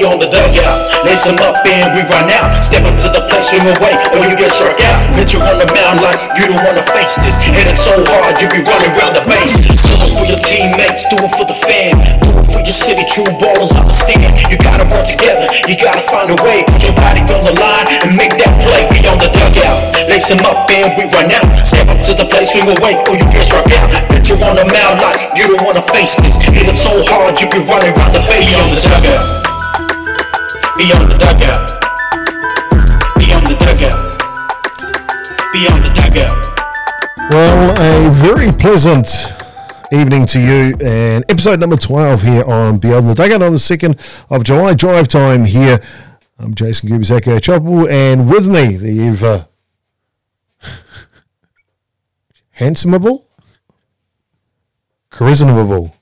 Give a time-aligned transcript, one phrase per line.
[0.00, 2.64] On the dugout, lace them up and we run out.
[2.64, 4.96] Step up to the plate, swing away, or you get struck out.
[5.12, 7.36] Put you on the mound like you don't wanna face this.
[7.36, 9.60] Hit it so hard, you be running around the base.
[9.60, 12.00] Do it for your teammates, do it for the fan.
[12.24, 14.34] Do it for your city, true ballers understand.
[14.48, 16.64] You gotta work together, you gotta find a way.
[16.64, 18.88] Put your body on the line and make that play.
[18.90, 21.46] We on the dugout, lace them up and we run out.
[21.62, 23.86] Step up to the plate, swing away, or you get struck out.
[24.10, 26.40] Put you on the mound like you don't wanna face this.
[26.40, 28.56] Hit it so hard, you be running around the base.
[28.58, 29.49] On the dugout.
[30.80, 31.70] Beyond the dugout.
[33.18, 34.00] Beyond the dugout.
[35.52, 37.30] Beyond the dugout.
[37.30, 39.06] Well, a very pleasant
[39.92, 44.00] evening to you, and episode number 12 here on Beyond the Dugout on the 2nd
[44.30, 44.72] of July.
[44.72, 45.80] Drive time here.
[46.38, 49.48] I'm Jason Gubizako Choppable, and with me, the ever
[52.58, 53.24] handsomable,
[55.10, 55.92] charismable.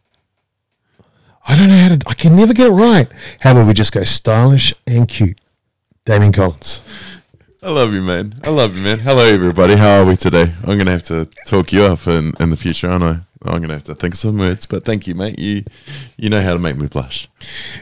[1.48, 3.08] I don't know how to, I can never get it right.
[3.40, 5.40] How about we just go stylish and cute?
[6.04, 6.82] Damien Collins.
[7.62, 8.34] I love you, man.
[8.44, 8.98] I love you, man.
[8.98, 9.74] Hello, everybody.
[9.74, 10.52] How are we today?
[10.64, 13.20] I'm gonna have to talk you up in, in the future, aren't I?
[13.42, 15.38] I'm gonna have to think of some words, but thank you, mate.
[15.38, 15.64] You
[16.18, 17.28] you know how to make me blush.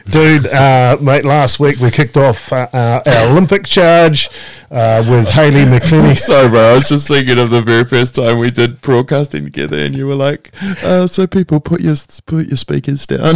[0.09, 4.29] Dude, uh, mate, last week we kicked off uh, uh, our Olympic charge
[4.71, 6.17] uh, with Haley McCleney.
[6.27, 6.71] Sorry, bro.
[6.71, 10.07] I was just thinking of the very first time we did broadcasting together, and you
[10.07, 13.35] were like, uh, "So people put your put your speakers down."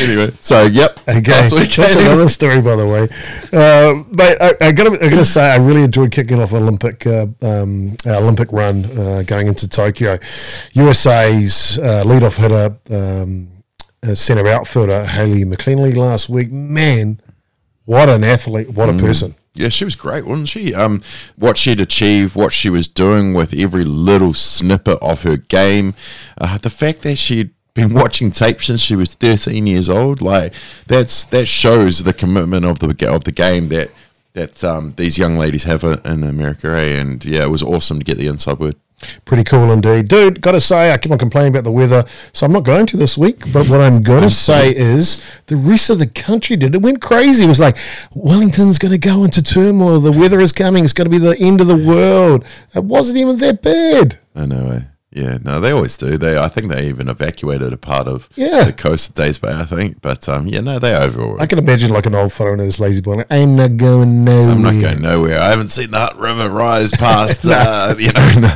[0.00, 0.98] anyway, so yep.
[1.06, 3.08] Okay, Last week, that's another story, by the way.
[4.10, 7.96] Mate, I, I gotta, I gotta say, I really enjoyed kicking off Olympic, uh, um,
[8.06, 10.18] our Olympic run uh, going into Tokyo.
[10.72, 13.49] USA's uh, leadoff hitter, um,
[14.14, 16.50] centre outfielder Haley McCleney last week.
[16.50, 17.20] Man,
[17.84, 18.70] what an athlete!
[18.70, 19.34] What a person!
[19.54, 20.74] Yeah, she was great, wasn't she?
[20.74, 21.02] Um,
[21.36, 25.94] what she'd achieved, what she was doing with every little snippet of her game,
[26.40, 30.54] uh, the fact that she'd been watching tape since she was 13 years old, like
[30.86, 33.90] that's that shows the commitment of the of the game that
[34.32, 36.68] that um, these young ladies have in America.
[36.68, 37.00] Eh?
[37.00, 38.76] And yeah, it was awesome to get the inside word.
[39.24, 40.08] Pretty cool indeed.
[40.08, 42.86] Dude, got to say, I keep on complaining about the weather, so I'm not going
[42.86, 43.52] to this week.
[43.52, 46.74] But what I'm going to say is the rest of the country did.
[46.74, 47.44] It went crazy.
[47.44, 47.76] It was like,
[48.14, 50.00] Wellington's going to go into turmoil.
[50.00, 50.84] The weather is coming.
[50.84, 52.44] It's going to be the end of the world.
[52.74, 54.18] It wasn't even that bad.
[54.34, 54.70] I know.
[54.70, 54.80] Eh?
[55.12, 56.16] Yeah, no, they always do.
[56.16, 58.62] They, I think they even evacuated a part of Yeah.
[58.62, 59.50] the coast of Days Bay.
[59.52, 61.40] I think, but um, yeah, no, they over.
[61.40, 63.16] I can imagine like an old in lazy boy.
[63.16, 64.52] Like, I'm not going nowhere.
[64.52, 65.40] I'm not going nowhere.
[65.40, 68.30] I haven't seen the Hutt River rise past, uh, you know.
[68.40, 68.54] No.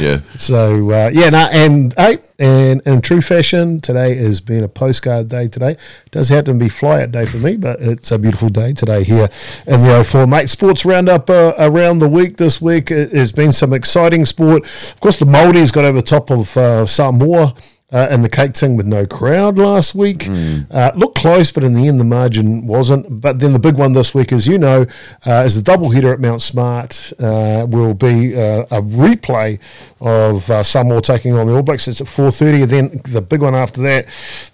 [0.00, 0.20] Yeah.
[0.36, 5.28] So uh, yeah, no, and hey, and in true fashion, today has been a postcard
[5.28, 5.48] day.
[5.48, 8.48] Today it does happen to be fly out day for me, but it's a beautiful
[8.50, 9.28] day today here
[9.66, 10.50] in the 04 mate.
[10.50, 12.90] Sports roundup uh, around the week this week.
[12.90, 14.64] It has been some exciting sport.
[14.64, 17.54] Of course, the Maldives got over the top of uh, Samoa.
[17.92, 20.26] Uh, and the cake thing with no crowd last week
[20.72, 23.20] uh, looked close, but in the end the margin wasn't.
[23.20, 24.84] But then the big one this week, as you know,
[25.24, 27.12] uh, is the double header at Mount Smart.
[27.20, 29.60] Uh, will be uh, a replay
[30.00, 31.86] of uh, Samoa taking on the All Blacks.
[31.86, 34.08] It's at four thirty, and then the big one after that,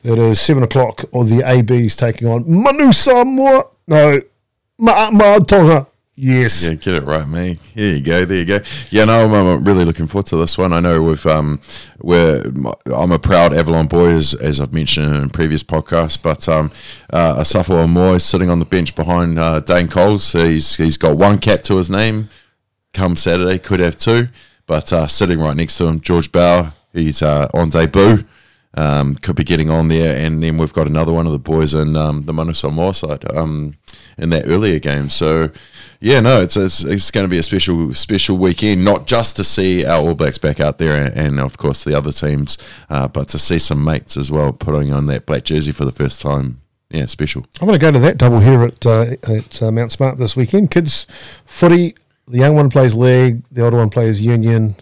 [0.04, 1.04] it is seven o'clock.
[1.12, 3.68] Or the ABs taking on Manu Samoa.
[3.86, 4.20] No,
[4.76, 5.86] Ma Ma Tonga.
[6.22, 6.68] Yes.
[6.68, 7.58] Yeah, get it right, me.
[7.74, 8.26] Here you go.
[8.26, 8.60] There you go.
[8.90, 10.70] Yeah, no, I'm, I'm really looking forward to this one.
[10.74, 11.62] I know we've um,
[11.98, 12.42] we're
[12.94, 16.22] I'm a proud Avalon boy, as, as I've mentioned in previous podcasts.
[16.22, 16.72] But um,
[17.10, 20.32] uh, Asafo Aumua sitting on the bench behind uh, Dane Coles.
[20.32, 22.28] He's he's got one cap to his name.
[22.92, 24.28] Come Saturday, could have two,
[24.66, 26.74] but uh, sitting right next to him, George Bower.
[26.92, 28.26] He's uh, on debut.
[28.74, 31.74] Um, could be getting on there, and then we've got another one of the boys
[31.74, 33.74] in um, the Manu Samoa side um,
[34.16, 35.10] in that earlier game.
[35.10, 35.50] So,
[36.00, 39.44] yeah, no, it's it's, it's going to be a special special weekend, not just to
[39.44, 42.56] see our All Blacks back out there, and, and of course the other teams,
[42.88, 45.92] uh, but to see some mates as well putting on that black jersey for the
[45.92, 46.62] first time.
[46.88, 47.46] Yeah, special.
[47.60, 50.34] I'm going to go to that double header at uh, at uh, Mount Smart this
[50.34, 50.70] weekend.
[50.70, 51.06] Kids
[51.44, 51.94] footy.
[52.26, 53.42] The young one plays leg.
[53.52, 54.76] The older one plays union.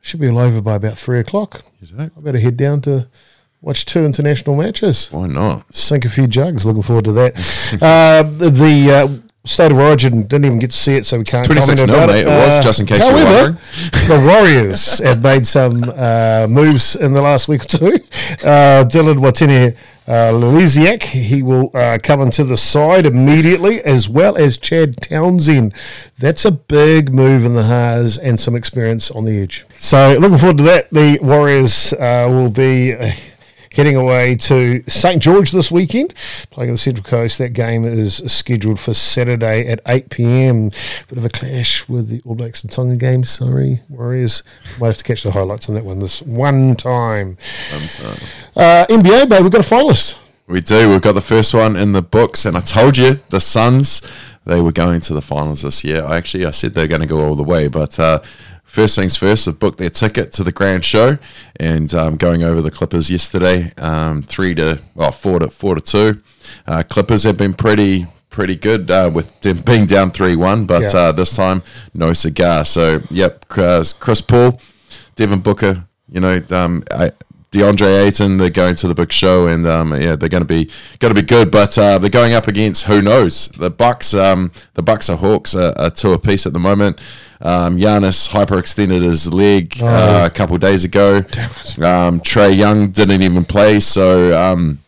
[0.00, 1.62] Should be all over by about three o'clock.
[1.98, 3.08] I better head down to
[3.60, 5.10] watch two international matches.
[5.10, 5.74] Why not?
[5.74, 6.64] Sink a few jugs.
[6.64, 7.36] Looking forward to that.
[7.82, 11.24] uh, the the uh, state of origin didn't even get to see it, so we
[11.24, 12.20] can't 26 comment nil, about mate.
[12.20, 12.26] it.
[12.26, 13.54] It was, just in case however, wondering.
[14.08, 17.94] the Warriors have made some uh, moves in the last week or two.
[18.44, 24.36] Uh, Dylan Watini uh, Liliziak, he will uh, come into the side immediately, as well
[24.36, 25.74] as Chad Townsend.
[26.18, 29.64] That's a big move in the Haas and some experience on the edge.
[29.74, 30.90] So, looking forward to that.
[30.90, 32.96] The Warriors uh, will be.
[33.74, 36.14] Heading away to St George this weekend,
[36.50, 37.38] playing on the Central Coast.
[37.38, 40.68] That game is scheduled for Saturday at 8 pm.
[41.08, 43.24] Bit of a clash with the All Blacks and Tonga game.
[43.24, 44.42] Sorry, Warriors.
[44.78, 47.38] Might have to catch the highlights on that one this one time.
[48.54, 50.18] Uh, NBA, babe, we've got a finalist.
[50.46, 50.90] We do.
[50.90, 54.02] We've got the first one in the books, and I told you the Suns
[54.44, 56.04] they were going to the finals this year.
[56.04, 58.20] I actually I said they're going to go all the way, but uh,
[58.64, 61.18] first things first, they've booked their ticket to the grand show,
[61.56, 65.80] and um, going over the Clippers yesterday, um, three to well four to four to
[65.80, 66.22] two.
[66.66, 70.82] Uh, Clippers have been pretty pretty good uh, with them being down three one, but
[70.94, 71.00] Yeah.
[71.00, 71.62] uh, this time
[71.94, 72.64] no cigar.
[72.64, 74.60] So yep, Chris, Chris Paul,
[75.16, 77.12] Devin Booker, you know, um, I,
[77.50, 80.70] DeAndre Ayton, they're going to the big show, and um, yeah, they're going to be
[81.00, 81.50] going to be good.
[81.50, 83.48] But uh, they're going up against who knows?
[83.48, 84.14] The Bucks.
[84.14, 86.98] Um, the Bucks are Hawks are, are two apiece at the moment.
[87.42, 91.20] Um, Giannis hyperextended his leg uh, a couple days ago.
[91.78, 94.78] Um, Trae Young didn't even play, so um,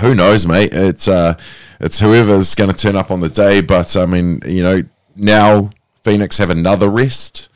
[0.00, 0.70] who knows, mate?
[0.72, 1.34] It's uh,
[1.78, 3.60] it's whoever's going to turn up on the day.
[3.60, 4.82] But I mean, you know,
[5.14, 5.70] now
[6.02, 7.48] Phoenix have another rest,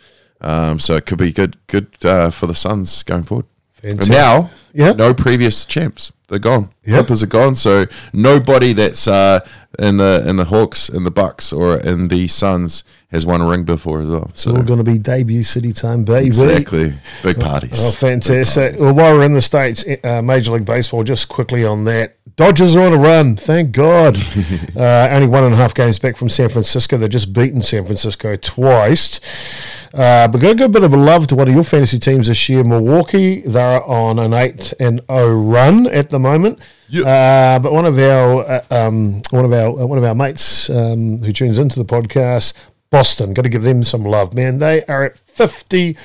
[0.43, 3.47] um, so it could be good good uh, for the Suns going forward.
[3.83, 4.93] And now, Yeah.
[4.93, 6.13] no previous champs.
[6.29, 6.71] They're gone.
[6.85, 6.97] Yeah.
[6.99, 7.55] Clippers are gone.
[7.55, 9.41] So nobody that's uh,
[9.79, 12.83] in the in the Hawks, in the Bucks, or in the Suns
[13.13, 14.27] has won a ring before as well.
[14.31, 16.27] It's So all going to be debut city time, baby.
[16.27, 16.93] exactly,
[17.23, 17.81] big parties.
[17.81, 18.63] Oh, Big fantastic.
[18.73, 18.81] parties.
[18.81, 22.17] Well, while we're in the States, uh, Major League Baseball, just quickly on that.
[22.35, 24.19] Dodgers are on a run, thank God.
[24.77, 26.99] uh, only one and a half games back from San Francisco.
[26.99, 29.87] They've just beaten San Francisco twice.
[29.95, 32.27] Uh, but got a good bit of a love to one of your fantasy teams
[32.27, 33.41] this year, Milwaukee.
[33.41, 36.61] They're on an 8 and 0 run at the moment.
[36.95, 40.71] Uh, but one of our uh, um, one of our uh, one of our mates
[40.71, 42.53] um, who tunes into the podcast,
[42.91, 44.59] Boston, got to give them some love, man.
[44.59, 45.97] They are at 50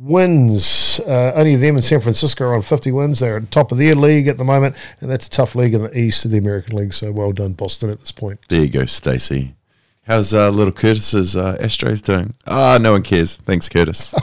[0.00, 1.00] wins.
[1.00, 3.20] Uh, only them and San Francisco are on 50 wins.
[3.20, 5.74] They're at the top of their league at the moment, and that's a tough league
[5.74, 6.94] in the East of the American League.
[6.94, 8.40] So well done, Boston, at this point.
[8.48, 9.54] There you go, Stacey.
[10.04, 12.34] How's uh, little Curtis's uh, Astros doing?
[12.46, 13.36] Ah, no one cares.
[13.36, 14.08] Thanks, Curtis.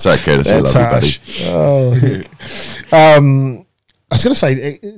[0.00, 0.50] Sorry, Curtis.
[0.50, 1.12] we love you,
[1.52, 2.24] buddy.
[2.92, 3.65] Oh, um,
[4.10, 4.90] I was going to say eh,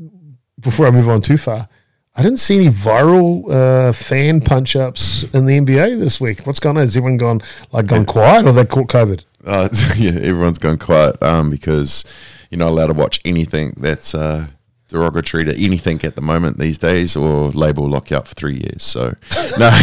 [0.60, 1.68] before I move on too far.
[2.14, 6.46] I didn't see any viral uh, fan punch ups in the NBA this week.
[6.46, 6.82] What's going on?
[6.82, 7.40] Has everyone gone
[7.70, 9.24] like gone quiet, or they caught COVID?
[9.44, 12.04] Uh, yeah, everyone's gone quiet um, because
[12.50, 14.48] you're not allowed to watch anything that's uh,
[14.88, 18.56] derogatory to anything at the moment these days, or label lock you up for three
[18.56, 18.82] years.
[18.82, 19.14] So,
[19.56, 19.70] no,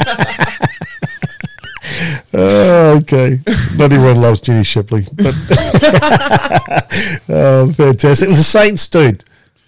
[2.32, 3.40] Oh, okay.
[3.76, 5.34] Not everyone loves Jenny Shipley, but
[7.28, 8.26] oh, fantastic!
[8.26, 9.24] It was the Saints, dude.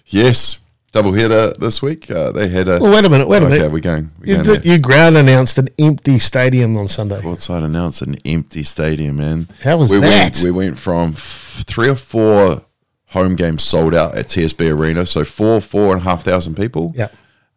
[0.07, 0.59] yes,
[0.91, 2.09] double header this week.
[2.09, 2.79] Uh, they had a.
[2.79, 3.27] Well, wait a minute.
[3.27, 3.71] Wait a okay, minute.
[3.71, 4.11] we're going.
[4.19, 7.19] We're You, going did, you ground announced an empty stadium on Sunday.
[7.21, 9.47] Courtside announced an empty stadium, man.
[9.61, 10.33] How was we that?
[10.35, 12.63] Went, we went from f- three or four
[13.07, 16.93] home games sold out at TSB Arena, so four, four and a half thousand people.
[16.95, 17.09] Yeah.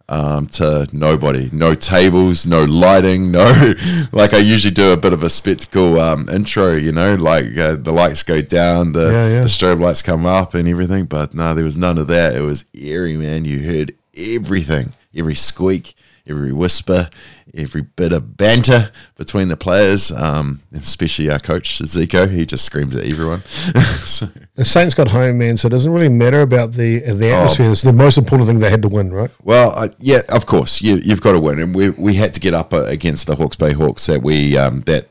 [0.09, 1.51] Um, to nobody.
[1.53, 3.75] No tables, no lighting, no.
[4.13, 7.75] Like I usually do a bit of a spectacle um, intro, you know, like uh,
[7.77, 9.41] the lights go down, the, Yeah, yeah.
[9.43, 11.07] the strobe lights come up and everything.
[11.07, 12.35] But no, there was none of that.
[12.37, 13.45] It was eerie, man.
[13.45, 15.95] You heard everything, every squeak,
[16.29, 17.11] every whisper,
[17.57, 22.31] every bit of banter between the players, um, especially our coach Zico.
[22.31, 23.43] He just screams at everyone.
[24.05, 27.71] so, The Saints got home, man, so it doesn't really matter about the the atmosphere.
[27.71, 29.31] It's the most important thing they had to win, right?
[29.43, 32.41] Well, uh, yeah, of course, you, you've got to win, and we we had to
[32.41, 35.09] get up uh, against the Hawke's Bay Hawks that we um, that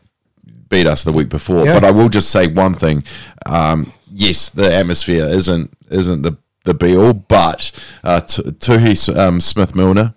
[0.69, 1.65] beat us the week before.
[1.65, 1.73] Yeah.
[1.73, 3.03] But I will just say one thing:
[3.45, 7.71] um, yes, the atmosphere isn't isn't the the be all, but
[8.03, 10.15] uh, Tohi um, Smith Milner,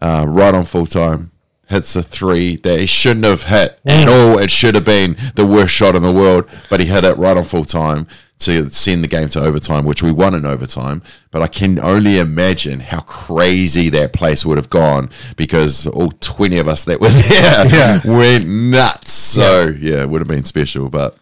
[0.00, 1.31] uh, right on full time.
[1.72, 4.38] Hits the three that he shouldn't have hit at all.
[4.38, 7.34] It should have been the worst shot in the world, but he hit it right
[7.36, 8.06] on full time
[8.40, 11.00] to send the game to overtime, which we won in overtime.
[11.30, 16.58] But I can only imagine how crazy that place would have gone because all 20
[16.58, 18.00] of us that were there Yeah.
[18.04, 19.10] went nuts.
[19.12, 20.02] So, yeah.
[20.02, 20.88] it would have been special.
[20.90, 21.16] But,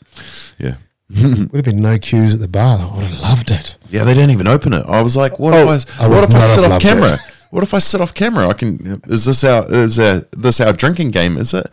[0.58, 0.74] yeah.
[1.10, 2.78] Would have been no queues at the bar.
[2.78, 2.88] though.
[2.88, 3.76] I would have loved it.
[3.90, 4.84] Yeah, they didn't even open it.
[4.86, 7.14] I was like, what Oh, if I, I what if I sit off camera?
[7.14, 7.20] it.
[7.50, 8.48] What if I sit off camera?
[8.48, 9.02] I can.
[9.06, 11.36] Is this our is our, this our drinking game?
[11.36, 11.66] Is it?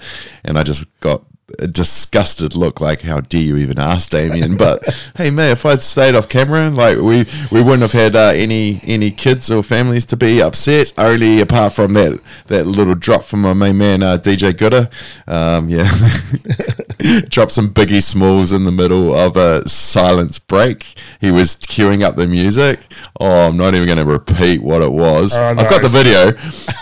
[0.44, 1.24] And I just got
[1.60, 4.58] a disgusted look, like how dare you even ask Damien?
[4.58, 4.84] But
[5.16, 8.82] hey, man, if I'd stayed off camera, like we we wouldn't have had uh, any
[8.84, 10.92] any kids or families to be upset.
[10.98, 14.90] Only apart from that that little drop from my main man uh, DJ Gooder.
[15.28, 15.90] Um, yeah,
[17.30, 20.96] drop some Biggie Smalls in the middle of a silence break.
[21.22, 22.80] He was queuing up the music.
[23.20, 25.38] Oh, I'm not even going to repeat what it was.
[25.38, 26.32] Oh, I've got the video,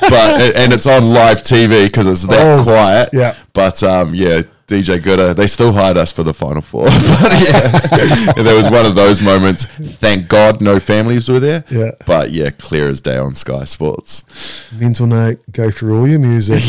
[0.10, 3.10] but and it's on live TV because it's that Oh, quiet.
[3.14, 3.36] yeah.
[3.54, 6.86] But um, yeah, DJ Gooder, they still hired us for the final four.
[6.86, 9.66] but yeah, there was one of those moments.
[9.66, 11.64] Thank God, no families were there.
[11.70, 11.92] Yeah.
[12.08, 14.72] But yeah, clear as day on Sky Sports.
[14.74, 16.64] Mental note: go through all your music,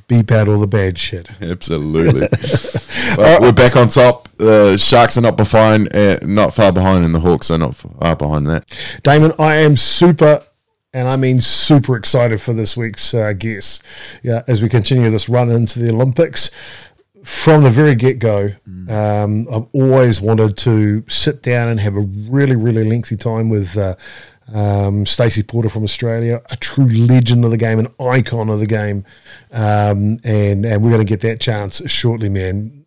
[0.08, 1.28] beep out all the bad shit.
[1.42, 2.26] Absolutely.
[3.18, 4.30] well, we're back on top.
[4.38, 8.16] The Sharks are not behind, uh, not far behind, and the Hawks are not far
[8.16, 8.64] behind that.
[9.02, 10.42] Damon, I am super,
[10.94, 13.84] and I mean super excited for this week's uh, guest.
[14.22, 16.50] Yeah, as we continue this run into the Olympics.
[17.22, 18.50] From the very get go,
[18.88, 23.78] um, I've always wanted to sit down and have a really, really lengthy time with
[23.78, 23.94] uh,
[24.52, 28.66] um, Stacey Porter from Australia, a true legend of the game, an icon of the
[28.66, 29.04] game,
[29.52, 32.84] um, and and we're going to get that chance shortly, man.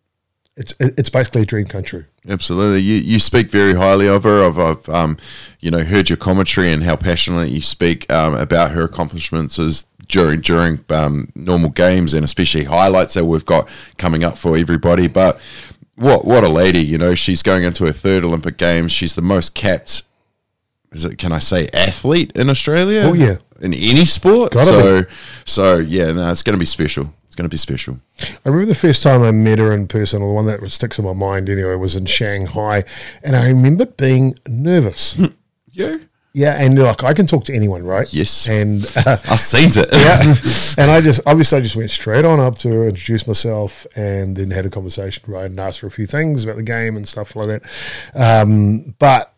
[0.56, 2.04] It's it's basically a dream come true.
[2.28, 4.44] Absolutely, you you speak very highly of her.
[4.44, 5.16] I've, I've um,
[5.60, 9.86] you know heard your commentary and how passionately you speak um, about her accomplishments as
[10.08, 15.08] during during um, normal games and especially highlights that we've got coming up for everybody.
[15.08, 15.40] But
[15.96, 16.80] what what a lady!
[16.80, 18.92] You know, she's going into her third Olympic Games.
[18.92, 20.02] She's the most capped.
[20.92, 21.18] Is it?
[21.18, 23.02] Can I say athlete in Australia?
[23.04, 23.38] Oh, yeah.
[23.60, 24.52] in any sport.
[24.52, 25.04] Gotta so
[25.44, 27.12] so yeah, no, it's going to be special.
[27.26, 28.00] It's going to be special.
[28.20, 30.98] I remember the first time I met her in person, or the one that sticks
[30.98, 32.84] in my mind anyway, was in Shanghai,
[33.22, 35.18] and I remember being nervous.
[35.76, 35.98] Yeah.
[36.36, 38.12] Yeah, and like I can talk to anyone, right?
[38.12, 38.46] Yes.
[38.46, 38.84] and.
[38.94, 39.88] Uh, I seen it.
[39.92, 40.20] yeah.
[40.84, 44.36] and I just obviously I just went straight on up to her, introduced myself, and
[44.36, 47.08] then had a conversation, right, and asked her a few things about the game and
[47.08, 47.62] stuff like that.
[48.14, 49.32] Um, but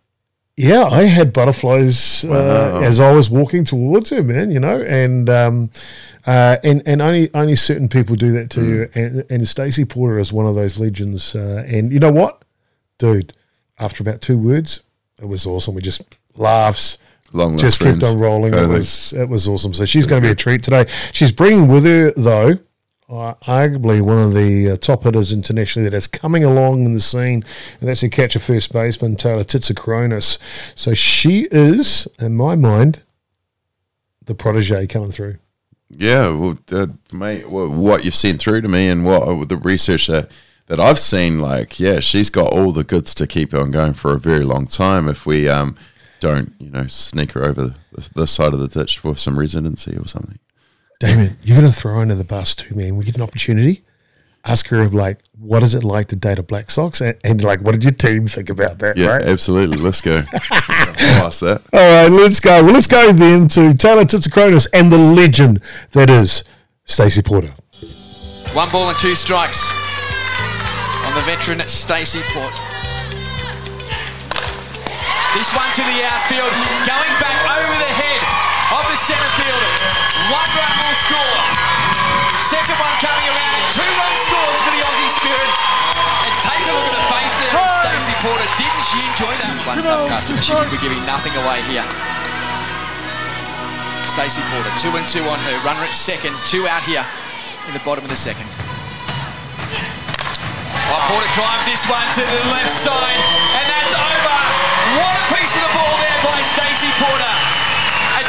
[0.57, 4.51] yeah, I had butterflies uh, as I was walking towards her, man.
[4.51, 5.71] You know, and um,
[6.27, 8.91] uh, and and only only certain people do that to you.
[8.97, 11.37] And and Stacey Porter is one of those legends.
[11.37, 12.43] Uh, and you know what,
[12.99, 13.35] dude?
[13.79, 14.83] After about two words,
[15.23, 15.77] it was awesome.
[15.77, 16.03] We just
[16.39, 16.99] laughs.
[17.33, 18.15] Long just kept friends.
[18.15, 18.55] on rolling.
[18.55, 19.75] It was it was awesome.
[19.75, 20.87] So she's going to be a treat today.
[21.13, 22.59] She's bringing with her though,
[23.11, 27.01] uh, arguably one of the uh, top hitters internationally that is coming along in the
[27.01, 27.45] scene,
[27.81, 30.39] and that's a catcher first baseman Taylor Tsitsikronis.
[30.79, 33.03] So she is, in my mind,
[34.25, 35.37] the protege coming through.
[35.91, 40.07] Yeah, well, uh, mate, wha- what you've sent through to me and what the research
[40.09, 40.31] that,
[40.67, 44.13] that I've seen, like, yeah, she's got all the goods to keep on going for
[44.13, 45.09] a very long time.
[45.09, 45.77] If we um,
[46.21, 49.97] don't, you know, sneak her over this, this side of the ditch for some residency
[49.97, 50.39] or something.
[51.01, 52.97] Damon, you're going to throw her under the bus too, man.
[52.97, 53.83] We get an opportunity.
[54.45, 57.61] Ask her like, what is it like to date a Black Sox, and, and like,
[57.61, 58.97] what did your team think about that?
[58.97, 59.23] Yeah, right?
[59.23, 59.79] absolutely.
[59.79, 60.23] Let's go.
[60.33, 61.63] I'll that.
[61.73, 62.63] All right, let's go.
[62.65, 66.45] Well, let's go then to Taylor Tsitsikronis and the legend that is
[66.85, 67.53] Stacey Porter.
[68.55, 69.71] One ball and two strikes
[71.05, 72.55] on the veteran Stacey Port.
[75.39, 76.51] This one to the outfield,
[76.83, 78.23] going back over the head
[78.75, 79.75] of the centre fielder.
[80.35, 81.39] One run will score.
[82.43, 85.51] Second one coming around, and two run scores for the Aussie Spirit.
[86.27, 88.51] And take a look at the face there of Stacey Porter.
[88.59, 89.79] Didn't she enjoy that one?
[89.87, 90.43] tough customer.
[90.43, 91.87] She would be giving nothing away here.
[94.03, 95.55] Stacey Porter, two and two on her.
[95.63, 97.07] Runner at second, two out here
[97.71, 98.51] in the bottom of the second.
[100.91, 103.23] Oh, Porter drives this one to the left side,
[103.55, 103.68] and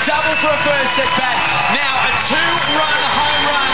[0.10, 1.38] double for a first at bat.
[1.70, 3.70] Now a two-run home run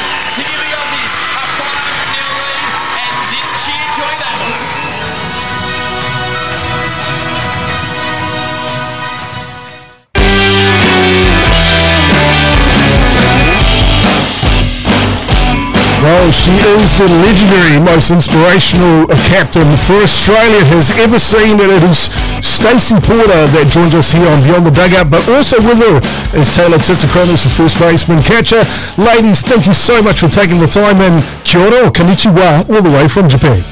[16.05, 21.71] Well, she is the legendary, most inspirational uh, captain for Australia has ever seen, and
[21.74, 22.13] it is
[22.45, 25.97] Stacey Porter that joins us here on Beyond the Dugout, but also with her
[26.38, 28.62] is Taylor Tsitsikronis, the first baseman catcher.
[29.01, 32.83] Ladies, thank you so much for taking the time, and kia ora or konnichiwa all
[32.85, 33.65] the way from Japan.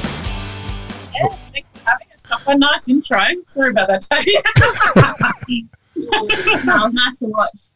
[1.14, 2.26] Yeah, thanks for having us.
[2.50, 3.22] A nice intro.
[3.46, 4.10] Sorry about that.
[5.96, 7.70] was nice to watch.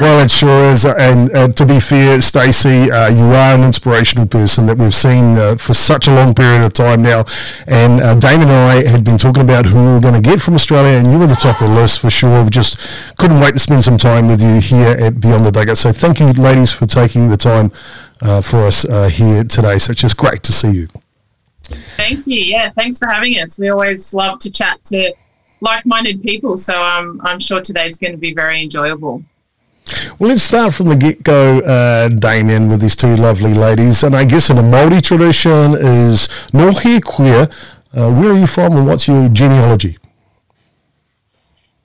[0.00, 0.84] Well, it sure is.
[0.84, 5.56] And to be fair, Stacey, uh, you are an inspirational person that we've seen uh,
[5.56, 7.24] for such a long period of time now.
[7.66, 10.40] And uh, Damon and I had been talking about who we were going to get
[10.40, 12.42] from Australia, and you were the top of the list for sure.
[12.44, 15.78] We just couldn't wait to spend some time with you here at Beyond the Dugout.
[15.78, 17.70] So thank you, ladies, for taking the time
[18.20, 19.78] uh, for us uh, here today.
[19.78, 20.88] So it's just great to see you.
[21.62, 22.40] Thank you.
[22.40, 23.58] Yeah, thanks for having us.
[23.58, 25.12] We always love to chat to
[25.60, 29.22] like-minded people, so um, I'm sure today's going to be very enjoyable.
[30.18, 34.02] Well, let's start from the get go, uh, Damien, with these two lovely ladies.
[34.02, 37.46] And I guess in a Māori tradition is Nō hea koe.
[37.96, 39.96] Uh, where are you from and what's your genealogy?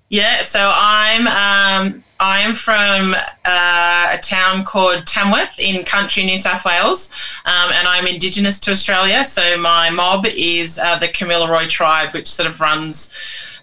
[0.10, 3.16] Yeah, so I'm um, I'm from
[3.46, 7.12] uh, a town called Tamworth in country New South Wales,
[7.46, 9.24] um, and I'm Indigenous to Australia.
[9.24, 13.14] So my mob is uh, the Kamilaroi tribe, which sort of runs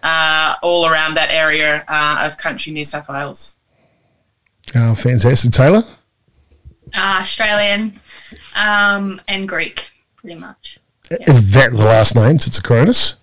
[0.03, 3.57] uh, all around that area uh, of country New South Wales.
[4.75, 5.51] Oh, fantastic.
[5.53, 5.83] Taylor?
[6.95, 8.01] uh, Australian,
[8.57, 10.79] um, and Greek, pretty much.
[11.11, 13.17] Is that the last name, Tsitsikronis?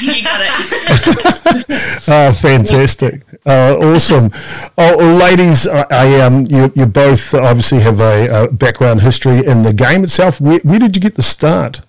[0.00, 1.64] You got it.
[2.08, 3.22] Oh, fantastic!
[3.44, 4.30] Uh, awesome.
[4.76, 9.44] Oh, well, ladies, I, I um, you, you both obviously have a, a background history
[9.44, 10.40] in the game itself.
[10.40, 11.80] Where, where did you get the start?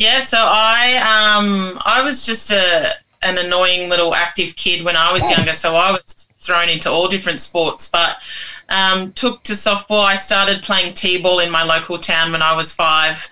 [0.00, 5.12] Yeah, so I um I was just a an annoying little active kid when I
[5.12, 8.16] was younger, so I was thrown into all different sports, but
[8.70, 10.02] um, took to softball.
[10.02, 13.28] I started playing t-ball in my local town when I was five.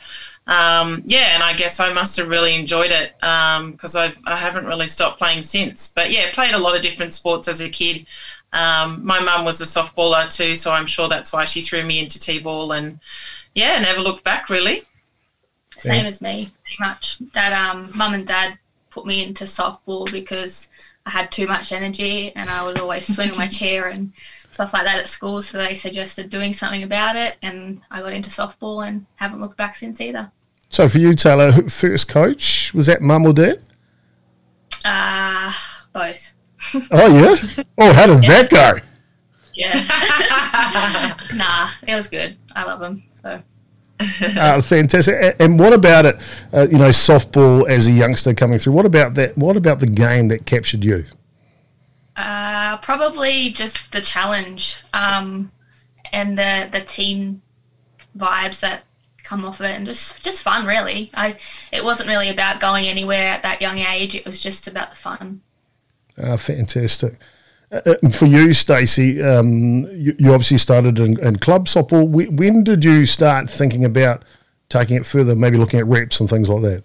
[0.47, 4.67] Um, yeah, and I guess I must have really enjoyed it because I I haven't
[4.67, 5.91] really stopped playing since.
[5.95, 8.07] But yeah, played a lot of different sports as a kid.
[8.53, 11.99] Um, my mum was a softballer too, so I'm sure that's why she threw me
[11.99, 13.01] into t-ball, and
[13.55, 14.83] yeah, never looked back really.
[15.79, 17.19] Same as me, pretty much.
[17.33, 18.59] Dad, um, mum and dad
[18.91, 20.69] put me into softball because
[21.07, 24.13] I had too much energy and I would always swing my chair and
[24.51, 25.43] stuff like that at school.
[25.43, 29.57] So they suggested doing something about it, and I got into softball and haven't looked
[29.57, 30.31] back since either.
[30.69, 33.63] So for you, Taylor, first coach was that mum or dad?
[34.85, 35.53] Uh,
[35.93, 36.35] both.
[36.91, 37.65] Oh yeah.
[37.79, 38.75] Oh, how did that go?
[39.55, 41.15] Yeah.
[41.35, 42.37] Nah, it was good.
[42.57, 43.05] I love them.
[43.23, 43.41] So
[44.21, 45.37] Uh, fantastic.
[45.41, 46.47] And what about it?
[46.53, 48.73] Uh, you know, softball as a youngster coming through.
[48.73, 49.37] What about that?
[49.37, 51.05] What about the game that captured you?
[52.15, 55.51] Uh, probably just the challenge um,
[56.13, 57.43] and the the team
[58.17, 58.85] vibes that
[59.25, 60.67] come off of it, and just just fun.
[60.67, 61.37] Really, I
[61.73, 64.15] it wasn't really about going anywhere at that young age.
[64.15, 65.43] It was just about the fun.
[66.17, 67.15] Uh, fantastic.
[67.71, 72.09] Uh, uh, for you, Stacey, um, you, you obviously started in, in club softball.
[72.09, 74.25] When, did you start thinking about
[74.69, 76.85] taking it further, maybe looking at reps and things like that?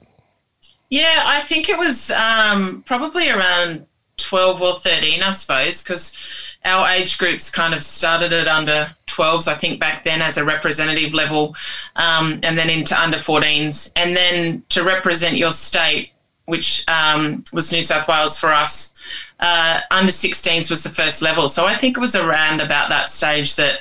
[0.90, 3.86] Yeah, I think it was um, probably around
[4.18, 6.18] 12 or 13, I suppose, because
[6.66, 10.46] our age groups kind of started at under 12s, I think, back then as a
[10.46, 11.56] representative level,
[11.96, 13.92] um, and then into under 14s.
[13.96, 16.12] And then to represent your state,
[16.45, 18.93] which um, was New South Wales for us,
[19.39, 21.47] uh, under 16s was the first level.
[21.47, 23.79] So I think it was around about that stage that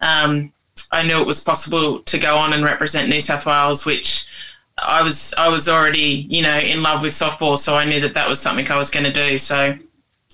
[0.00, 0.52] um,
[0.92, 4.26] I knew it was possible to go on and represent New South Wales, which
[4.78, 8.14] I was I was already you know in love with softball, so I knew that
[8.14, 9.36] that was something I was going to do.
[9.36, 9.76] So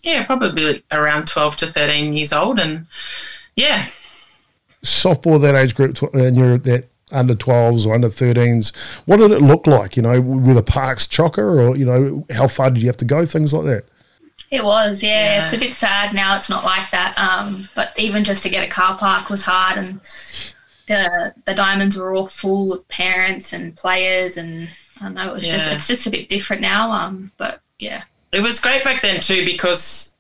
[0.03, 2.87] yeah, probably around twelve to thirteen years old, and
[3.55, 3.87] yeah,
[4.83, 8.75] Softball, that age group, and you're that under 12s or under 13s.
[9.07, 9.97] What did it look like?
[9.97, 13.05] You know, with a parks chocker or, you know, how far did you have to
[13.05, 13.27] go?
[13.27, 13.85] Things like that.
[14.51, 15.37] It was, yeah.
[15.37, 15.45] Yeah.
[15.45, 16.37] It's a bit sad now.
[16.37, 17.17] It's not like that.
[17.17, 20.01] Um, but even just to get a car park was hard, and
[20.89, 24.69] the the diamonds were all full of parents and players, and
[25.01, 25.31] I don't know.
[25.31, 26.91] It was just it's just a bit different now.
[26.91, 30.17] Um, but yeah, it was great back then too because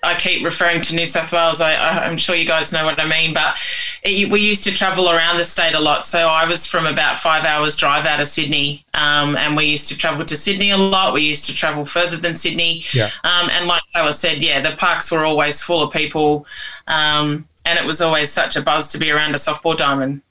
[0.00, 1.60] I keep referring to New South Wales.
[1.60, 3.56] I, I'm sure you guys know what I mean, but
[4.04, 6.06] it, we used to travel around the state a lot.
[6.06, 9.88] So I was from about five hours drive out of Sydney, um, and we used
[9.88, 11.14] to travel to Sydney a lot.
[11.14, 13.10] We used to travel further than Sydney, Yeah.
[13.24, 16.46] um, and like Taylor said, yeah, the parks were always full of people,
[16.86, 20.22] um, and it was always such a buzz to be around a softball diamond.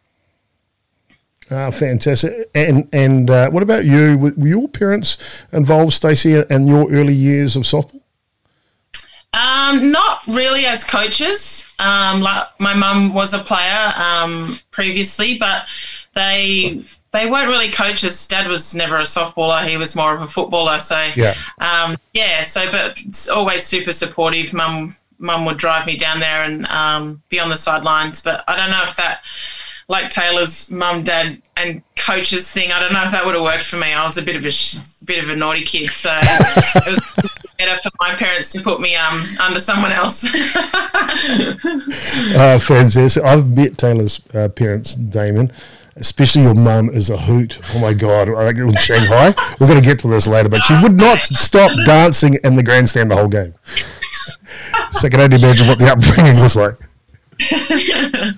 [1.52, 2.50] Ah, fantastic.
[2.56, 4.18] And and uh, what about you?
[4.18, 8.02] Were, were your parents involved, Stacey, in your early years of softball?
[9.38, 11.72] Um, not really as coaches.
[11.80, 15.68] Um, like my mum was a player um, previously, but
[16.14, 18.28] they they weren't really coaches.
[18.28, 20.80] Dad was never a softballer; he was more of a footballer.
[20.80, 21.36] So Yeah.
[21.60, 22.42] um, yeah.
[22.42, 24.54] So, but it's always super supportive.
[24.54, 28.22] Mum mum would drive me down there and um, be on the sidelines.
[28.22, 29.22] But I don't know if that,
[29.88, 32.72] like Taylor's mum, dad, and coaches thing.
[32.72, 33.94] I don't know if that would have worked for me.
[33.94, 37.34] I was a bit of a sh- bit of a naughty kid, so it was
[37.58, 40.26] better for my parents to put me um, under someone else.
[42.36, 43.24] Uh, fantastic.
[43.24, 45.52] I've met Taylor's uh, parents, Damien.
[45.96, 47.60] Especially your mum is a hoot.
[47.74, 48.30] Oh my God.
[48.30, 49.34] I think in Shanghai.
[49.60, 52.64] We're going to get to this later, but she would not stop dancing in the
[52.64, 53.56] grandstand the whole game.
[54.92, 56.78] so I can only imagine what the upbringing was like.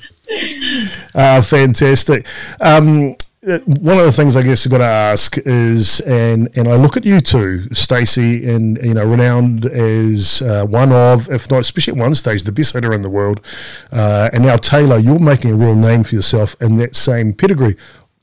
[1.16, 2.24] Uh, fantastic.
[2.62, 6.76] Um, one of the things I guess I've got to ask is, and and I
[6.76, 11.60] look at you two, Stacey, and you know, renowned as uh, one of, if not,
[11.62, 13.40] especially at one stage, the best hitter in the world,
[13.94, 17.78] uh, and now Taylor, you're making a real name for yourself in that same pedigree.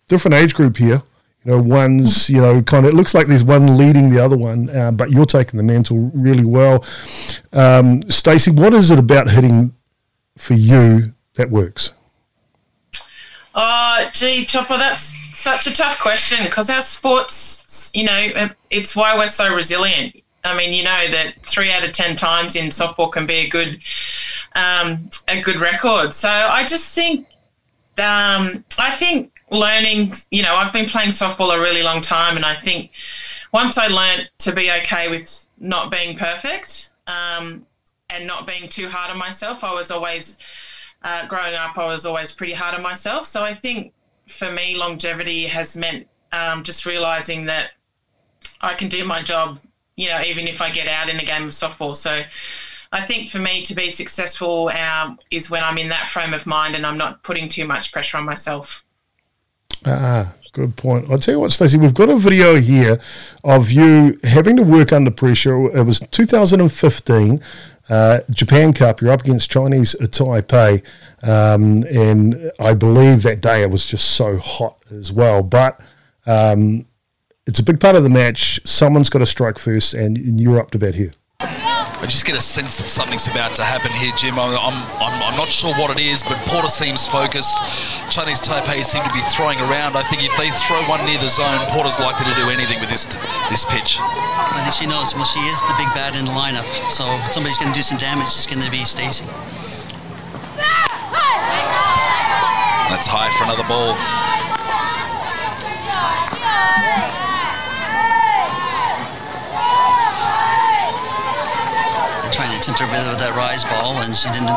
[0.06, 1.02] Different age group here.
[1.44, 2.92] You know, one's you know kind of.
[2.92, 6.10] It looks like there's one leading the other one, uh, but you're taking the mantle
[6.12, 6.84] really well.
[7.54, 9.74] Um, Stacey, what is it about hitting
[10.36, 11.94] for you that works?
[13.58, 19.16] Oh, gee, Chopper, that's such a tough question because our sports, you know, it's why
[19.16, 20.14] we're so resilient.
[20.44, 23.48] I mean, you know that three out of ten times in softball can be a
[23.48, 23.80] good
[24.54, 26.12] um, a good record.
[26.12, 27.26] So I just think,
[27.98, 32.44] um, I think learning, you know, I've been playing softball a really long time, and
[32.44, 32.90] I think
[33.52, 37.66] once I learned to be okay with not being perfect um,
[38.10, 40.38] and not being too hard on myself, I was always,
[41.06, 43.26] uh, growing up, I was always pretty hard on myself.
[43.26, 43.92] So I think
[44.26, 47.70] for me, longevity has meant um, just realizing that
[48.60, 49.60] I can do my job,
[49.94, 51.94] you know, even if I get out in a game of softball.
[51.94, 52.22] So
[52.90, 56.44] I think for me to be successful um, is when I'm in that frame of
[56.44, 58.84] mind and I'm not putting too much pressure on myself.
[59.84, 61.08] Ah, good point.
[61.08, 62.98] I'll tell you what, Stacey, we've got a video here
[63.44, 65.70] of you having to work under pressure.
[65.76, 67.40] It was 2015.
[67.88, 70.84] Uh, Japan Cup, you're up against Chinese Taipei,
[71.22, 75.42] um, and I believe that day it was just so hot as well.
[75.42, 75.80] But
[76.26, 76.86] um,
[77.46, 78.60] it's a big part of the match.
[78.64, 81.12] Someone's got to strike first, and, you're up to bat here.
[81.96, 84.36] I just get a sense that something's about to happen here, Jim.
[84.36, 87.56] I'm, I'm, I'm, I'm, not sure what it is, but Porter seems focused.
[88.12, 89.96] Chinese Taipei seem to be throwing around.
[89.96, 92.92] I think if they throw one near the zone, Porter's likely to do anything with
[92.92, 93.08] this
[93.48, 93.96] this pitch.
[93.96, 95.16] I think she knows.
[95.16, 96.68] Well, she is the big bad in the lineup.
[96.92, 99.24] So if somebody's going to do some damage, it's going to be Stacey.
[102.92, 103.96] That's high for another ball.
[112.74, 114.50] To her with that rise ball, and she didn't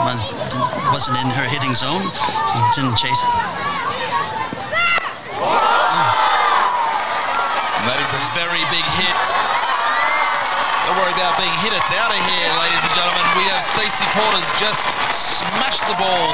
[0.89, 2.01] wasn't in her hitting zone.
[2.01, 3.33] She didn't chase it.
[7.77, 9.48] And that is a very big hit.
[10.89, 11.69] Don't worry about being hit.
[11.69, 13.21] It's out of here, ladies and gentlemen.
[13.37, 16.33] We have Stacey Porter's just smashed the ball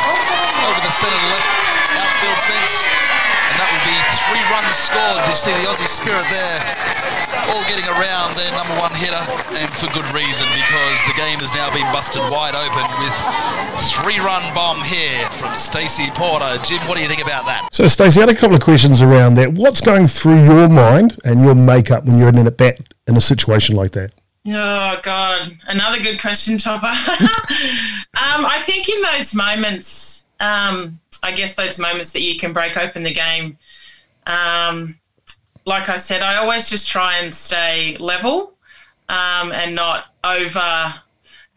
[0.72, 1.52] over the centre left
[1.92, 2.88] outfield fence.
[3.52, 5.28] And that will be three runs scored.
[5.28, 6.64] You see the Aussie spirit there
[7.52, 9.20] all getting around their number one hitter,
[9.60, 13.16] and for good reason because the game has now been busted wide open with
[13.92, 16.56] three-run bomb here from Stacey Porter.
[16.64, 17.68] Jim, what do you think about that?
[17.76, 19.52] So, Stacey, I had a couple of questions around that.
[19.52, 23.22] What's going through your mind and your makeup when you're in a bat in a
[23.22, 24.16] situation like that?
[24.48, 26.86] Oh God, another good question, Chopper.
[26.88, 32.78] um, I think in those moments, um, I guess those moments that you can break
[32.78, 33.58] open the game.
[34.28, 35.00] Um,
[35.66, 38.54] like I said, I always just try and stay level
[39.10, 40.94] um, and not over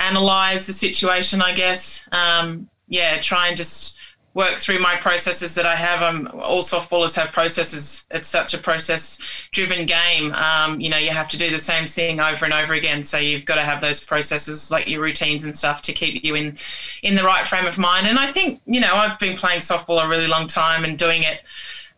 [0.00, 1.42] analyze the situation.
[1.42, 3.97] I guess, um, yeah, try and just
[4.38, 6.00] work through my processes that I have.
[6.00, 8.06] Um, all softballers have processes.
[8.12, 10.32] It's such a process-driven game.
[10.32, 13.02] Um, you know, you have to do the same thing over and over again.
[13.02, 16.36] So you've got to have those processes, like your routines and stuff, to keep you
[16.36, 16.56] in
[17.02, 18.06] in the right frame of mind.
[18.06, 21.24] And I think, you know, I've been playing softball a really long time and doing
[21.24, 21.42] it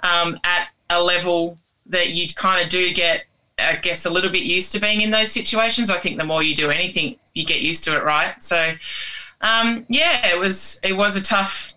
[0.02, 3.26] um, at a level that you kind of do get,
[3.58, 5.90] I guess, a little bit used to being in those situations.
[5.90, 8.42] I think the more you do anything, you get used to it, right?
[8.42, 8.72] So,
[9.42, 11.69] um, yeah, it was it was a tough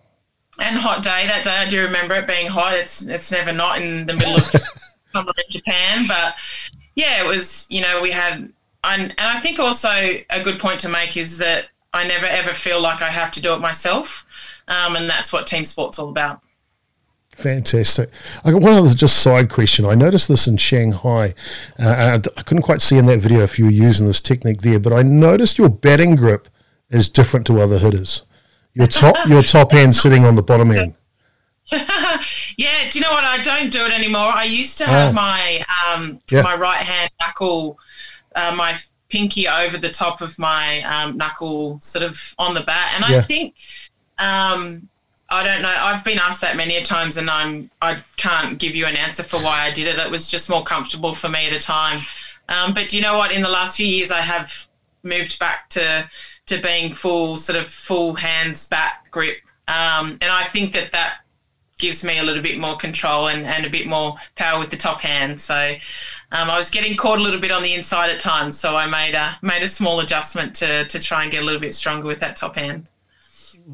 [0.59, 1.57] and hot day that day.
[1.57, 2.73] I do remember it being hot.
[2.73, 4.43] It's it's never not in the middle of
[5.13, 6.35] summer in Japan, but
[6.95, 7.67] yeah, it was.
[7.69, 8.51] You know, we had,
[8.83, 12.81] and I think also a good point to make is that I never ever feel
[12.81, 14.25] like I have to do it myself,
[14.67, 16.41] um, and that's what team sport's all about.
[17.35, 18.11] Fantastic.
[18.45, 19.85] I got one other just side question.
[19.85, 21.33] I noticed this in Shanghai.
[21.79, 24.79] Uh, I couldn't quite see in that video if you were using this technique there,
[24.79, 26.47] but I noticed your batting grip
[26.91, 28.21] is different to other hitters.
[28.73, 30.95] Your top, your top hand sitting on the bottom end.
[31.71, 33.23] yeah, do you know what?
[33.23, 34.31] I don't do it anymore.
[34.33, 35.13] I used to have oh.
[35.13, 36.41] my um, yeah.
[36.41, 37.79] my right hand knuckle,
[38.35, 38.77] uh, my
[39.09, 43.19] pinky over the top of my um, knuckle, sort of on the bat, and yeah.
[43.19, 43.55] I think
[44.17, 44.89] um,
[45.29, 45.75] I don't know.
[45.75, 49.23] I've been asked that many a times, and I'm I can't give you an answer
[49.23, 49.97] for why I did it.
[49.97, 51.99] It was just more comfortable for me at a time.
[52.49, 53.31] Um, but do you know what?
[53.31, 54.67] In the last few years, I have
[55.01, 56.09] moved back to
[56.47, 61.17] to being full sort of full hands bat grip, um, and I think that that
[61.79, 64.77] gives me a little bit more control and, and a bit more power with the
[64.77, 65.41] top hand.
[65.41, 65.73] So
[66.31, 68.87] um, I was getting caught a little bit on the inside at times, so I
[68.87, 72.07] made a made a small adjustment to to try and get a little bit stronger
[72.07, 72.89] with that top hand.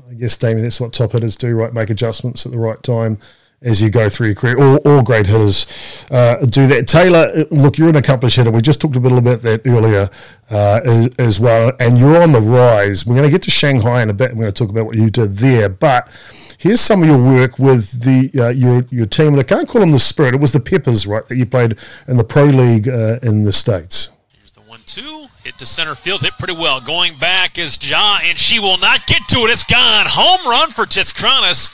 [0.10, 1.73] I guess, Damien, that's what top hitters do, right?
[1.73, 3.17] Make adjustments at the right time
[3.61, 4.57] as you go through your career.
[4.57, 6.87] All, all great hitters uh, do that.
[6.87, 8.51] Taylor, look, you're an accomplished hitter.
[8.51, 10.09] We just talked a little bit about that earlier
[10.49, 13.05] uh, as, as, well, and you're on the rise.
[13.05, 14.31] We're going to get to Shanghai in a bit.
[14.31, 16.09] I'm going to talk about what you did there, but
[16.57, 19.81] here's some of your work with the uh, your your team, and I can't call
[19.81, 20.35] them the Spirit.
[20.35, 23.51] It was the Peppers, right, that you played in the Pro League uh, in the
[23.51, 26.81] States Here's the one two Hit to center field, hit pretty well.
[26.81, 29.49] Going back is Ja, and she will not get to it.
[29.49, 30.05] It's gone.
[30.07, 31.71] Home run for Tsitsikronis.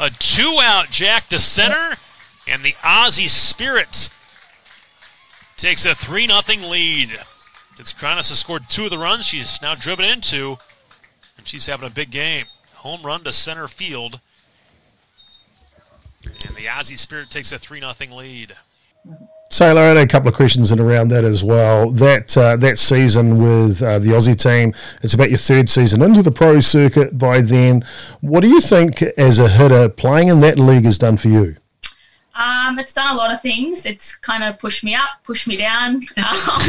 [0.00, 1.96] A two out jack to center,
[2.46, 4.10] and the Aussie Spirit
[5.56, 7.18] takes a 3 0 lead.
[7.74, 10.56] Tsitsikronis has scored two of the runs she's now driven into.
[11.36, 12.46] And She's having a big game.
[12.76, 14.20] Home run to center field.
[16.24, 18.54] And the Aussie Spirit takes a 3 0 lead.
[19.50, 21.90] Taylor, I had a couple of questions in around that as well.
[21.90, 26.22] That uh, that season with uh, the Aussie team, it's about your third season into
[26.22, 27.82] the pro circuit by then.
[28.20, 31.56] What do you think as a hitter playing in that league has done for you?
[32.34, 33.84] Um, it's done a lot of things.
[33.84, 36.02] It's kind of pushed me up, pushed me down.
[36.18, 36.60] Um,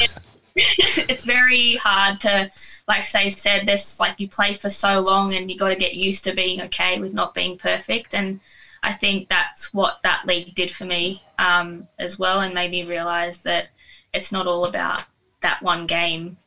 [0.00, 0.10] it,
[0.56, 2.50] it's very hard to,
[2.88, 5.94] like say said, this like you play for so long and you got to get
[5.94, 8.14] used to being okay with not being perfect.
[8.14, 8.40] And
[8.82, 12.84] I think that's what that league did for me um, as well, and made me
[12.84, 13.68] realize that
[14.12, 15.04] it's not all about
[15.40, 16.38] that one game.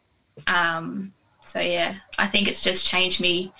[0.47, 3.53] Um, so yeah, I think it's just changed me,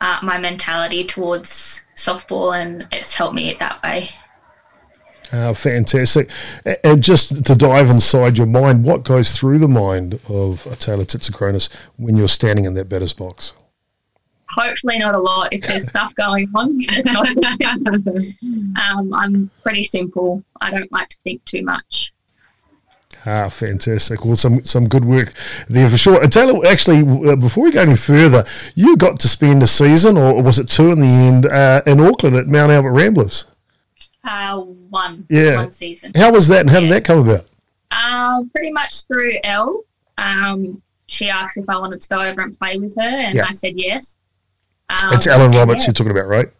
[0.00, 4.10] uh, my mentality towards softball, and it's helped me that way.
[5.30, 6.30] Uh, fantastic.
[6.82, 11.04] And just to dive inside your mind, what goes through the mind of a Taylor
[11.04, 13.52] Tsitsikronis when you're standing in that batter's box?
[14.50, 16.78] Hopefully, not a lot if there's stuff going on.
[18.82, 20.42] um, I'm pretty simple.
[20.60, 22.12] I don't like to think too much.
[23.26, 24.24] Ah, fantastic.
[24.24, 25.32] Well, some some good work
[25.68, 26.22] there for sure.
[26.22, 30.16] And Taylor, actually, uh, before we go any further, you got to spend a season,
[30.16, 33.46] or was it two in the end, uh, in Auckland at Mount Albert Ramblers?
[34.24, 35.26] Uh, one.
[35.30, 35.56] Yeah.
[35.56, 36.12] One season.
[36.14, 37.46] How was that, and how did that come about?
[37.90, 39.82] Um, pretty much through Elle.
[40.18, 43.46] Um, she asked if I wanted to go over and play with her, and Yeah.
[43.48, 44.17] I said yes.
[44.90, 46.50] Um, it's Alan Roberts yeah, you're talking about, right?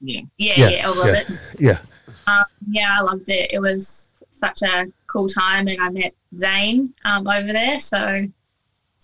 [0.00, 1.40] Yeah, yeah, yeah, Elle Roberts.
[1.58, 1.78] Yeah.
[2.26, 3.52] Um, yeah, I loved it.
[3.52, 8.26] It was such a cool time, and I met Zane um, over there, so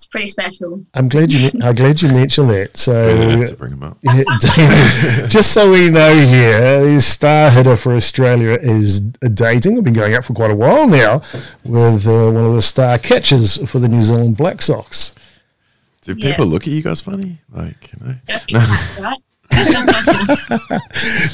[0.00, 0.84] it's pretty special.
[0.94, 1.50] I'm glad you.
[1.62, 2.76] I'm glad you mentioned that.
[2.76, 3.98] So, gonna bring him up.
[5.28, 9.74] Just so we know here, the star hitter for Australia is dating.
[9.74, 11.18] We've been going out for quite a while now
[11.64, 15.14] with uh, one of the star catchers for the New Zealand Black Sox.
[16.02, 16.30] Do Yeah.
[16.30, 17.38] people look at you guys funny?
[17.52, 18.14] Like, you know?
[19.00, 19.18] right?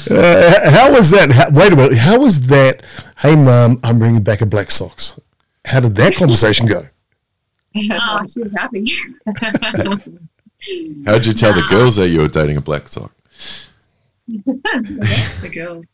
[0.09, 1.31] Uh, how was that?
[1.31, 1.97] How, wait a minute.
[1.97, 2.83] How was that?
[3.19, 5.19] Hey, mum, I'm bringing back a Black Sox.
[5.65, 6.87] How did that conversation go?
[7.75, 8.85] oh, she was happy.
[11.05, 13.11] How'd you tell the girls that you were dating a black sock?
[14.27, 15.85] The girls.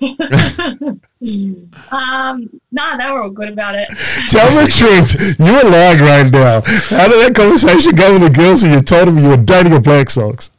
[1.90, 3.88] um, no, they were all good about it.
[4.28, 5.38] Tell the truth.
[5.38, 6.60] You were lying right now.
[6.96, 9.72] How did that conversation go with the girls when you told them you were dating
[9.74, 10.50] a Black Sox?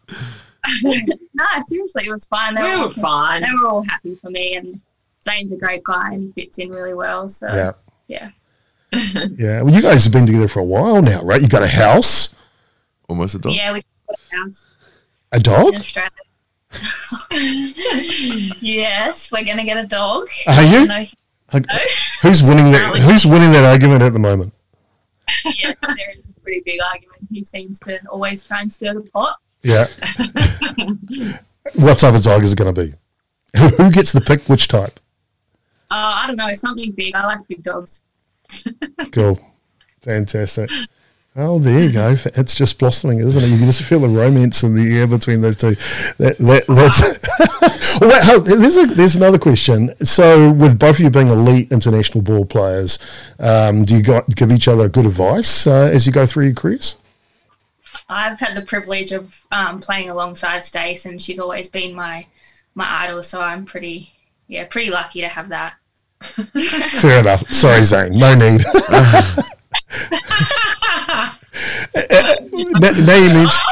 [0.83, 2.55] no, seriously, it was fine.
[2.55, 3.43] They We all, were fine.
[3.43, 4.67] They were all happy for me, and
[5.23, 7.27] Zane's a great guy, and he fits in really well.
[7.27, 7.71] So Yeah.
[8.07, 8.29] yeah.
[9.37, 9.61] Yeah.
[9.61, 11.41] Well, you guys have been together for a while now, right?
[11.41, 12.35] You got a house,
[13.07, 13.53] Almost a dog.
[13.53, 14.67] Yeah, we got a house
[15.31, 15.73] a dog.
[15.73, 16.09] in Australia.
[18.61, 20.27] yes, we're gonna get a dog.
[20.47, 20.85] Are you?
[20.85, 21.05] No,
[22.21, 22.95] Who's winning that?
[22.97, 24.53] Who's winning that argument at the moment?
[25.45, 27.27] yes, there is a pretty big argument.
[27.31, 29.37] He seems to always try and stir the pot.
[29.63, 29.87] Yeah.
[31.75, 32.93] what type of dog is it going to be?
[33.77, 34.41] Who gets the pick?
[34.43, 34.99] Which type?
[35.91, 37.15] Uh, I don't know, something big.
[37.15, 38.03] I like big dogs.
[39.11, 39.39] Cool.
[40.01, 40.69] Fantastic.
[41.35, 42.15] Oh, there you go.
[42.35, 43.47] It's just blossoming, isn't it?
[43.47, 45.75] You can just feel the romance in the air between those two.
[46.17, 47.99] That, that, that's.
[48.01, 49.93] well, there's, a, there's another question.
[50.03, 52.97] So, with both of you being elite international ball players,
[53.39, 56.55] um, do you got, give each other good advice uh, as you go through your
[56.55, 56.97] careers?
[58.09, 62.25] I've had the privilege of um, playing alongside Stace, and she's always been my
[62.73, 63.21] my idol.
[63.21, 64.13] So I'm pretty,
[64.47, 65.75] yeah, pretty lucky to have that.
[66.21, 67.47] Fair enough.
[67.49, 68.13] Sorry, Zane.
[68.13, 68.65] No need.
[71.95, 73.63] now, now you mention,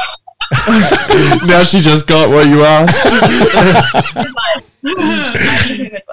[1.46, 3.06] now she just got what you asked.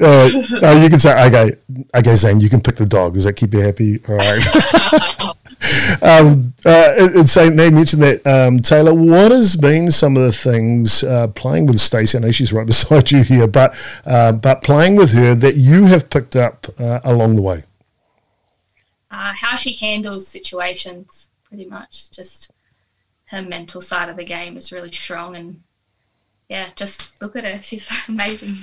[0.00, 1.56] uh, uh, you can say, okay,
[1.94, 3.14] okay, Zane, you can pick the dog.
[3.14, 4.00] Does that keep you happy?
[4.08, 4.46] All right.
[6.02, 10.22] um, uh, and so now you mentioned that, um, Taylor, what has been some of
[10.22, 12.18] the things uh, playing with Stacey?
[12.18, 13.74] I know she's right beside you here, but
[14.04, 17.64] uh, but playing with her that you have picked up uh, along the way.
[19.16, 22.10] Uh, how she handles situations, pretty much.
[22.10, 22.50] Just
[23.24, 25.62] her mental side of the game is really strong, and
[26.48, 27.60] yeah, just look at her.
[27.62, 28.56] She's amazing.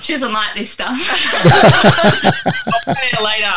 [0.00, 0.98] she doesn't like this stuff.
[2.86, 3.52] See you later.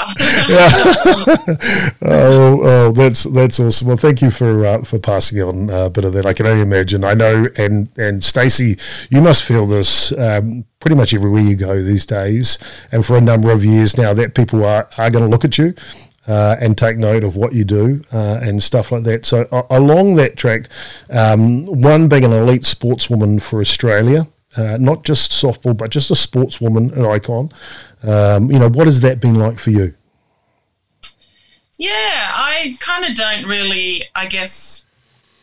[2.02, 3.88] oh, oh, that's that's awesome.
[3.88, 6.26] Well, thank you for uh, for passing on a bit of that.
[6.26, 7.06] I can only imagine.
[7.06, 8.78] I know, and and Stacey,
[9.10, 12.58] you must feel this um, pretty much everywhere you go these days,
[12.92, 15.58] and for a number of years now, that people are are going to look at
[15.58, 15.74] you.
[16.28, 19.26] Uh, and take note of what you do uh, and stuff like that.
[19.28, 20.70] So a- along that track,
[21.12, 24.26] um, one being an elite sportswoman for Australia,
[24.58, 27.52] uh, not just softball, but just a sportswoman, an icon.
[28.02, 29.94] Um, you know, what has that been like for you?
[31.78, 34.86] Yeah, I kind of don't really, I guess,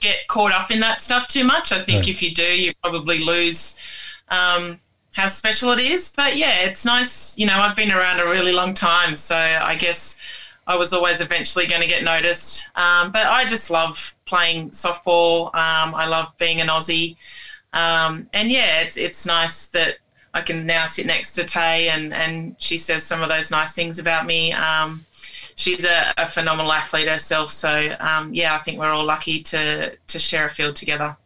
[0.00, 1.72] get caught up in that stuff too much.
[1.72, 3.78] I think if you do, you probably lose
[4.28, 4.80] um,
[5.14, 6.12] how special it is.
[6.16, 7.38] But yeah, it's nice.
[7.38, 10.18] You know, I've been around a really long time, so I guess
[10.66, 12.68] I was always eventually going to get noticed.
[12.76, 15.46] Um, but I just love playing softball.
[15.46, 17.16] Um, I love being an Aussie,
[17.72, 19.98] um, and yeah, it's it's nice that
[20.34, 23.72] I can now sit next to Tay and and she says some of those nice
[23.72, 24.52] things about me.
[24.52, 25.04] Um,
[25.56, 29.96] she's a, a, phenomenal athlete herself, so um, yeah, I think we're all lucky to
[29.96, 31.16] to share a field together.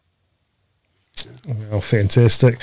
[1.71, 2.59] Oh, fantastic!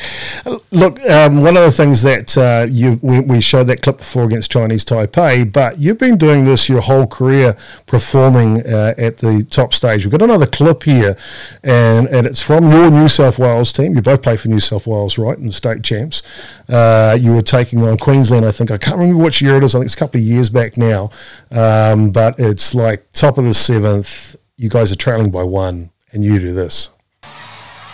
[0.71, 4.25] Look, um, one of the things that uh, you we, we, showed that clip before
[4.25, 9.45] against Chinese Taipei, but you've been doing this your whole career, performing uh, at the
[9.49, 10.05] top stage.
[10.05, 11.15] We've got another clip here,
[11.63, 13.95] and and it's from your New South Wales team.
[13.95, 15.37] You both play for New South Wales, right?
[15.37, 16.21] And state champs.
[16.69, 18.45] Uh, you were taking on Queensland.
[18.45, 19.75] I think I can't remember which year it is.
[19.75, 21.09] I think it's a couple of years back now,
[21.51, 24.35] um, but it's like top of the seventh.
[24.57, 26.89] You guys are trailing by one, and you do this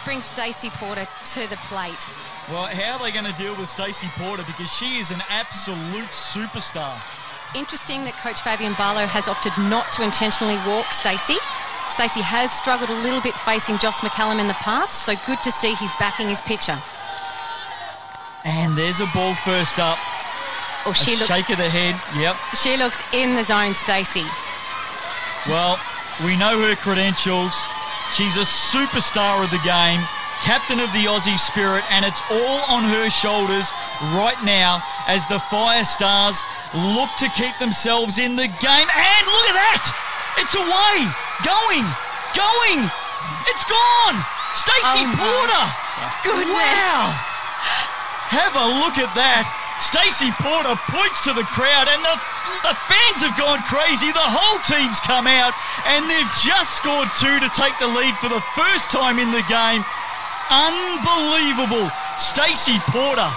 [0.10, 2.10] bring Stacey Porter to the plate.
[2.50, 6.10] Well, how are they going to deal with Stacey Porter because she is an absolute
[6.10, 6.98] superstar.
[7.54, 11.38] Interesting that coach Fabian Barlow has opted not to intentionally walk Stacey.
[11.88, 15.52] Stacey has struggled a little bit facing Joss McCallum in the past, so good to
[15.52, 16.82] see he's backing his pitcher.
[18.46, 20.00] And there's a ball first up.
[20.90, 22.02] Oh, she a looks shake of the head.
[22.18, 22.34] Yep.
[22.58, 24.26] She looks in the zone, Stacey.
[25.46, 25.78] Well,
[26.26, 27.54] we know her credentials.
[28.14, 30.02] She's a superstar of the game,
[30.42, 33.72] captain of the Aussie spirit, and it's all on her shoulders
[34.18, 36.42] right now as the Fire Stars
[36.74, 38.88] look to keep themselves in the game.
[38.90, 39.84] And look at that!
[40.42, 41.06] It's away!
[41.46, 41.86] Going!
[42.34, 42.82] Going!
[43.46, 44.18] It's gone!
[44.58, 45.66] Stacey oh Porter!
[46.26, 46.50] Goodness!
[46.50, 47.14] Wow!
[48.34, 49.59] Have a look at that.
[49.80, 52.16] Stacey Porter points to the crowd, and the,
[52.68, 54.12] the fans have gone crazy.
[54.12, 55.56] The whole team's come out,
[55.88, 59.44] and they've just scored two to take the lead for the first time in the
[59.48, 59.82] game.
[60.52, 61.88] Unbelievable.
[62.20, 63.32] Stacey Porter.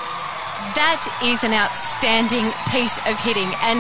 [0.74, 3.78] That is an outstanding piece of hitting, and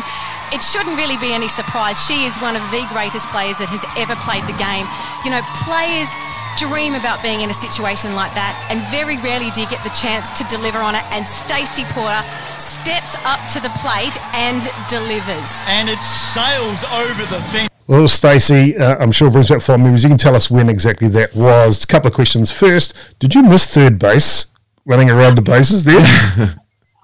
[0.54, 1.98] it shouldn't really be any surprise.
[1.98, 4.86] She is one of the greatest players that has ever played the game.
[5.26, 6.10] You know, players
[6.56, 9.90] dream about being in a situation like that, and very rarely do you get the
[9.90, 11.04] chance to deliver on it.
[11.10, 12.22] And Stacey Porter
[12.58, 15.64] steps up to the plate and delivers.
[15.66, 17.70] And it sails over the fence.
[17.86, 20.04] Well, Stacey, uh, I'm sure brings back fond memories.
[20.04, 21.84] You can tell us when exactly that was.
[21.84, 22.50] A couple of questions.
[22.50, 24.46] First, did you miss third base
[24.84, 25.98] running around the bases there?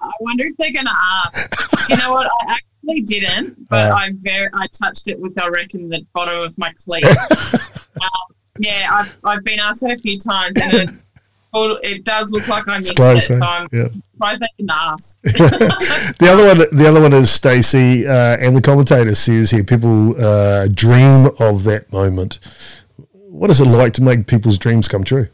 [0.01, 1.87] I wonder if they're going to ask.
[1.87, 2.27] Do you know what?
[2.47, 6.39] I actually didn't, but uh, I very I touched it with I reckon the bottom
[6.39, 7.05] of my cleat.
[7.31, 8.09] um,
[8.59, 10.89] yeah, I've, I've been asked that a few times, and it,
[11.83, 13.39] it does look like I missed close, it.
[13.39, 13.87] So I'm yeah.
[14.11, 15.21] surprised they didn't ask.
[15.23, 20.21] the other one, the other one is Stacey, uh, and the commentator says here, people
[20.23, 22.39] uh, dream of that moment.
[23.11, 25.29] What is it like to make people's dreams come true?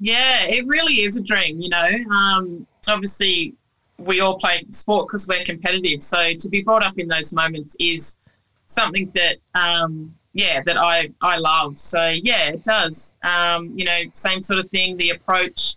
[0.00, 1.60] Yeah, it really is a dream.
[1.60, 3.54] You know, um, obviously
[3.98, 6.02] we all play sport because we're competitive.
[6.02, 8.18] So to be brought up in those moments is
[8.66, 11.76] something that um, yeah, that I I love.
[11.76, 13.14] So yeah, it does.
[13.22, 14.96] Um, you know, same sort of thing.
[14.96, 15.76] The approach.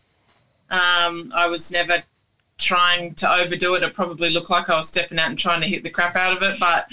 [0.71, 2.01] Um, I was never
[2.57, 3.83] trying to overdo it.
[3.83, 6.35] It probably looked like I was stepping out and trying to hit the crap out
[6.35, 6.87] of it, but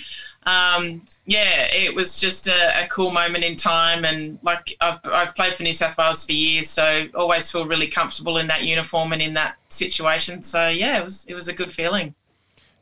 [0.44, 4.04] um, yeah, it was just a, a, cool moment in time.
[4.04, 7.86] And like I've, I've played for New South Wales for years, so always feel really
[7.86, 10.42] comfortable in that uniform and in that situation.
[10.42, 12.14] So yeah, it was it was a good feeling.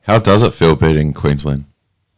[0.03, 1.67] How does it feel beating Queensland?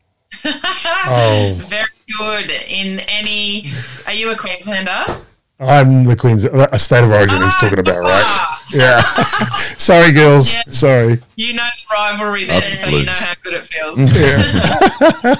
[0.44, 1.60] oh.
[1.66, 1.86] Very
[2.18, 3.70] good in any.
[4.06, 5.22] Are you a Queenslander?
[5.60, 8.10] I'm the Queen's a state of origin he's talking about, right?
[8.10, 8.61] Ah.
[8.74, 9.52] Ah.
[9.52, 9.56] Yeah.
[9.76, 10.54] Sorry, girls.
[10.54, 10.62] Yeah.
[10.68, 11.20] Sorry.
[11.36, 13.98] You know the rivalry there, so you know how good it feels.
[13.98, 15.34] Yeah.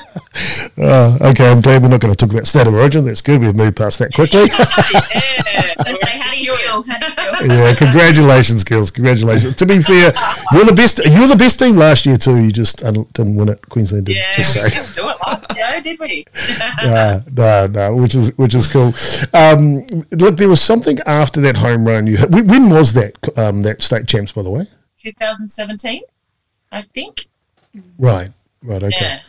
[0.79, 3.05] oh, okay, I'm glad we're not going to talk about state of origin.
[3.05, 3.41] That's good.
[3.41, 4.45] We've moved past that quickly.
[4.51, 5.75] yeah.
[5.81, 6.83] Okay, how do you feel?
[6.83, 7.57] How do you feel?
[7.57, 8.91] Yeah, congratulations, girls.
[8.91, 9.57] Congratulations.
[9.57, 10.13] To be fair,
[10.53, 10.99] you're the best.
[11.05, 12.37] You're the best team last year too.
[12.37, 13.69] You just didn't win it.
[13.69, 14.17] Queensland did.
[14.17, 16.25] Yeah, just we didn't do it last year, did we?
[16.85, 17.97] no, no, no.
[17.97, 18.93] Which is which is cool.
[19.33, 22.07] Um, look, there was something after that home run.
[22.07, 23.22] You had, when was that?
[23.37, 24.67] Um, that state champs, by the way.
[24.99, 26.03] 2017,
[26.71, 27.27] I think.
[27.99, 28.33] Right.
[28.63, 28.83] Right.
[28.83, 28.97] Okay.
[29.01, 29.21] Yeah.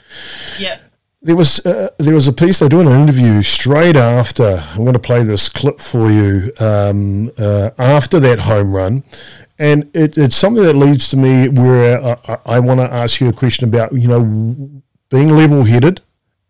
[0.59, 0.81] Yep.
[1.21, 4.61] There was uh, there was a piece they do an interview straight after.
[4.71, 9.03] I'm going to play this clip for you um, uh, after that home run,
[9.57, 13.29] and it, it's something that leads to me where I, I want to ask you
[13.29, 16.01] a question about you know being level headed,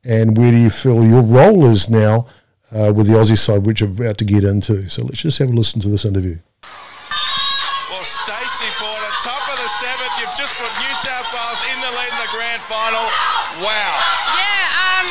[0.04, 2.26] and where do you feel your role is now
[2.72, 4.90] uh, with the Aussie side, which we're about to get into.
[4.90, 6.40] So let's just have a listen to this interview.
[10.24, 13.04] You've just put New South Wales in the lead in the grand final.
[13.60, 13.92] Wow.
[14.40, 15.08] Yeah, um,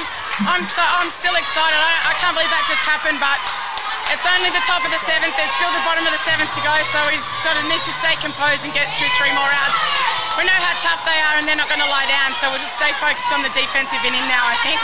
[0.48, 1.76] I'm so I'm still excited.
[1.76, 3.36] I, I can't believe that just happened, but
[4.08, 5.36] it's only the top of the seventh.
[5.36, 7.92] There's still the bottom of the seventh to go, so we sort of need to
[8.00, 9.76] stay composed and get through three more rounds.
[10.40, 12.64] We know how tough they are, and they're not going to lie down, so we'll
[12.64, 14.48] just stay focused on the defensive inning now.
[14.48, 14.80] I think.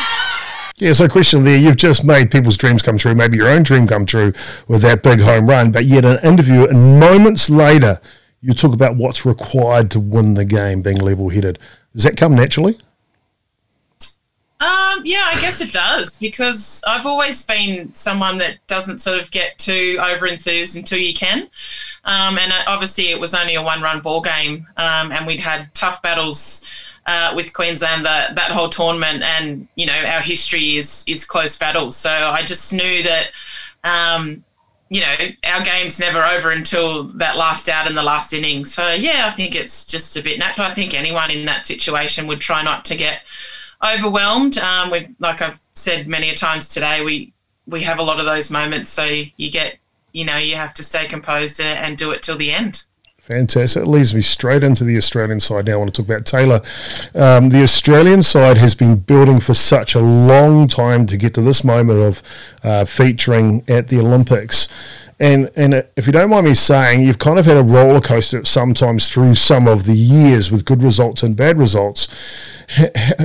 [0.76, 3.88] Yeah, so question there, you've just made people's dreams come true, maybe your own dream
[3.88, 4.36] come true
[4.68, 7.96] with that big home run, but yet an interview and moments later
[8.40, 11.58] you talk about what's required to win the game, being level headed.
[11.92, 12.76] Does that come naturally?
[14.60, 19.30] Um, yeah, I guess it does because I've always been someone that doesn't sort of
[19.30, 21.48] get too over enthused until you can.
[22.04, 25.38] Um, and uh, obviously, it was only a one run ball game, um, and we'd
[25.38, 26.68] had tough battles
[27.06, 31.56] uh, with Queensland the, that whole tournament, and you know our history is is close
[31.56, 31.96] battles.
[31.96, 33.30] So I just knew that.
[33.84, 34.44] Um,
[34.90, 35.14] you know,
[35.44, 38.64] our game's never over until that last out in the last inning.
[38.64, 40.66] So yeah, I think it's just a bit natural.
[40.66, 43.22] I think anyone in that situation would try not to get
[43.82, 44.58] overwhelmed.
[44.58, 47.32] Um, we, like I've said many a times today, we
[47.66, 48.90] we have a lot of those moments.
[48.90, 49.76] So you get,
[50.12, 52.82] you know, you have to stay composed and do it till the end.
[53.28, 53.82] Fantastic.
[53.82, 55.74] It leads me straight into the Australian side now.
[55.74, 56.62] I want to talk about Taylor.
[57.14, 61.42] Um, the Australian side has been building for such a long time to get to
[61.42, 62.22] this moment of
[62.64, 64.66] uh, featuring at the Olympics.
[65.20, 68.46] And and if you don't mind me saying, you've kind of had a roller coaster
[68.46, 72.08] sometimes through some of the years with good results and bad results.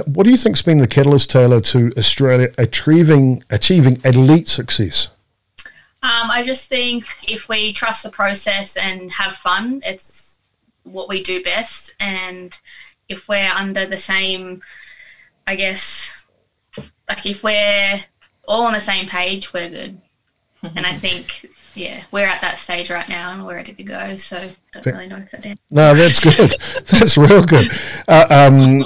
[0.06, 5.12] What do you think's been the catalyst, Taylor, to Australia achieving achieving elite success?
[6.04, 10.40] Um, I just think if we trust the process and have fun, it's
[10.84, 11.96] what we do best.
[11.98, 12.58] And
[13.08, 14.62] if we're under the same,
[15.48, 16.26] I guess,
[17.08, 18.04] like if we're
[18.46, 20.02] all on the same page, we're good.
[20.76, 24.16] and I think yeah, we're at that stage right now and we're ready to go.
[24.18, 26.56] So don't really know if that No, that's good.
[26.86, 27.72] that's real good.
[28.08, 28.86] Uh, um,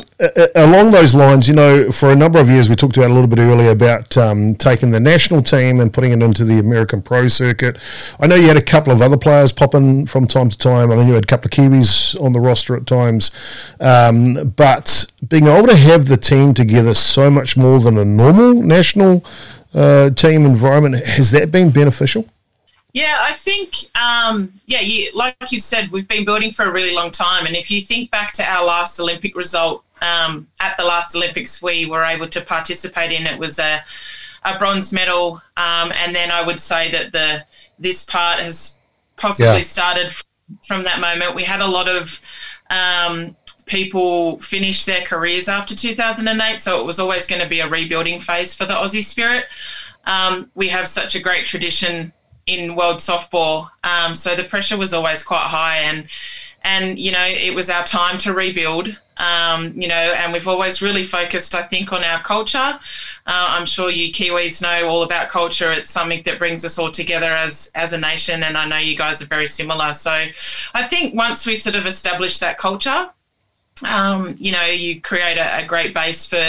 [0.55, 3.27] along those lines, you know, for a number of years, we talked about a little
[3.27, 7.27] bit earlier about um, taking the national team and putting it into the American Pro
[7.27, 7.77] Circuit.
[8.19, 10.89] I know you had a couple of other players popping from time to time.
[10.91, 13.31] I mean, you had a couple of Kiwis on the roster at times.
[13.81, 18.53] Um, but being able to have the team together so much more than a normal
[18.53, 19.25] national
[19.73, 22.25] uh, team environment, has that been beneficial?
[22.93, 26.95] Yeah, I think, um, yeah, you, like you said, we've been building for a really
[26.95, 27.45] long time.
[27.45, 31.61] And if you think back to our last Olympic result, um, at the last Olympics,
[31.61, 33.83] we were able to participate in it was a,
[34.45, 35.41] a bronze medal.
[35.57, 37.45] Um, and then I would say that the
[37.79, 38.79] this part has
[39.15, 39.61] possibly yeah.
[39.61, 40.11] started
[40.65, 41.35] from that moment.
[41.35, 42.19] We had a lot of
[42.69, 43.35] um,
[43.65, 48.19] people finish their careers after 2008, so it was always going to be a rebuilding
[48.19, 49.45] phase for the Aussie spirit.
[50.05, 52.13] Um, we have such a great tradition
[52.47, 53.69] in world softball.
[53.83, 56.07] Um, so the pressure was always quite high, and
[56.63, 58.97] and you know it was our time to rebuild.
[59.17, 62.59] Um, you know, and we've always really focused, I think, on our culture.
[62.59, 62.77] Uh,
[63.25, 65.71] I'm sure you Kiwis know all about culture.
[65.71, 68.95] It's something that brings us all together as as a nation, and I know you
[68.95, 69.93] guys are very similar.
[69.93, 70.11] So
[70.73, 73.09] I think once we sort of establish that culture,
[73.85, 76.43] um, you know, you create a, a great base for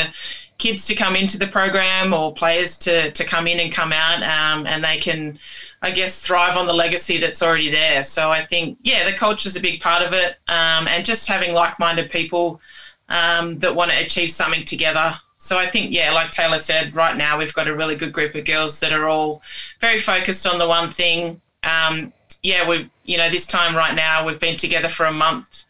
[0.59, 4.23] kids to come into the program or players to to come in and come out,
[4.23, 5.39] um, and they can
[5.81, 8.03] I guess, thrive on the legacy that's already there.
[8.03, 11.29] So I think, yeah, the culture is a big part of it, um, and just
[11.29, 12.61] having like-minded people
[13.09, 15.15] um, that want to achieve something together.
[15.37, 18.35] So I think, yeah, like Taylor said, right now we've got a really good group
[18.35, 19.41] of girls that are all
[19.81, 21.41] very focused on the one thing.
[21.63, 25.65] Um, yeah, we, you know, this time right now we've been together for a month.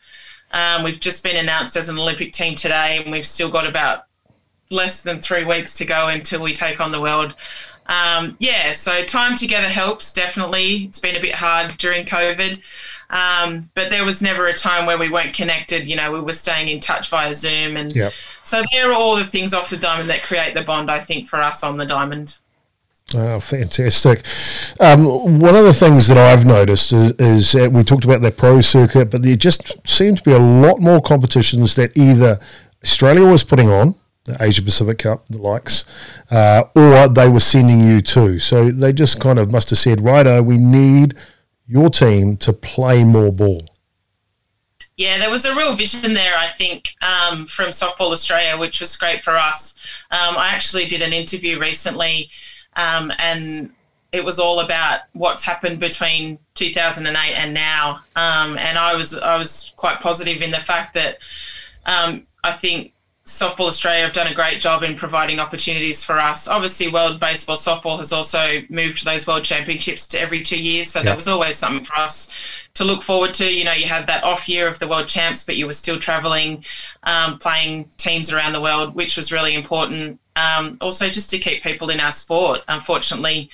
[0.53, 4.05] Um, we've just been announced as an Olympic team today, and we've still got about
[4.71, 7.35] less than three weeks to go until we take on the world
[7.89, 10.85] um, yeah, so time together helps definitely.
[10.85, 12.61] It's been a bit hard during COVID,
[13.09, 15.89] um, but there was never a time where we weren't connected.
[15.89, 18.13] You know, we were staying in touch via Zoom, and yep.
[18.43, 20.91] so there are all the things off the diamond that create the bond.
[20.91, 22.37] I think for us on the diamond.
[23.15, 24.23] Oh, fantastic.
[24.81, 28.31] Um, one of the things that I've noticed is, is uh, we talked about the
[28.31, 32.39] pro circuit, but there just seemed to be a lot more competitions that either
[32.85, 33.95] Australia was putting on
[34.29, 35.85] the Asia Pacific Cup, the likes,
[36.31, 38.39] uh, or they were sending you to.
[38.39, 41.15] So they just kind of must have said, righto, we need
[41.67, 43.63] your team to play more ball.
[44.97, 48.97] Yeah, there was a real vision there, I think, um, from Softball Australia, which was
[48.97, 49.75] great for us.
[50.11, 52.31] Um, I actually did an interview recently,
[52.75, 53.73] um, and
[54.11, 58.01] it was all about what's happened between 2008 and now.
[58.17, 61.19] Um, and I was I was quite positive in the fact that
[61.87, 62.93] um, I think
[63.29, 66.49] Softball Australia have done a great job in providing opportunities for us.
[66.49, 70.91] Obviously, World Baseball Softball has also moved to those World Championships to every two years,
[70.91, 71.05] so Yep.
[71.05, 72.31] that was always something for us
[72.73, 73.47] to look forward to.
[73.47, 75.99] You know, you had that off year of the World Champs, but you were still
[75.99, 76.65] traveling,
[77.03, 80.19] um, playing teams around the world, which was really important.
[80.35, 82.63] Um, also, just to keep people in our sport.
[82.67, 83.51] Unfortunately,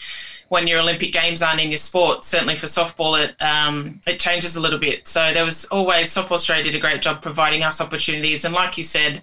[0.50, 4.56] when your Olympic Games aren't in your sport, certainly for softball, it um, it changes
[4.56, 5.08] a little bit.
[5.08, 8.76] So there was always Softball Australia did a great job providing us opportunities, and like
[8.76, 9.22] you said,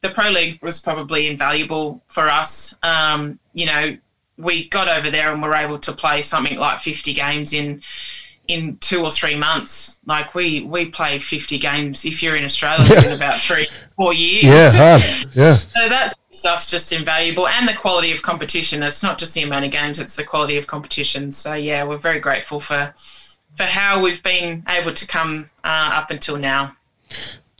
[0.00, 2.74] the pro league was probably invaluable for us.
[2.82, 3.96] Um, you know,
[4.36, 7.82] we got over there and were able to play something like 50 games in
[8.46, 10.00] in two or three months.
[10.06, 14.44] Like we we play 50 games if you're in Australia in about three four years.
[14.44, 15.26] Yeah, hard.
[15.34, 15.54] Yeah.
[15.54, 18.82] So that stuff's just invaluable, and the quality of competition.
[18.82, 21.32] It's not just the amount of games; it's the quality of competition.
[21.32, 22.94] So yeah, we're very grateful for
[23.54, 26.74] for how we've been able to come uh, up until now.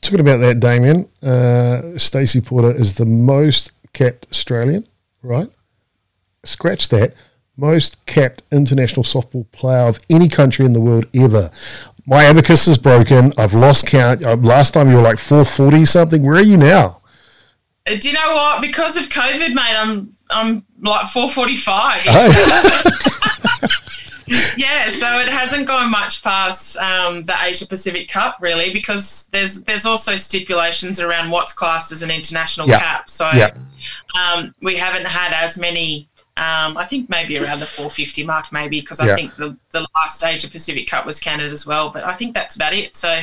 [0.08, 4.88] Talking about that, Damien, uh, Stacey Porter is the most capped Australian,
[5.22, 5.50] right?
[6.44, 7.12] Scratch that.
[7.58, 11.50] Most capped international softball player of any country in the world ever.
[12.06, 13.34] My abacus is broken.
[13.36, 14.24] I've lost count.
[14.24, 16.22] Uh, last time you were like 440 something.
[16.22, 17.02] Where are you now?
[17.86, 18.62] Uh, Do you know what?
[18.62, 22.06] Because of COVID, mate, I'm I'm like 445.
[24.56, 29.62] yeah, so it hasn't gone much past um, the Asia Pacific Cup really, because there's
[29.64, 32.78] there's also stipulations around what's classed as an international Yeah.
[32.80, 33.10] cap.
[33.10, 33.50] So Yeah.
[34.18, 36.08] um, we haven't had as many.
[36.36, 39.12] Um, I think maybe around the 450 mark, maybe because Yeah.
[39.12, 41.90] I think the, the last Asia Pacific Cup was Canada as well.
[41.90, 42.96] But I think that's about it.
[42.96, 43.22] So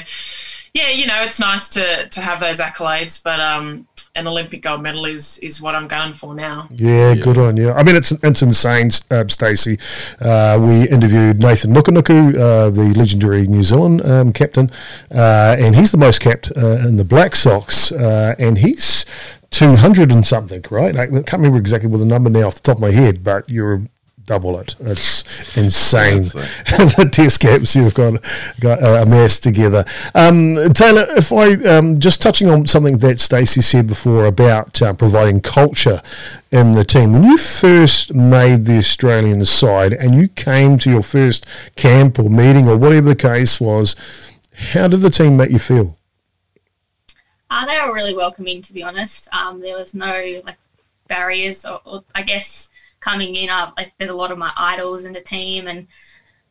[0.74, 4.82] yeah, you know, it's nice to to have those accolades, but um, an Olympic gold
[4.82, 6.68] medal is is what I'm going for now.
[6.72, 7.72] Yeah, good on you.
[7.72, 9.78] I mean, it's it's insane, uh, Stacey.
[10.20, 14.70] Uh, we interviewed Nathan Nukunuku, uh, the legendary New Zealand um, captain,
[15.14, 19.06] uh, and he's the most capped uh, in the Black Sox, uh, and he's
[19.52, 20.98] 200 and something, right?
[20.98, 23.50] I can't remember exactly what the number now off the top of my head, but
[23.50, 23.84] you're
[24.26, 24.76] double it.
[24.80, 26.24] It's insane.
[26.24, 28.22] the test caps you've got
[28.60, 29.86] got uh, amassed together.
[30.14, 34.94] Um, Taylor, if I um, just touching on something that Stacey said before about uh,
[34.94, 36.02] providing culture
[36.52, 37.14] in the team.
[37.14, 41.46] When you first made the Australian side and you came to your first
[41.76, 43.96] camp or meeting or whatever the case was,
[44.72, 45.98] how did the team make you feel?
[47.50, 49.34] Uh, they were really welcoming, to be honest.
[49.34, 50.58] Um, there was no like
[51.08, 52.70] barriers, or, or I guess
[53.06, 55.88] coming in, uh, like there's a lot of my idols in the team, and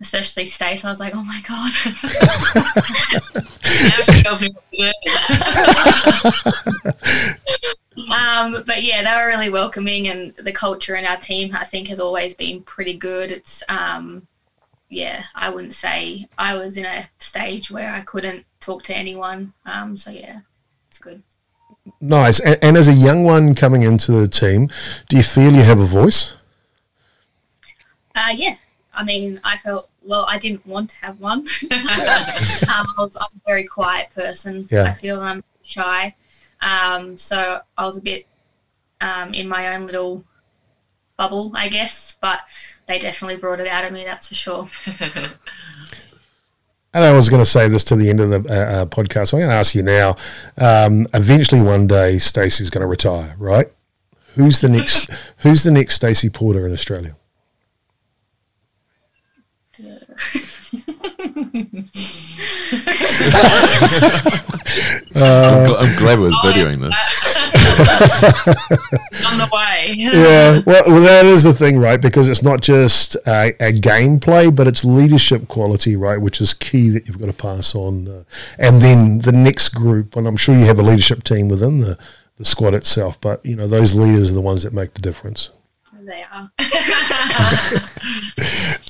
[0.01, 0.85] especially Stace.
[0.85, 1.73] I was like, oh my god.
[3.89, 5.11] Now she tells me what to
[7.97, 8.13] do.
[8.13, 11.89] um, but yeah, they were really welcoming, and the culture in our team, I think,
[11.89, 13.33] has always been pretty good.
[13.33, 14.29] It's um,
[14.89, 19.53] yeah, I wouldn't say I was in a stage where I couldn't talk to anyone.
[19.67, 20.41] Um, so yeah,
[20.87, 21.21] it's good.
[22.01, 22.39] Nice.
[22.41, 24.69] And, and as a young one coming into the team,
[25.09, 26.37] do you feel you have a voice?
[28.15, 28.57] Uh, yeah,
[28.93, 30.27] I mean, I felt well.
[30.29, 31.41] I didn't want to have one.
[31.41, 34.67] um, I was, I'm a very quiet person.
[34.71, 34.85] Yeah.
[34.85, 36.15] I feel I'm shy,
[36.61, 38.27] um, so I was a bit
[39.01, 40.25] um, in my own little
[41.17, 42.17] bubble, I guess.
[42.21, 42.41] But
[42.87, 44.05] they definitely brought it out of me.
[44.05, 44.69] That's for sure.
[46.95, 49.29] And I was going to say this to the end of the uh, uh, podcast.
[49.29, 50.15] So I'm going to ask you now.
[50.57, 53.67] Um, eventually, one day, Stacey's going to retire, right?
[54.37, 55.13] Who's the next?
[55.39, 57.17] who's the next Stacey Porter in Australia?
[65.17, 66.99] I'm, gl- I'm glad we're videoing this.
[67.75, 69.95] On the way.
[69.97, 72.01] yeah, well, well, that is the thing, right?
[72.01, 76.21] Because it's not just a, a gameplay, but it's leadership quality, right?
[76.21, 78.09] Which is key that you've got to pass on.
[78.09, 78.25] Uh,
[78.59, 81.99] and then the next group, and I'm sure you have a leadership team within the,
[82.37, 85.51] the squad itself, but you know those leaders are the ones that make the difference.
[86.11, 86.51] They are.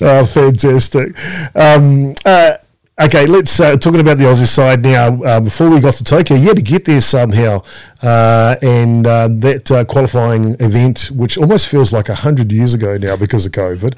[0.01, 1.17] Oh, fantastic.
[1.55, 2.57] Um, uh,
[3.01, 5.23] okay, let's uh, talking about the Aussie side now.
[5.23, 7.63] Uh, before we got to Tokyo, you had to get there somehow,
[8.03, 13.17] uh, and uh, that uh, qualifying event, which almost feels like hundred years ago now
[13.17, 13.95] because of COVID.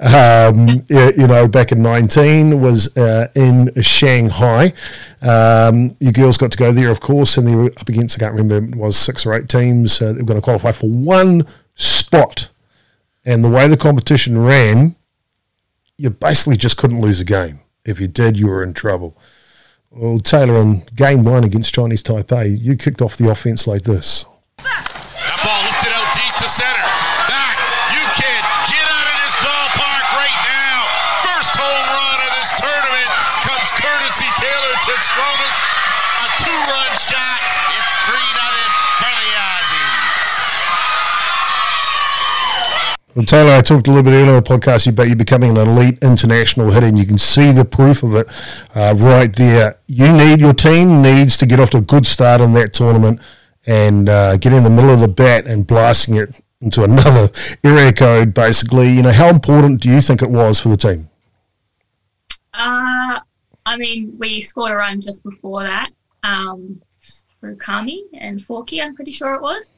[0.00, 4.72] Um, you know, back in nineteen was uh, in Shanghai.
[5.20, 8.20] Um, you girls got to go there, of course, and they were up against I
[8.20, 10.00] can't remember it was six or eight teams.
[10.00, 11.44] Uh, that were going to qualify for one
[11.74, 12.50] spot
[13.30, 14.96] and the way the competition ran,
[15.96, 17.60] you basically just couldn't lose a game.
[17.84, 19.16] If you did, you were in trouble.
[19.88, 24.26] Well, Taylor, on game one against Chinese Taipei, you kicked off the offense like this.
[24.58, 26.86] That ball lifted out deep to center.
[27.30, 27.54] Back.
[27.94, 30.78] You kid, get out of this ballpark right now.
[31.30, 33.10] First home run of this tournament
[33.46, 35.58] comes courtesy Taylor Tsitsikronis.
[36.18, 37.40] A two-run shot.
[37.78, 39.30] It's 3 nothing for the
[43.14, 45.56] Well, Taylor, I talked a little bit earlier in the podcast about you becoming an
[45.56, 48.28] elite international hitter, and you can see the proof of it
[48.76, 49.78] uh, right there.
[49.88, 53.20] You need your team needs to get off to a good start in that tournament
[53.66, 57.30] and uh, get in the middle of the bat and blasting it into another
[57.64, 58.32] area code.
[58.32, 61.10] Basically, you know, how important do you think it was for the team?
[62.54, 63.18] Uh,
[63.66, 65.90] I mean, we scored a run just before that
[66.22, 66.80] um,
[67.40, 69.72] through Kami and Forky, I'm pretty sure it was.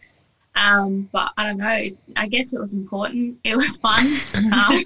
[0.55, 1.96] Um, but I don't know.
[2.16, 3.38] I guess it was important.
[3.44, 4.07] It was fun.
[4.53, 4.82] Um,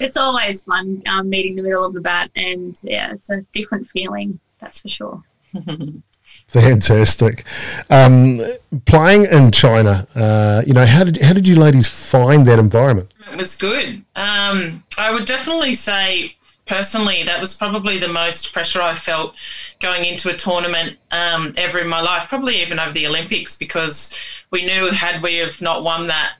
[0.00, 3.86] it's always fun um, meeting the middle of the bat, and yeah, it's a different
[3.86, 4.38] feeling.
[4.58, 5.22] That's for sure.
[6.48, 7.44] Fantastic.
[7.88, 8.40] Um,
[8.84, 13.12] playing in China, uh, you know, how did how did you ladies find that environment?
[13.30, 14.04] It was good.
[14.16, 16.36] Um, I would definitely say
[16.68, 19.34] personally that was probably the most pressure I felt
[19.80, 24.16] going into a tournament um, ever in my life, probably even over the Olympics, because
[24.50, 26.34] we knew had we have not won that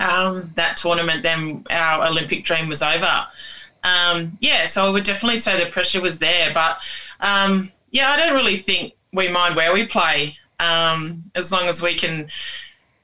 [0.00, 3.26] um, that tournament, then our Olympic dream was over.
[3.84, 6.80] Um, yeah, so I would definitely say the pressure was there, but
[7.20, 11.82] um, yeah, I don't really think we mind where we play um, as long as
[11.82, 12.28] we can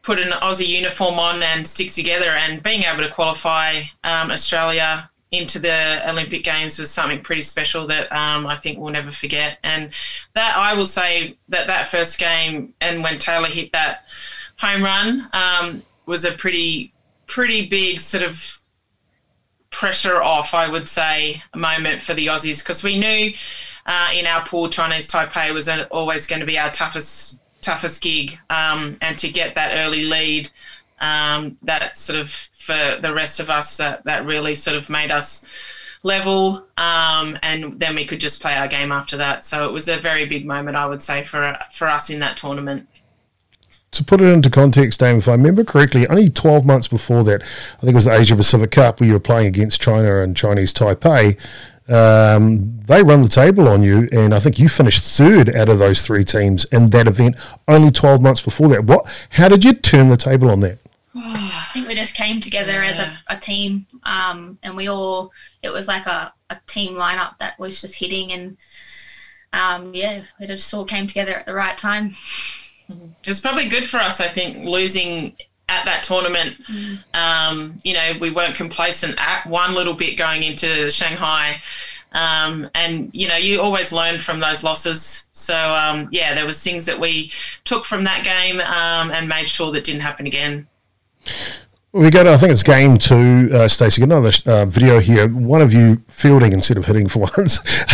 [0.03, 2.31] put an Aussie uniform on and stick together.
[2.31, 7.87] And being able to qualify um, Australia into the Olympic Games was something pretty special
[7.87, 9.59] that um, I think we'll never forget.
[9.63, 9.91] And
[10.35, 14.07] that I will say that that first game and when Taylor hit that
[14.59, 16.93] home run um, was a pretty
[17.27, 18.59] pretty big sort of
[19.71, 23.33] pressure off, I would say, moment for the Aussies because we knew
[23.87, 28.39] uh, in our pool Chinese Taipei was always going to be our toughest toughest gig,
[28.49, 30.51] um, and to get that early lead,
[31.01, 35.11] um, that sort of for the rest of us that that really sort of made
[35.11, 35.47] us
[36.03, 39.45] level, um, and then we could just play our game after that.
[39.45, 42.37] So it was a very big moment, I would say, for for us in that
[42.37, 42.89] tournament
[43.93, 47.43] to put it into context, Dave, if I remember correctly, only 12 months before that,
[47.43, 50.37] I think it was the Asia Pacific Cup where you were playing against China and
[50.37, 51.37] Chinese Taipei.
[51.89, 55.81] Um, they run the table on you, and I think you finished third out of
[55.81, 58.85] those three teams in that event only 12 months before that.
[58.85, 59.27] What?
[59.31, 60.79] How did you turn the table on that?
[61.15, 62.89] I think we just came together yeah.
[62.89, 65.33] as a, a team, um, and we all,
[65.63, 68.57] it was like a, a team lineup that was just hitting, and
[69.53, 72.15] um, yeah, we just all came together at the right time.
[72.89, 75.37] It was probably good for us, I think, losing
[75.69, 76.57] at that tournament.
[76.69, 76.99] Mm.
[77.15, 81.63] Um, you know, we weren't complacent at one little bit going into Shanghai.
[82.13, 85.29] Um, and you know, you always learn from those losses.
[85.33, 87.31] So um, yeah, there was things that we
[87.65, 90.67] took from that game um, and made sure that didn't happen again.
[91.93, 94.05] We go to, I think it's game two, uh, Stacey.
[94.05, 95.27] Another uh, video here.
[95.27, 97.85] One of you fielding instead of hitting for once.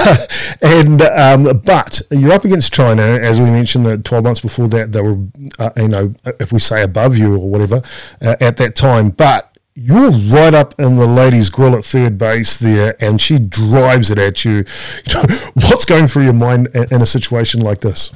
[0.62, 3.86] and um, but you're up against China, as we mentioned.
[3.86, 5.16] Uh, Twelve months before that, they were,
[5.58, 7.80] uh, you know, if we say above you or whatever
[8.20, 9.08] uh, at that time.
[9.08, 14.10] But you're right up in the ladies' grill at third base there, and she drives
[14.10, 14.52] it at you.
[15.06, 15.22] you know,
[15.54, 18.12] what's going through your mind in, in a situation like this?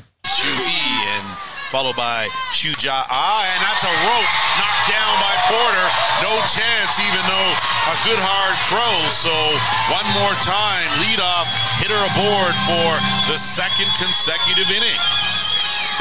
[1.70, 5.86] Followed by Shuja Ah, and that's a rope knocked down by Porter.
[6.26, 7.50] No chance, even though
[7.86, 8.94] a good hard throw.
[9.14, 9.30] So
[9.86, 11.46] one more time, leadoff
[11.78, 12.90] hitter aboard for
[13.30, 14.98] the second consecutive inning.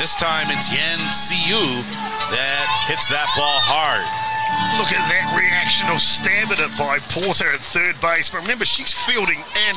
[0.01, 1.85] This time it's Yan Siu
[2.33, 4.05] that hits that ball hard.
[4.81, 8.29] Look at that reactional stab at it by Porter at third base.
[8.29, 9.39] But remember, she's fielding
[9.69, 9.75] in.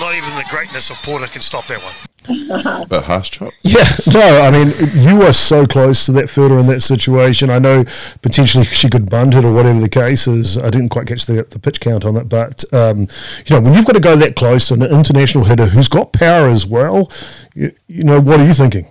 [0.00, 1.94] not even the greatness of Porter can stop that one.
[2.88, 3.52] but harsh chop.
[3.62, 7.50] Yeah, no, I mean, you were so close to that fielder in that situation.
[7.50, 7.84] I know
[8.22, 10.56] potentially she could bunt it or whatever the case is.
[10.56, 13.08] I didn't quite catch the, the pitch count on it, but um,
[13.46, 16.12] you know, when you've got to go that close to an international hitter who's got
[16.12, 17.10] power as well,
[17.54, 18.86] you, you know, what are you thinking?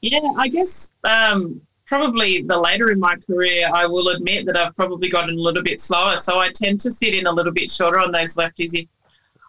[0.00, 4.74] Yeah, I guess um, probably the later in my career, I will admit that I've
[4.74, 6.16] probably gotten a little bit slower.
[6.16, 8.86] So I tend to sit in a little bit shorter on those lefties if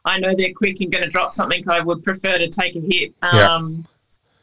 [0.05, 2.79] I know they're quick and going to drop something, I would prefer to take a
[2.79, 3.33] hit um,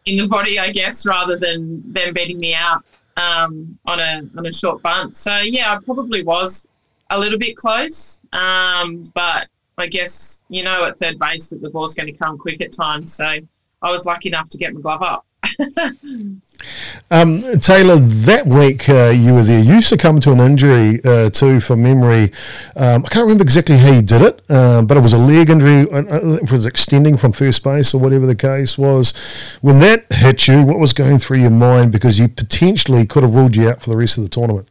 [0.06, 0.12] yeah.
[0.12, 2.84] in the body, I guess, rather than them beating me out
[3.16, 5.16] um, on a on a short bunt.
[5.16, 6.66] So yeah, I probably was
[7.10, 9.48] a little bit close, um, but
[9.78, 12.72] I guess you know at third base that the ball's going to come quick at
[12.72, 13.12] times.
[13.12, 15.26] So I was lucky enough to get my glove up.
[17.11, 19.61] um, Taylor, that week uh, you were there.
[19.61, 22.30] You succumbed to an injury uh, too, from memory.
[22.76, 25.51] Um, I can't remember exactly how you did it, uh, but it was a leg
[25.51, 25.90] injury.
[25.90, 29.59] Uh, uh, it was extending from first base or whatever the case was.
[29.61, 31.93] When that hit you, what was going through your mind?
[31.93, 34.68] Because you potentially could have ruled you out for the rest of the tournament.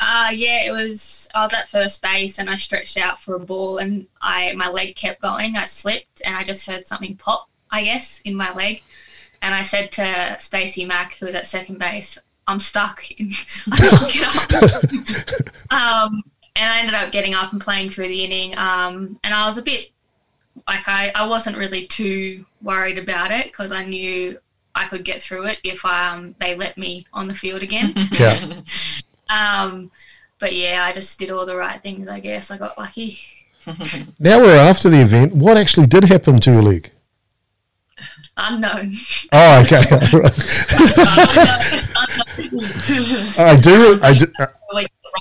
[0.00, 1.28] Uh, yeah, it was.
[1.34, 4.68] I was at first base and I stretched out for a ball and I my
[4.68, 5.56] leg kept going.
[5.56, 7.48] I slipped and I just heard something pop.
[7.70, 8.82] I guess in my leg
[9.42, 13.04] and I said to Stacey Mack, who was at second base, I'm stuck.
[13.72, 15.70] I can't get up.
[15.70, 16.22] um,
[16.54, 18.56] and I ended up getting up and playing through the inning.
[18.56, 19.90] Um, and I was a bit
[20.68, 24.38] like I, I wasn't really too worried about it because I knew
[24.74, 27.94] I could get through it if um, they let me on the field again.
[28.12, 28.60] Yeah.
[29.28, 29.90] um,
[30.38, 32.08] but yeah, I just did all the right things.
[32.08, 33.18] I guess I got lucky.
[34.18, 35.34] Now we're after the event.
[35.34, 36.90] What actually did happen to your leg?
[38.36, 38.92] Unknown.
[39.32, 39.76] Oh, okay.
[43.38, 44.00] I do.
[44.02, 44.26] I do.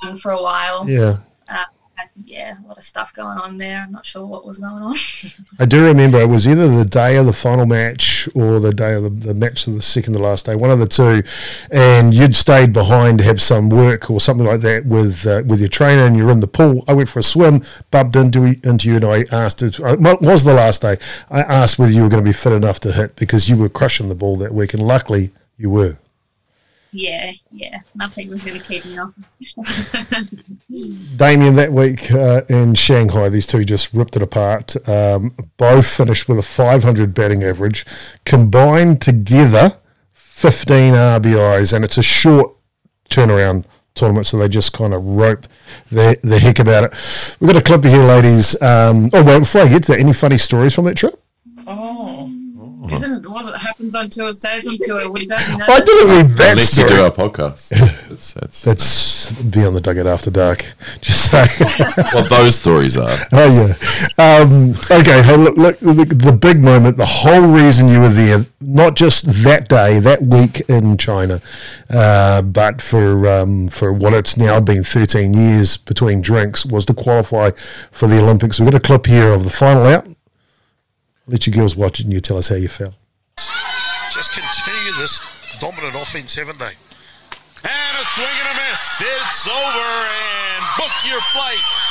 [0.04, 0.90] run for a while.
[0.90, 1.18] Yeah.
[2.24, 3.80] Yeah, a lot of stuff going on there.
[3.80, 4.96] I'm not sure what was going on.
[5.60, 8.94] I do remember it was either the day of the final match or the day
[8.94, 11.24] of the, the match of the second to last day, one of the two,
[11.72, 15.60] and you'd stayed behind to have some work or something like that with uh, with
[15.60, 16.84] your trainer, and you're in the pool.
[16.88, 20.44] I went for a swim, bumped into into you, and I asked uh, It was
[20.44, 20.98] the last day.
[21.30, 23.70] I asked whether you were going to be fit enough to hit because you were
[23.70, 25.98] crushing the ball that week, and luckily you were.
[26.92, 27.80] Yeah, yeah.
[27.96, 29.16] Nothing was going to keep me off.
[31.16, 34.76] Damien that week uh, in Shanghai, these two just ripped it apart.
[34.88, 37.86] Um, both finished with a 500 batting average,
[38.26, 39.78] combined together
[40.14, 42.56] 15 RBIs, and it's a short
[43.10, 45.46] turnaround tournament, so they just kind of rope
[45.92, 47.38] the, the heck about it.
[47.40, 48.60] We've got a clip here, ladies.
[48.62, 51.21] Um, oh, wait, before I get to that, any funny stories from that trip?
[52.90, 55.10] Isn't was it happens on tour, stays on tour?
[55.12, 55.66] We don't know.
[55.68, 56.90] I didn't read that Unless you story.
[56.90, 57.70] do our podcast.
[58.10, 60.66] That's, that's That's be on the dugout after dark.
[61.02, 61.48] Just saying.
[62.14, 63.10] what those stories are.
[63.32, 63.76] Oh
[64.18, 64.42] yeah.
[64.42, 65.22] Um, okay.
[65.22, 66.98] Hey, look, look the, the big moment.
[66.98, 71.42] The whole reason you were there, not just that day, that week in China,
[71.90, 76.94] uh, but for um, for what it's now been 13 years between drinks, was to
[76.94, 77.52] qualify
[77.92, 78.60] for the Olympics.
[78.60, 80.08] We've got a clip here of the final out.
[81.32, 82.94] Let your girls watch it and you tell us how you felt.
[84.12, 85.22] Just continue this
[85.62, 86.76] dominant offense, haven't they?
[87.64, 89.00] And a swing and a miss.
[89.00, 91.91] It's over and book your flight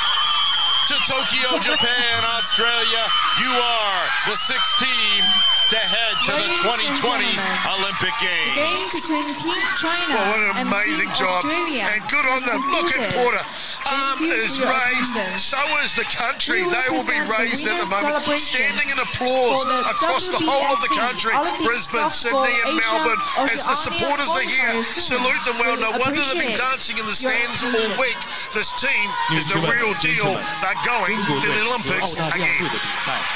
[0.90, 3.06] to Tokyo, Japan, Australia.
[3.38, 5.22] You are the sixth team
[5.70, 8.90] to head to the Ladies and 2020 gentlemen, Olympic The game Games.
[8.90, 11.46] between Team China Well, what an and amazing Team job.
[11.46, 12.58] Australia And good on has them.
[12.74, 13.22] Look at concluded.
[13.22, 13.44] Porter.
[13.86, 15.14] Arm you is raised.
[15.14, 15.46] attendance.
[15.46, 16.66] So is the country.
[16.66, 18.42] We will They will be present the raised at the moment.
[18.42, 21.30] Standing in applause the across the whole of the country.
[21.38, 23.22] Olympic Brisbane, Sydney, and Asia Melbourne.
[23.46, 25.78] As the supporters are here, salute them well.
[25.78, 28.18] No wonder they've been dancing in the stands all week.
[28.58, 29.06] This team
[29.38, 30.34] is the real deal.
[30.58, 32.70] They're going to the Olympics again.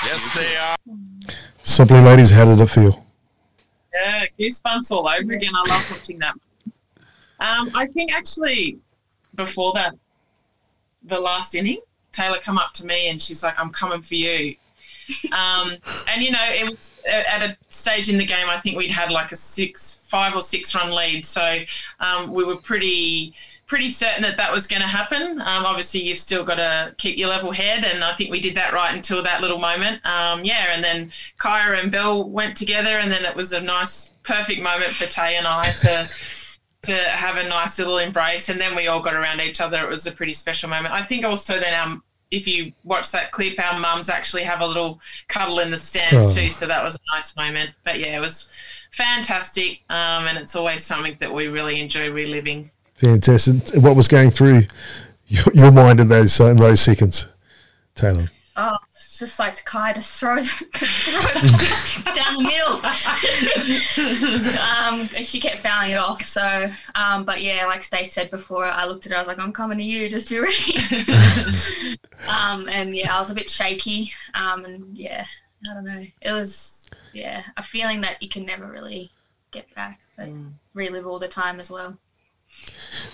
[0.05, 0.77] Yes, they are.
[1.63, 3.05] Simply, ladies, how did it feel?
[3.93, 5.53] Yeah, goosebumps all over again.
[5.55, 6.35] I love watching that.
[7.41, 8.79] Um, I think actually
[9.35, 9.95] before that,
[11.03, 11.81] the last inning,
[12.13, 14.57] Taylor come up to me and she's like, "I'm coming for you."
[15.33, 15.77] Um,
[16.09, 18.49] and you know, it was at a stage in the game.
[18.49, 21.61] I think we'd had like a six, five or six run lead, so
[22.01, 23.35] um, we were pretty
[23.67, 25.41] pretty certain that that was going to happen.
[25.41, 28.55] Um, obviously, you've still got to keep your level head, and I think we did
[28.57, 30.05] that right until that little moment.
[30.07, 34.15] Um, yeah, and then Kyra and Bill went together, and then it was a nice,
[34.23, 36.09] perfect moment for Tay and I to
[36.83, 39.83] to have a nice little embrace, and then we all got around each other.
[39.83, 40.93] It was a pretty special moment.
[40.93, 44.67] I think also then um, if you watch that clip, our mums actually have a
[44.67, 46.35] little cuddle in the stands Oh.
[46.41, 47.71] too, so that was a nice moment.
[47.85, 48.51] But yeah, it was
[48.91, 52.71] fantastic, um, and it's always something that we really enjoy reliving.
[53.05, 53.75] Fantastic.
[53.75, 54.63] What was going through
[55.27, 57.29] your, your mind in those uh, in those seconds,
[57.95, 58.31] Taylor?
[58.57, 62.81] Oh, it's just like to Kai to throw, to throw down the middle.
[64.61, 66.23] um, she kept fouling it off.
[66.25, 69.17] So, um, but yeah, like Stace said before, I looked at her.
[69.17, 70.09] I was like, "I'm coming to you.
[70.09, 70.79] Just do ready."
[72.29, 74.13] um, and yeah, I was a bit shaky.
[74.33, 75.27] Um, and yeah,
[75.71, 76.07] I don't know.
[76.23, 79.11] It was yeah a feeling that you can never really
[79.51, 80.31] get back, but
[80.73, 81.99] relive all the time as well.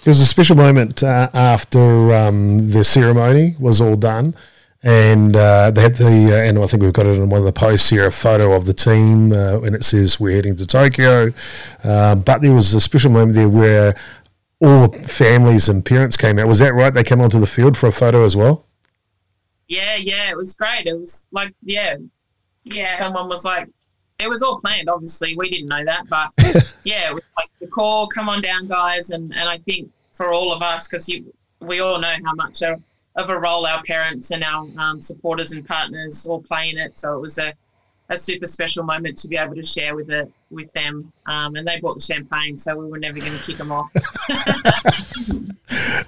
[0.00, 4.34] It was a special moment uh, after um, the ceremony was all done,
[4.82, 7.44] and uh, they had the uh, and I think we've got it in one of
[7.44, 10.66] the posts here a photo of the team, uh, and it says we're heading to
[10.66, 11.32] Tokyo.
[11.84, 13.94] Uh, but there was a special moment there where
[14.60, 16.46] all the families and parents came out.
[16.46, 16.92] Was that right?
[16.92, 18.66] They came onto the field for a photo as well.
[19.68, 20.86] Yeah, yeah, it was great.
[20.86, 21.96] It was like, yeah,
[22.64, 22.96] yeah.
[22.96, 23.68] Someone was like,
[24.20, 24.88] it was all planned.
[24.88, 26.30] Obviously, we didn't know that, but
[26.84, 30.32] yeah, it was like the call, come on down, guys, and and I think for
[30.32, 32.82] all of us, because you, we all know how much of,
[33.16, 36.96] of a role our parents and our um, supporters and partners all play in it.
[36.96, 37.54] So it was a
[38.10, 41.12] a super special moment to be able to share with it with them.
[41.26, 43.88] Um, and they bought the champagne, so we were never going to kick them off.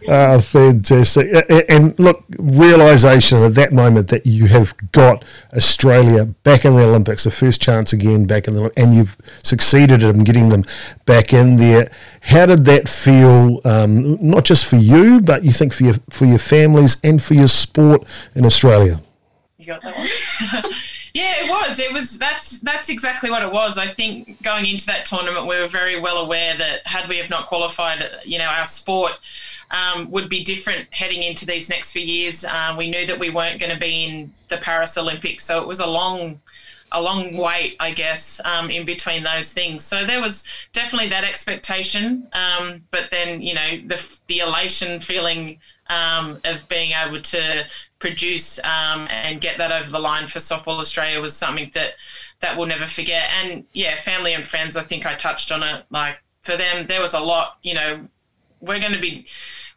[0.08, 1.46] uh, fantastic.
[1.68, 5.24] And look, realization at that moment that you have got
[5.54, 10.02] Australia back in the Olympics, the first chance again back in the, and you've succeeded
[10.02, 10.64] in getting them
[11.06, 11.88] back in there.
[12.22, 13.60] How did that feel?
[13.64, 17.34] Um, not just for you, but you think for your for your families and for
[17.34, 19.00] your sport in Australia.
[19.56, 20.72] You got that one.
[21.14, 21.78] Yeah, it was.
[21.78, 22.18] It was.
[22.18, 23.76] That's that's exactly what it was.
[23.76, 27.28] I think going into that tournament, we were very well aware that had we have
[27.28, 29.12] not qualified, you know, our sport
[29.70, 32.44] um, would be different heading into these next few years.
[32.44, 35.66] Um, we knew that we weren't going to be in the Paris Olympics, so it
[35.66, 36.40] was a long,
[36.92, 39.84] a long wait, I guess, um, in between those things.
[39.84, 45.58] So there was definitely that expectation, um, but then you know the the elation feeling
[45.88, 47.66] um, of being able to
[48.02, 51.92] produce um, and get that over the line for Softball Australia was something that
[52.40, 53.30] that we'll never forget.
[53.40, 55.84] And yeah, family and friends, I think I touched on it.
[55.88, 57.58] Like for them, there was a lot.
[57.62, 58.08] You know,
[58.60, 59.26] we're going to be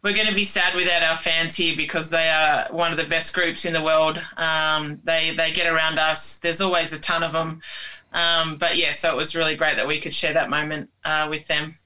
[0.02, 3.04] we're going to be sad without our fans here because they are one of the
[3.04, 4.20] best groups in the world.
[4.36, 6.38] Um, they they get around us.
[6.40, 7.62] There's always a ton of them.
[8.12, 11.28] Um, but yeah, so it was really great that we could share that moment uh,
[11.30, 11.76] with them.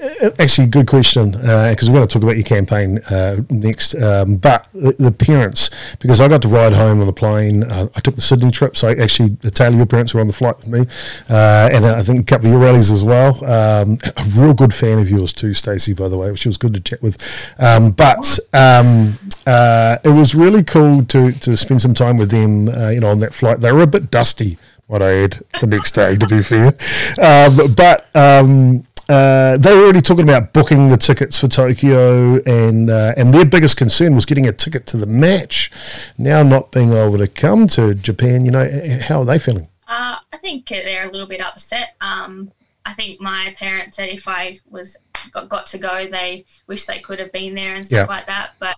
[0.00, 3.96] Uh, actually, good question because uh, we're going to talk about your campaign uh, next.
[3.96, 8.00] Um, but the, parents, because I got to ride home on the plane, uh, I
[8.00, 8.76] took the Sydney trip.
[8.76, 10.80] So actually, Taylor, your parents were on the flight with me,
[11.28, 13.44] uh, and I think a couple of your rallies as well.
[13.44, 15.94] Um, a real good fan of yours too, Stacey.
[15.94, 17.18] By the way, she was good to chat with.
[17.58, 19.14] Um, but um,
[19.48, 22.68] uh, it was really cool to to spend some time with them.
[22.92, 25.92] you know, on that flight, they were a bit dusty what I had the next
[25.92, 26.72] day, to be fair.
[27.18, 32.90] Um, but um, uh, they were already talking about booking the tickets for Tokyo, and
[32.90, 35.70] uh, and their biggest concern was getting a ticket to the match.
[36.18, 38.68] Now not being able to come to Japan, you know,
[39.02, 39.68] how are they feeling?
[39.86, 41.96] Uh, I think they're a little bit upset.
[42.02, 42.52] Um,
[42.84, 44.96] I think my parents said if I was
[45.32, 48.14] got, got to go, they wish they could have been there and stuff yeah.
[48.14, 48.52] like that.
[48.58, 48.76] But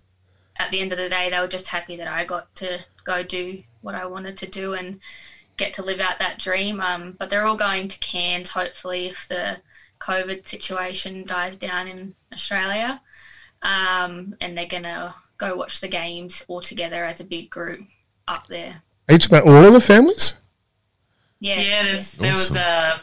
[0.56, 3.22] at the end of the day, they were just happy that I got to go
[3.22, 5.00] do what I wanted to do and
[5.56, 6.80] get to live out that dream.
[6.80, 9.60] Um, but they're all going to Cairns, hopefully, if the
[10.00, 13.00] COVID situation dies down in Australia,
[13.62, 17.80] um, and they're gonna go watch the games all together as a big group
[18.26, 18.82] up there.
[19.10, 20.34] Each about all of the families.
[21.40, 21.82] Yeah, yeah.
[21.84, 22.98] There's, there was uh,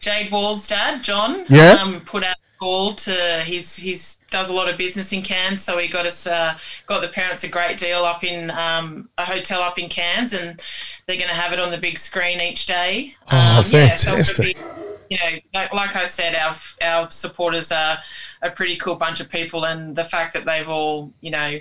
[0.00, 1.44] Jade Wall's dad, John.
[1.48, 1.74] Yeah.
[1.74, 5.62] Um, put out a call to he's he's does a lot of business in Cairns,
[5.62, 9.24] so he got us uh, got the parents a great deal up in um, a
[9.24, 10.60] hotel up in Cairns, and
[11.06, 13.14] they're going to have it on the big screen each day.
[13.30, 14.56] Oh, um, fantastic!
[14.56, 14.81] Yeah, so
[15.12, 17.98] you know, like, like I said, our our supporters are
[18.40, 21.58] a pretty cool bunch of people, and the fact that they've all, you know,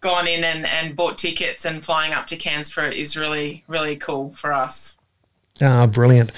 [0.00, 3.64] gone in and, and bought tickets and flying up to Cairns for it is really
[3.66, 4.96] really cool for us.
[5.60, 6.30] Ah, brilliant.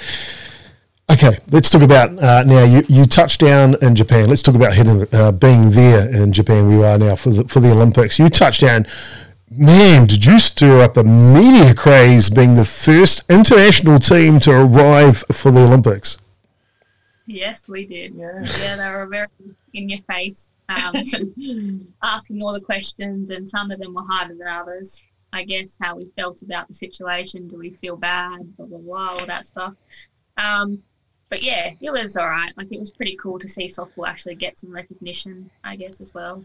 [1.10, 2.64] Okay, let's talk about uh, now.
[2.64, 4.28] You, you touched down in Japan.
[4.28, 4.76] Let's talk about
[5.14, 6.68] uh, being there in Japan.
[6.68, 8.18] We are now for the for the Olympics.
[8.18, 8.86] You touched down.
[9.50, 15.22] Man, did you stir up a media craze being the first international team to arrive
[15.30, 16.18] for the Olympics?
[17.26, 18.14] Yes, we did.
[18.14, 19.28] Yeah, yeah they were very
[19.74, 20.94] in your face, um,
[22.02, 25.06] asking all the questions, and some of them were harder than others.
[25.32, 27.48] I guess how we felt about the situation.
[27.48, 28.56] Do we feel bad?
[28.56, 29.74] Blah blah blah, all that stuff.
[30.36, 30.82] Um,
[31.28, 32.52] but yeah, it was all right.
[32.56, 35.50] Like it was pretty cool to see softball actually get some recognition.
[35.64, 36.44] I guess as well.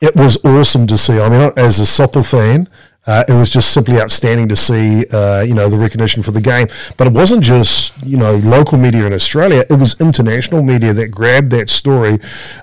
[0.00, 1.18] It was awesome to see.
[1.18, 2.68] I mean, as a softball fan,
[3.06, 6.40] uh, it was just simply outstanding to see, uh, you know, the recognition for the
[6.40, 6.66] game.
[6.96, 9.64] But it wasn't just, you know, local media in Australia.
[9.70, 12.14] It was international media that grabbed that story.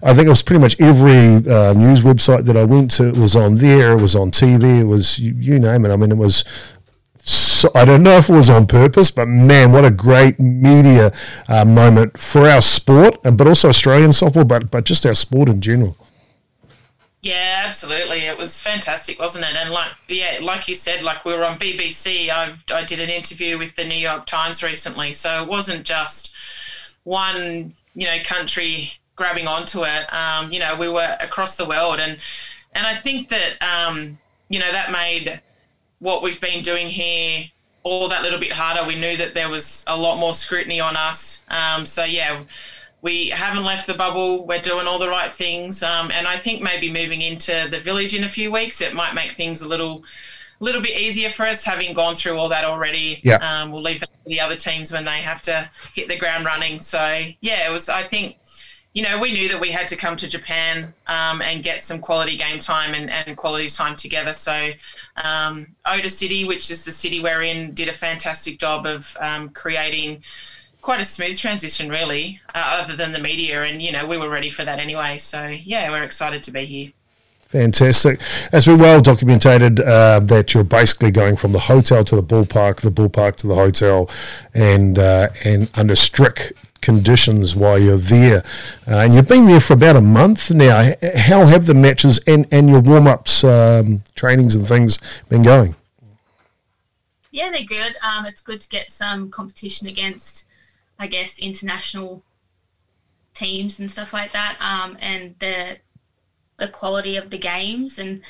[0.03, 3.07] I think it was pretty much every uh, news website that I went to.
[3.07, 3.93] It was on there.
[3.93, 4.81] It was on TV.
[4.81, 5.91] It was you, you name it.
[5.91, 6.43] I mean, it was.
[7.25, 11.13] So, I don't know if it was on purpose, but man, what a great media
[11.47, 15.61] uh, moment for our sport, but also Australian softball, but but just our sport in
[15.61, 15.95] general.
[17.24, 18.19] Yeah, absolutely.
[18.26, 19.55] It was fantastic, wasn't it?
[19.55, 22.30] And like, yeah, like you said, like we were on BBC.
[22.30, 26.36] I I did an interview with the New York Times recently, so it wasn't just
[27.05, 30.13] one, you know, country grabbing onto it.
[30.13, 32.17] Um, you know, we were across the world, and
[32.74, 34.17] and I think that um,
[34.49, 35.41] you know that made
[35.99, 37.49] what we've been doing here
[37.84, 38.86] all that little bit harder.
[38.88, 41.43] We knew that there was a lot more scrutiny on us.
[41.49, 42.43] Um, so yeah
[43.04, 44.47] we haven't left the bubble.
[44.47, 48.16] We're doing all the right things, um, and I think maybe moving into the village
[48.16, 50.06] in a few weeks, it might make things a little,
[50.62, 53.20] little bit easier for us, having gone through all that already.
[53.22, 53.36] Yeah.
[53.36, 56.45] Um, we'll leave that to the other teams when they have to hit the ground
[56.45, 56.80] running.
[56.80, 57.89] So yeah, it was.
[57.89, 58.38] I think
[58.93, 61.99] you know, we knew that we had to come to Japan um, and get some
[61.99, 64.34] quality game time and, and quality time together.
[64.34, 64.70] So,
[65.18, 69.49] um, Ota City, which is the city we're in, did a fantastic job of um,
[69.49, 70.24] creating
[70.84, 73.63] quite a smooth transition, really, uh, other than the media.
[73.63, 75.17] And, you know, we were ready for that anyway.
[75.17, 76.91] So, yeah, we're excited to be here.
[77.47, 78.19] Fantastic.
[78.51, 82.81] As we well documented uh, that you're basically going from the hotel to the ballpark,
[82.81, 84.09] the ballpark to the hotel,
[84.53, 88.43] and uh, and under strict conditions while you're there.
[88.88, 90.93] Uh, and you've been there for about a month now.
[91.15, 95.75] How have the matches and, and your warm ups, um, trainings, and things been going?
[97.29, 97.95] Yeah, they're good.
[98.01, 100.45] Um, it's good to get some competition against,
[100.99, 102.23] I guess, international
[103.33, 104.57] teams and stuff like that.
[104.59, 105.77] Um, and the
[106.57, 108.21] the quality of the games and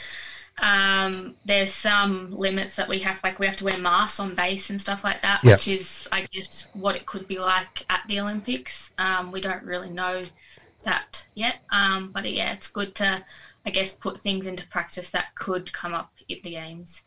[0.60, 4.70] um, there's some limits that we have like we have to wear masks on base
[4.70, 5.58] and stuff like that Yep.
[5.58, 9.64] which is i guess what it could be like at the olympics um, we don't
[9.64, 10.24] really know
[10.84, 13.26] that yet um, but yeah it's good to
[13.66, 17.04] i guess put things into practice that could come up at the games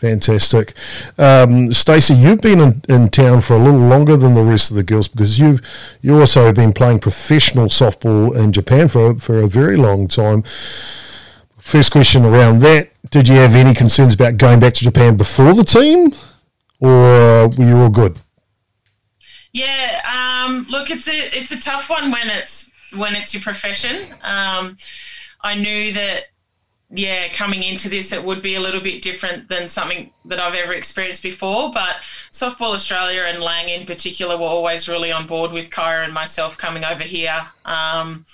[0.00, 0.72] Fantastic.
[1.18, 4.76] Um, Stacey, you've been in, in town for a little longer than the rest of
[4.76, 5.58] the girls because you
[6.00, 10.42] you also have been playing professional softball in Japan for, for a very long time.
[11.58, 15.52] First question around that Did you have any concerns about going back to Japan before
[15.52, 16.12] the team,
[16.80, 18.18] or were you all good?
[19.52, 23.96] Yeah, um, look, it's a it's a tough one when it's when it's your profession.
[24.22, 24.78] Um,
[25.42, 26.26] I knew that,
[26.92, 30.54] yeah, coming into this, it would be a little bit different than something that I've
[30.54, 31.70] ever experienced before.
[31.70, 31.96] But
[32.32, 36.58] Softball Australia and Laing in particular were always really on board with Kaia and myself
[36.58, 37.46] coming over here.
[37.64, 38.26] Um,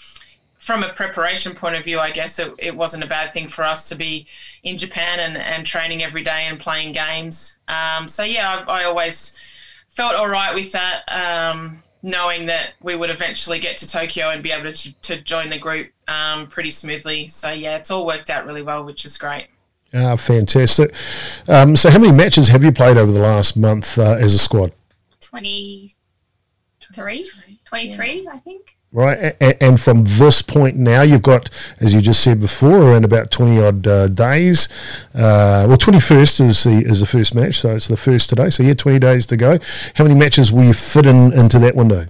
[0.59, 3.63] from a preparation point of view, I guess it, it wasn't a bad thing for
[3.63, 4.27] us to be
[4.65, 7.59] in Japan and, and training every day and playing games.
[7.69, 9.39] Um, so yeah, I, I always
[9.89, 14.43] felt all right with that, um, knowing that we would eventually get to Tokyo and
[14.43, 17.29] be able to, to join the group um, pretty smoothly.
[17.29, 19.49] So yeah, it's all worked out really well, which is great.
[19.95, 20.95] Ah, fantastic.
[21.49, 24.39] Um, so, how many matches have you played over the last month uh, as a
[24.39, 24.73] squad?
[25.21, 27.31] 23
[27.67, 31.51] 23 i think Right, a- and from this point now, you've got,
[31.81, 34.69] as you just said before, around about twenty odd uh, days.
[35.13, 38.49] Uh, well, twenty first is the is the first match, so it's the first today.
[38.49, 39.59] So yeah, twenty days to go.
[39.97, 42.07] How many matches will you fit in into that window?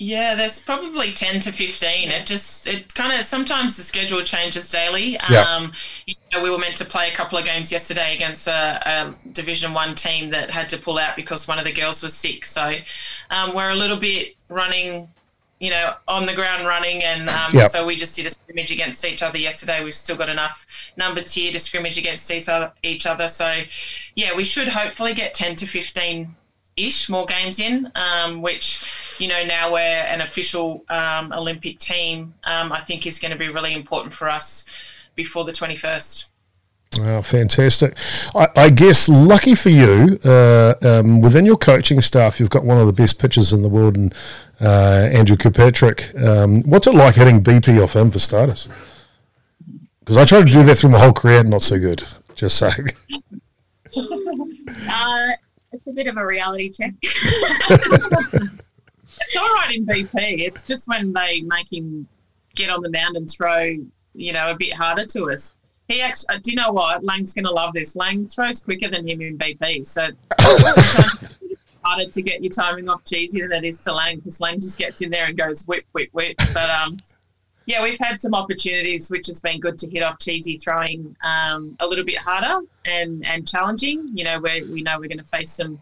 [0.00, 2.10] Yeah, there's probably 10 to 15.
[2.10, 5.18] It just, it kind of, sometimes the schedule changes daily.
[5.28, 5.40] Yeah.
[5.42, 5.72] Um,
[6.06, 9.28] you know, we were meant to play a couple of games yesterday against a, a
[9.32, 12.44] Division One team that had to pull out because one of the girls was sick.
[12.44, 12.74] So
[13.30, 15.08] um, we're a little bit running,
[15.58, 17.02] you know, on the ground running.
[17.02, 17.66] And um, Yeah.
[17.66, 19.82] so we just did a scrimmage against each other yesterday.
[19.82, 20.64] We've still got enough
[20.96, 22.70] numbers here to scrimmage against each other.
[22.84, 23.26] Each other.
[23.26, 23.62] So,
[24.14, 26.36] yeah, we should hopefully get 10 to 15
[26.78, 32.34] ish more games in, um, which you know now we're an official um, Olympic team.
[32.44, 34.64] Um, I think is going to be really important for us
[35.14, 36.30] before the twenty first.
[37.00, 37.96] Oh, fantastic!
[38.34, 42.78] I, I guess lucky for you, uh, um, within your coaching staff, you've got one
[42.78, 44.14] of the best pitchers in the world, and
[44.60, 46.14] uh, Andrew Kirkpatrick.
[46.18, 48.68] Um, what's it like hitting BP off him for starters?
[50.00, 52.02] Because I tried to do that through my whole career, not so good.
[52.34, 52.88] Just saying.
[54.90, 55.28] uh,
[55.72, 56.92] it's a bit of a reality check
[59.20, 60.40] It's all right in BP.
[60.40, 62.06] It's just when they make him
[62.54, 63.74] get on the mound and throw,
[64.14, 65.54] you know, a bit harder to us.
[65.88, 67.02] He actually, uh, do you know what?
[67.02, 67.96] Laing's going to love this.
[67.96, 69.86] Laing throws quicker than him in BP.
[69.86, 70.08] So
[70.38, 71.52] it's
[71.82, 74.78] harder to get your timing off Cheesy than it is to Laing because Laing just
[74.78, 76.36] gets in there and goes whip, whip, whip.
[76.52, 76.98] But um,
[77.68, 81.76] yeah, we've had some opportunities, which has been good to hit off Cheesy throwing um,
[81.80, 84.08] a little bit harder and, and challenging.
[84.14, 85.78] You know, we we know we're going to face some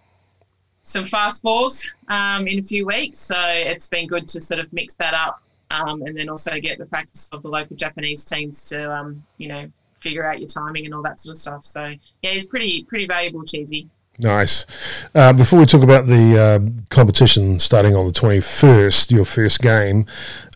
[0.82, 3.18] some fast balls um, in a few weeks.
[3.18, 6.78] So it's been good to sort of mix that up um, and then also get
[6.78, 9.70] the practice of the local Japanese teams to, um, you know,
[10.00, 11.64] figure out your timing and all that sort of stuff.
[11.64, 13.88] So yeah, he's pretty pretty valuable, cheesy.
[14.18, 15.06] Nice.
[15.14, 20.06] Uh, before we talk about the uh, competition starting on the 21st, your first game,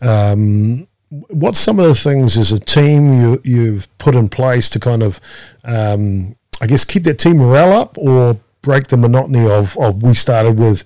[0.01, 4.79] um, what's some of the things as a team you, you've put in place to
[4.79, 5.19] kind of,
[5.65, 10.13] um, I guess, keep that team morale up or break the monotony of, of we
[10.13, 10.83] started with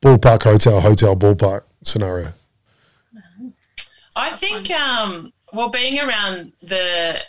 [0.00, 2.32] ballpark, hotel, hotel, ballpark scenario?
[4.16, 7.20] I think um, well, being around the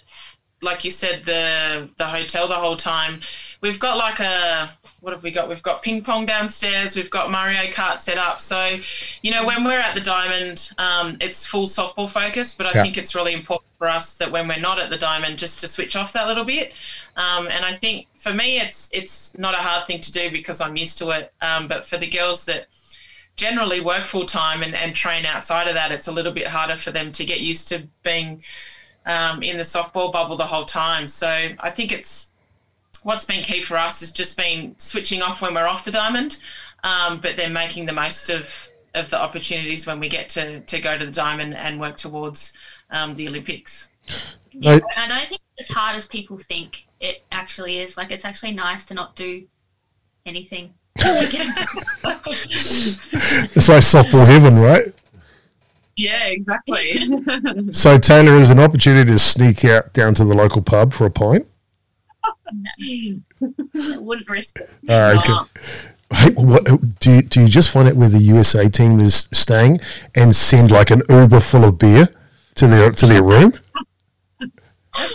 [0.61, 3.21] like you said the the hotel the whole time,
[3.61, 4.69] we've got like a
[5.05, 5.47] what have we got?
[5.47, 6.95] We've got ping pong downstairs.
[6.95, 8.41] We've got Mario Kart set up.
[8.41, 8.79] So,
[9.21, 12.55] you know, when we're at the Diamond, um, it's full softball focus.
[12.55, 12.81] But I Yeah.
[12.81, 15.67] think it's really important for us that when we're not at the Diamond, just to
[15.67, 16.73] switch off that little bit.
[17.15, 20.59] Um, and I think for me, it's it's not a hard thing to do because
[20.59, 21.31] I'm used to it.
[21.39, 22.65] Um, but for the girls that
[23.35, 26.75] generally work full time and, and train outside of that, it's a little bit harder
[26.75, 28.43] for them to get used to being
[29.05, 31.07] um, in the softball bubble the whole time.
[31.07, 31.29] So
[31.59, 32.31] I think it's
[33.05, 36.41] what's been key for us is just been switching off when we're off the diamond,
[36.83, 40.79] um, but then making the most of of the opportunities when we get to to
[40.81, 42.57] go to the diamond and work towards
[42.89, 43.91] um, the Olympics.
[44.51, 47.95] Yeah, I don't think it's as hard as people think it actually is.
[47.95, 49.45] Like, it's actually nice to not do
[50.25, 50.73] anything.
[53.57, 54.93] It's like softball heaven, right?
[55.95, 57.09] Yeah, exactly.
[57.71, 61.11] So Taylor is an opportunity to sneak out down to the local pub for a
[61.11, 61.47] pint.
[62.47, 64.69] I wouldn't risk it.
[64.89, 65.47] All right.
[66.13, 69.79] Hey, what, do you, do you just find out where the USA team is staying
[70.13, 72.07] and send like an Uber full of beer
[72.55, 73.53] to their to their room?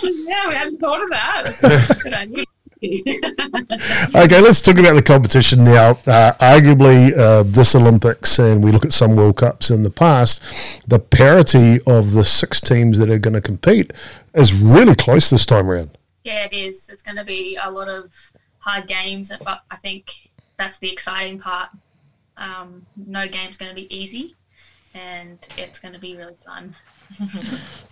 [0.03, 1.43] yeah, we hadn't thought of that.
[1.61, 2.45] That's a good idea.
[2.83, 5.91] Okay, let's talk about the competition now.
[5.91, 10.89] Uh, arguably, uh, this Olympics, and we look at some World Cups in the past,
[10.89, 13.93] the parity of the six teams that are going to compete
[14.33, 15.95] is really close this time around.
[16.23, 16.89] Yeah, it is.
[16.89, 18.13] It's going to be a lot of
[18.59, 21.69] hard games, but I think that's the exciting part.
[22.37, 24.35] Um, no game's going to be easy,
[24.93, 26.75] and it's going to be really fun.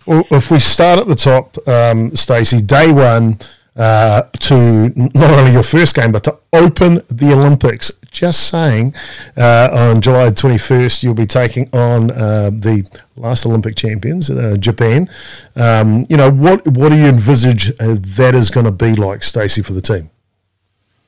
[0.06, 3.38] Well, if we start at the top, um, Stacey, day one
[3.80, 7.90] uh, to not only your first game, but to open the Olympics.
[8.10, 8.92] Just saying,
[9.36, 15.08] uh, on July 21st, you'll be taking on uh, the last Olympic champions, uh, Japan.
[15.56, 19.22] Um, you know, what, what do you envisage uh, that is going to be like,
[19.22, 20.10] Stacey, for the team?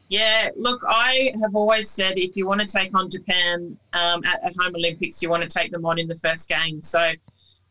[0.08, 4.44] Yeah, look, I have always said if you want to take on Japan um, at,
[4.44, 6.80] at home Olympics, you want to take them on in the first game.
[6.82, 7.12] So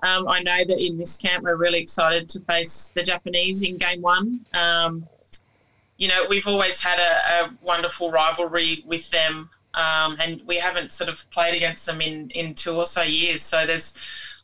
[0.04, 3.78] um, I know that in this camp, we're really excited to face the Japanese in
[3.78, 4.42] game one.
[4.54, 5.08] Um,
[5.98, 10.92] you know, we've always had a, a wonderful rivalry with them, um, and we haven't
[10.92, 13.42] sort of played against them in, in two or so years.
[13.42, 13.98] So there's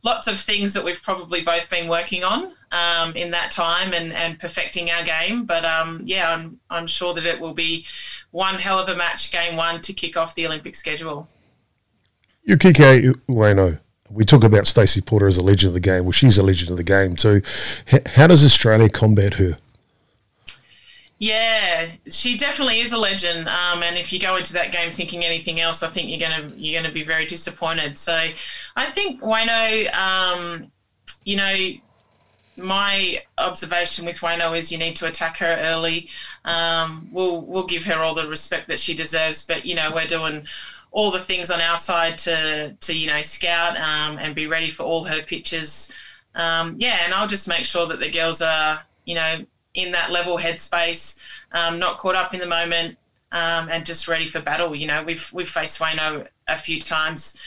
[0.03, 4.14] lots of things that we've probably both been working on um, in that time and,
[4.14, 5.45] and perfecting our game.
[5.45, 7.86] But um, yeah, I'm, I'm sure that it will be
[8.30, 11.28] one hell of a match, game one, to kick off the Olympic schedule.
[12.43, 13.80] Yukiko Ueno.
[14.10, 16.05] We talk about Stacey Porter as a legend of the game.
[16.05, 17.41] Well, she's a legend of the game too.
[18.16, 19.58] How does Australia combat her?
[21.20, 23.47] Yeah, she definitely is a legend.
[23.49, 26.51] Um, and if you go into that game thinking anything else, I think you're gonna
[26.55, 27.97] you're gonna be very disappointed.
[27.97, 28.14] So,
[28.76, 30.72] I think Ueno, um,
[31.26, 31.55] you know,
[32.58, 36.08] my observation with Ueno is you need to attack her early.
[36.45, 40.08] Um, we'll we'll give her all the respect that she deserves, but you know we're
[40.08, 40.45] doing
[40.92, 44.70] all the things on our side to to you know scout um, and be ready
[44.70, 45.92] for all her pitches.
[46.36, 49.46] Um, yeah, and I'll just make sure that the girls are you know
[49.78, 51.20] in that level headspace,
[51.54, 52.98] um, not caught up in the moment,
[53.32, 54.76] um, and just ready for battle.
[54.76, 57.40] You know, we've we've faced Ueno a few times.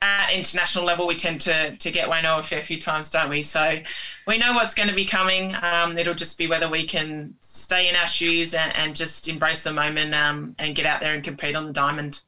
[0.00, 3.42] At international level, we tend to to get Ueno a fair few times, don't we?
[3.42, 3.80] So
[4.26, 5.56] we know what's going to be coming.
[5.60, 9.64] Um, it'll just be whether we can stay in our shoes and, and just embrace
[9.64, 12.22] the moment um, and get out there and compete on the diamond.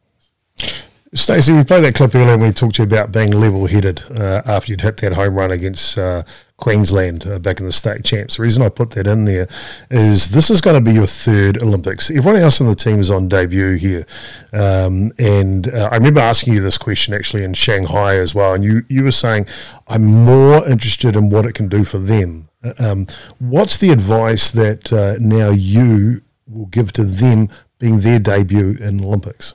[1.13, 4.01] Stacey, we played that clip earlier and we talked to you about being level headed
[4.13, 6.23] uh, after you'd hit that home run against uh,
[6.57, 8.37] Queensland uh, back in the state champs.
[8.37, 9.49] The reason I put that in there
[9.91, 12.13] is this is going to be your third Olympics.
[12.13, 14.07] Everyone else on the team is on debut here.
[14.53, 18.55] Um, and uh, I remember asking you this question actually in Shanghai as well.
[18.55, 19.49] And you, you were saying,
[19.89, 22.51] I'm more interested in what it can do for them.
[22.79, 23.09] Um,
[23.41, 27.49] what's the advice that uh, now you will give to them
[27.81, 29.55] being their debut in Olympics?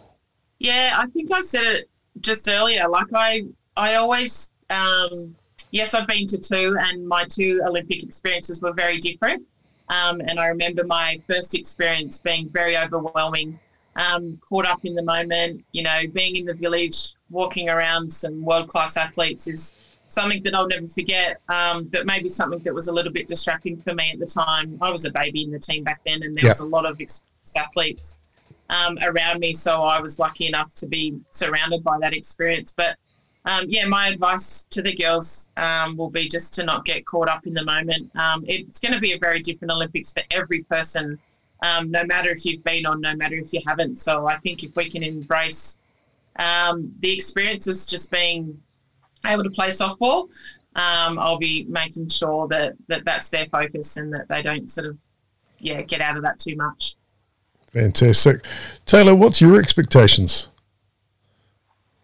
[0.65, 1.89] Yeah, I think I said it
[2.21, 2.89] just earlier.
[2.89, 3.43] Like I,
[3.77, 5.35] I always, um,
[5.69, 9.43] yes, I've been to two, and my two Olympic experiences were very different.
[9.89, 13.59] Um, and I remember my first experience being very overwhelming,
[13.95, 15.63] um, caught up in the moment.
[15.71, 19.75] You know, being in the village, walking around some world class athletes is
[20.07, 21.41] something that I'll never forget.
[21.47, 24.79] Um, but maybe something that was a little bit distracting for me at the time.
[24.81, 26.49] I was a baby in the team back then, and there Yeah.
[26.49, 28.17] was a lot of experienced athletes
[28.69, 29.53] um, around me.
[29.53, 32.73] So I was lucky enough to be surrounded by that experience.
[32.75, 32.97] But
[33.45, 37.29] um, yeah, my advice to the girls um, will be just to not get caught
[37.29, 38.09] up in the moment.
[38.15, 41.19] Um, it's going to be a very different Olympics for every person,
[41.61, 43.97] um, no matter if you've been on, no matter if you haven't.
[43.97, 45.77] So I think if we can embrace
[46.37, 48.59] um, the experiences, just being
[49.27, 50.27] able to play softball,
[50.75, 54.97] I'll be making sure that, that that's their focus and that they don't sort of
[55.59, 56.95] yeah get out of that too much.
[57.75, 58.45] Fantastic.
[58.85, 60.47] Taylor, what's your expectations?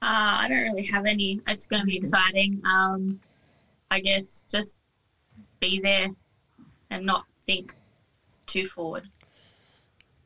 [0.01, 1.39] Uh, I don't really have any.
[1.47, 2.61] It's going to be exciting.
[2.65, 3.21] Um,
[3.89, 4.81] I guess just
[5.61, 6.09] be there
[6.89, 7.73] and not think
[8.47, 9.07] too forward.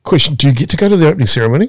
[0.02, 1.68] Question Do you get to go to the opening ceremony?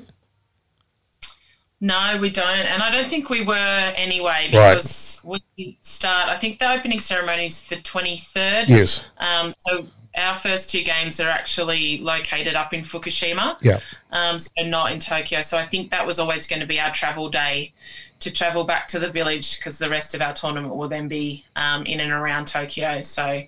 [1.79, 4.73] No, we don't, and I don't think we were anyway Right.
[4.73, 6.29] because we start.
[6.29, 8.69] I think the opening ceremony is the twenty third.
[8.69, 9.01] Yes.
[9.19, 9.85] Um, so
[10.17, 13.57] our first two games are actually located up in Fukushima.
[13.61, 13.79] Yeah.
[14.11, 15.41] Um, so not in Tokyo.
[15.41, 17.73] So I think that was always going to be our travel day
[18.19, 21.45] to travel back to the village because the rest of our tournament will then be
[21.55, 23.01] um, in and around Tokyo.
[23.01, 23.43] So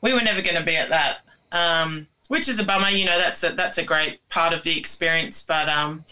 [0.00, 1.18] we were never going to be at that,
[1.52, 2.88] um, which is a bummer.
[2.88, 6.04] You know, that's a that's a great part of the experience, but um,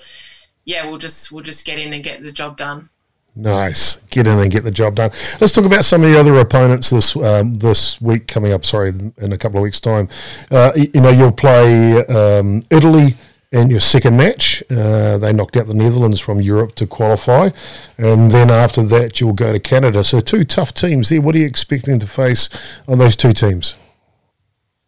[0.65, 2.91] yeah, we'll just we'll just get in and get the job done.
[3.35, 3.97] Nice.
[4.11, 5.11] Get in and get the job done.
[5.41, 8.67] Let's talk about some of the other opponents this um, this week coming up.
[8.67, 10.09] Sorry, in a couple of weeks' time.
[10.51, 13.15] Uh, you know, you'll play um, Italy
[13.51, 14.63] in your second match.
[14.71, 17.49] Uh, they knocked out the Netherlands from Europe to qualify,
[17.97, 20.05] and then after that, you'll go to Canada.
[20.05, 21.23] So two tough teams there.
[21.23, 22.51] What are you expecting to face
[22.87, 23.77] on those two teams?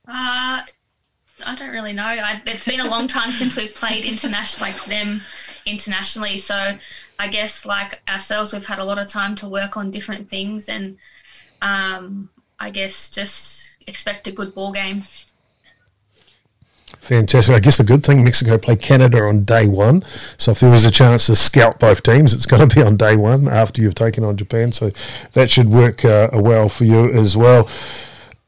[0.07, 0.61] Uh,
[1.47, 2.05] I don't really know.
[2.05, 5.23] I, it's been a long time since we've played international, like them
[5.65, 6.37] internationally.
[6.37, 6.79] So
[7.25, 10.69] I guess like ourselves, we've had a lot of time to work on different things,
[10.69, 10.99] and
[11.63, 12.29] um,
[12.61, 15.05] I guess just expect a good ball game.
[17.01, 17.57] Fantastic.
[17.57, 20.03] I guess the good thing, Mexico play Canada on day one.
[20.37, 22.99] So if there was a chance to scout both teams, it's going to be on
[22.99, 24.71] day one after you've taken on Japan.
[24.73, 24.91] So
[25.33, 27.71] that should work uh, well for you as well.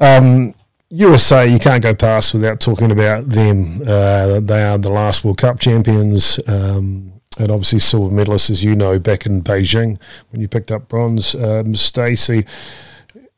[0.01, 0.55] Um,
[0.91, 3.81] USA, you can't go past without talking about them.
[3.81, 6.39] Uh, they are the last World Cup champions.
[6.47, 10.01] Um, and obviously silver medalists, as you know, back in Beijing
[10.31, 11.35] when you picked up bronze.
[11.35, 12.45] Um, Stacey,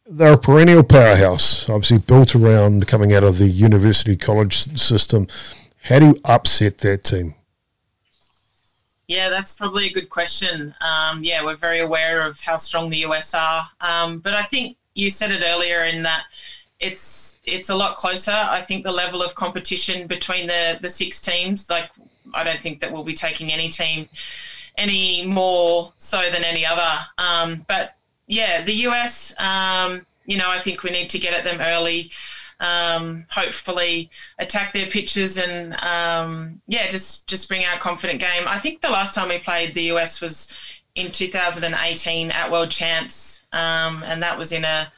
[0.06, 5.26] they're a perennial powerhouse, obviously built around coming out of the university college system.
[5.82, 7.34] How do you upset that team?
[9.06, 10.74] Yeah, that's probably a good question.
[10.82, 14.76] Um, yeah, we're very aware of how strong the US are, um, but I think
[14.94, 16.24] you said it earlier in that
[16.80, 18.32] it's it's a lot closer.
[18.32, 21.90] I think the level of competition between the the six teams, like
[22.34, 24.08] I don't think that we'll be taking any team
[24.76, 27.06] any more so than any other.
[27.18, 27.94] Um, but
[28.26, 32.10] yeah, the US, um, you know, I think we need to get at them early.
[32.60, 38.44] Um, hopefully, attack their pitches and um, yeah, just just bring our confident game.
[38.46, 40.56] I think the last time we played the US was
[40.94, 44.92] in 2018 at World Champs, um, and that was in a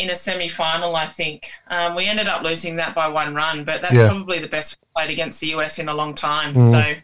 [0.00, 0.96] in a semi-final.
[0.96, 4.08] I think um, we ended up losing that by one run, but that's Yeah.
[4.08, 6.54] probably the best we played against the US in a long time.
[6.54, 6.70] Mhm.
[6.70, 6.94] So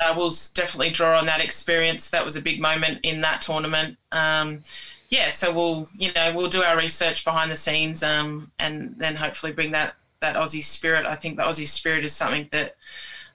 [0.00, 2.10] uh, we'll definitely draw on that experience.
[2.10, 3.96] That was a big moment in that tournament.
[4.12, 4.62] Um,
[5.08, 9.14] yeah, so we'll you know we'll do our research behind the scenes, um, and then
[9.16, 11.06] hopefully bring that that Aussie spirit.
[11.06, 12.76] I think the Aussie spirit is something that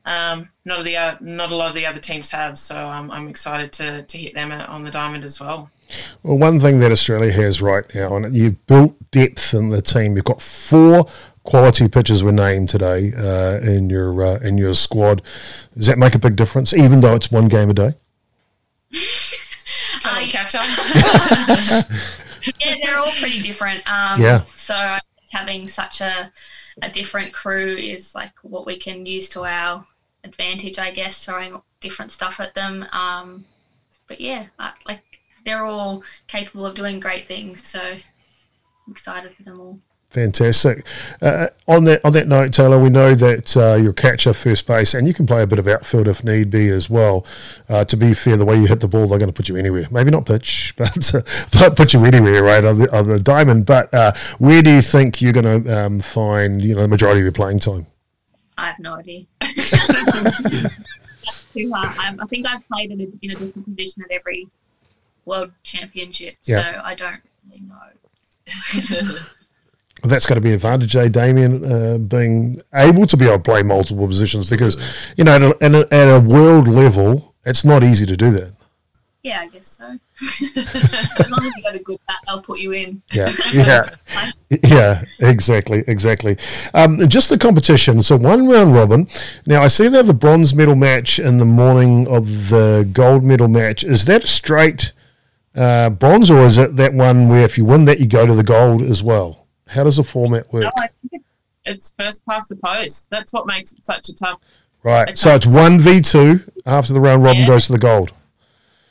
[0.05, 2.57] um, not of the uh, not a lot of the other teams have.
[2.57, 5.69] So um, I'm excited to to hit them on the diamond as well.
[6.23, 10.15] Well, one thing that Australia has right now, and you've built depth in the team.
[10.15, 11.05] You've got four
[11.43, 15.21] quality pitchers were named today uh, in your uh, in your squad.
[15.75, 17.93] Does that make a big difference, even though it's one game a day?
[19.99, 20.65] Trying to catch up.
[22.59, 23.79] yeah, they're all pretty different.
[23.91, 24.41] Um, Yeah.
[24.55, 24.97] So
[25.31, 26.31] having such a
[26.81, 29.85] a different crew is like what we can use to our
[30.23, 32.85] advantage, I guess, throwing different stuff at them.
[32.91, 33.45] Um,
[34.07, 37.65] but yeah, I, like they're all capable of doing great things.
[37.67, 39.79] So I'm excited for them all.
[40.09, 40.87] Fantastic.
[41.21, 44.95] Uh, on that on that note, Taylor, we know that uh, you're catcher, first base,
[44.95, 47.23] and you can play a bit of outfield if need be as well.
[47.67, 49.55] Uh, to be fair, the way you hit the ball, they're going to put you
[49.55, 49.87] anywhere.
[49.91, 51.21] Maybe not pitch, but uh,
[51.59, 53.67] but put you anywhere, right on the on the diamond.
[53.67, 57.19] But uh, where do you think you're going to um, find you know the majority
[57.19, 57.85] of your playing time?
[58.57, 59.25] I have no idea.
[61.53, 61.95] Too hard.
[61.99, 64.47] I, I think I've played in a, in a different position at every
[65.29, 66.61] world championship, Yeah.
[66.73, 69.17] so I don't really know.
[70.01, 73.35] Well, that's got to be an advantage, eh, Damien, uh, being able to be able
[73.35, 77.35] to play multiple positions because, you know, at a, at a, at a world level,
[77.45, 78.53] it's not easy to do that.
[79.23, 79.83] Yeah, I guess so.
[80.55, 83.01] as long as you got a good bat, they'll put you in.
[83.11, 83.83] Yeah, yeah,
[84.63, 86.37] yeah, exactly, exactly.
[86.73, 88.01] Um, just the competition.
[88.01, 89.09] So one round robin.
[89.45, 93.25] Now I see they have a bronze medal match in the morning of the gold
[93.25, 93.83] medal match.
[93.83, 94.93] Is that straight
[95.55, 98.33] uh, bronze, or is it that one where if you win that, you go to
[98.35, 99.47] the gold as well?
[99.67, 100.63] How does the format work?
[100.63, 101.23] No, I think
[101.65, 103.09] it's first past the post.
[103.09, 104.39] That's what makes it such a tough.
[104.83, 105.17] Right.
[105.17, 107.47] So it's one v two after the round robin Yeah.
[107.47, 108.13] goes to the gold.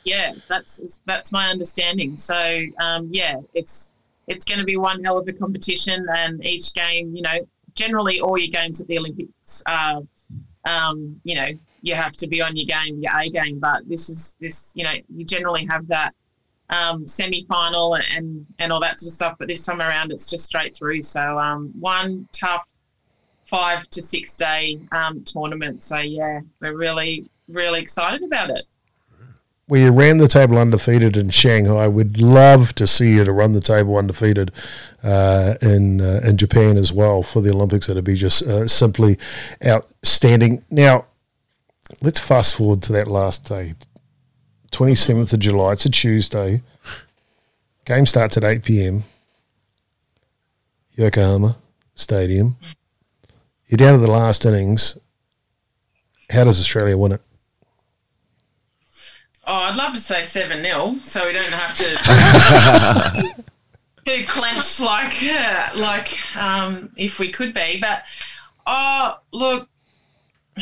[0.05, 2.15] Yeah, that's that's my understanding.
[2.15, 3.91] So um, yeah, it's
[4.27, 7.39] it's going to be one hell of a competition, and each game, you know,
[7.73, 10.01] generally all your games at the Olympics are,
[10.65, 11.49] um, you know,
[11.81, 13.59] you have to be on your game, your A game.
[13.59, 16.13] But this is this, you know, you generally have that
[16.69, 19.35] um, semi-final and and all that sort of stuff.
[19.39, 21.01] But this time around, it's just straight through.
[21.01, 22.65] So um, one tough
[23.45, 25.81] five to six day um, tournament.
[25.81, 28.63] So yeah, we're really really excited about it.
[29.69, 31.87] you ran the table undefeated in Shanghai.
[31.87, 34.51] We'd love to see you to run the table undefeated
[35.03, 37.87] uh, in uh, in Japan as well for the Olympics.
[37.87, 39.17] That'd be just uh, simply
[39.65, 40.63] outstanding.
[40.69, 41.05] Now,
[42.01, 43.73] let's fast forward to that last day,
[44.79, 45.73] twenty seventh of July.
[45.73, 46.61] It's a Tuesday.
[47.83, 49.03] Game starts at eight p.m.
[50.95, 51.57] Yokohama
[51.95, 52.55] Stadium.
[53.67, 54.97] You're down to the last innings.
[56.29, 57.21] How does Australia win it?
[59.45, 61.75] Oh, I'd love to say 7 0, so we don't have
[63.35, 63.43] to
[64.05, 67.81] do clench like uh, like um, if we could be.
[67.81, 68.03] But
[68.65, 69.67] oh, look,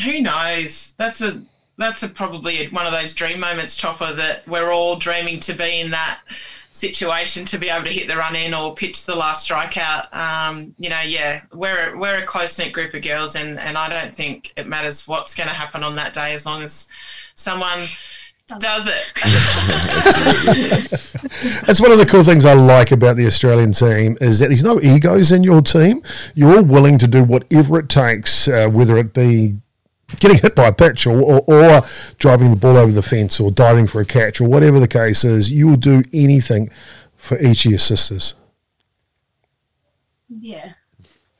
[0.04, 0.94] who knows?
[0.98, 1.40] That's a
[1.78, 5.80] that's a, probably one of those dream moments, Chopper, that we're all dreaming to be
[5.80, 6.20] in that
[6.72, 10.14] situation to be able to hit the run in or pitch the last strikeout.
[10.14, 13.88] Um, you know, yeah, we're we're a close knit group of girls, and and I
[13.88, 16.88] don't think it matters what's going to happen on that day as long as
[17.34, 17.78] someone
[18.58, 19.12] does it.
[21.66, 24.64] That's one of the cool things I like about the Australian team is that there's
[24.64, 26.02] no egos in your team.
[26.34, 29.58] You're all willing to do whatever it takes, uh, whether it be
[30.20, 31.82] getting hit by a pitch or, or, or,
[32.18, 35.24] driving the ball over the fence or diving for a catch or whatever the case
[35.24, 35.52] is.
[35.52, 36.70] You will do anything
[37.16, 38.34] for each of your sisters.
[40.28, 40.72] Yeah.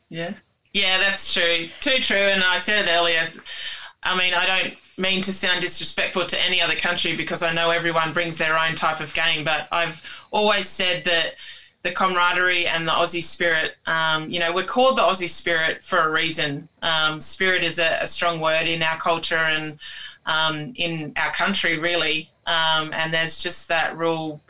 [0.08, 0.34] Yeah.
[0.72, 1.68] Yeah, that's true.
[1.80, 2.16] Too true.
[2.16, 3.26] And I said it earlier.
[4.02, 7.70] I mean, I don't mean to sound disrespectful to any other country because I know
[7.70, 11.34] everyone brings their own type of game, but I've always said that
[11.88, 15.98] the camaraderie and the Aussie spirit, um, you know, we're called the Aussie spirit for
[15.98, 16.68] a reason.
[16.82, 19.78] Um, spirit is a, a, strong word in our culture and
[20.26, 22.30] um, in our country, really.
[22.46, 24.40] Um, and there's just that real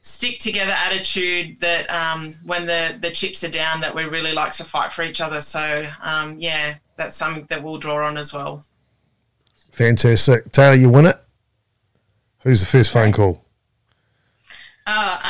[0.00, 4.52] stick together attitude that um, when the, the chips are down, that we really like
[4.52, 5.40] to fight for each other.
[5.40, 8.64] So, um, yeah, that's something that we'll draw on as well.
[9.70, 10.50] Fantastic.
[10.50, 11.20] Taylor, you win it.
[12.40, 13.44] Who's the first phone call?
[14.86, 15.20] Oh,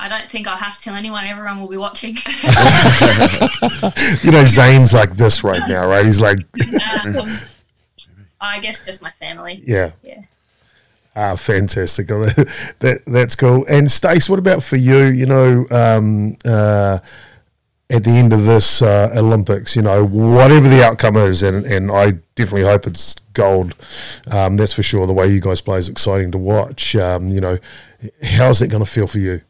[0.00, 1.24] I don't think I'll have to tell anyone.
[1.24, 2.14] Everyone will be watching.
[4.22, 6.06] you know, Zane's like this right now, right?
[6.06, 6.38] He's like.
[7.04, 7.26] um,
[8.40, 9.62] I guess just my family.
[9.66, 9.90] Yeah.
[10.02, 10.22] Yeah.
[11.16, 12.06] Ah, fantastic.
[12.06, 13.66] that that's cool.
[13.68, 15.06] And Stace, what about for you?
[15.06, 17.00] You know, um, uh,
[17.90, 21.90] at the end of this uh, Olympics, you know, whatever the outcome is, and, and
[21.90, 23.74] I definitely hope it's gold.
[24.30, 25.06] Um, that's for sure.
[25.06, 26.94] The way you guys play is exciting to watch.
[26.94, 27.58] Um, you know,
[28.22, 29.40] how's it going to feel for you?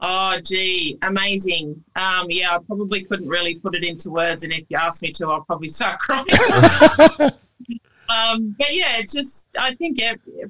[0.00, 1.82] Oh, gee, amazing.
[1.96, 5.10] Um, yeah, I probably couldn't really put it into words, and if you ask me
[5.12, 6.26] to, I'll probably start crying.
[8.08, 9.98] um, but yeah, it's just, I think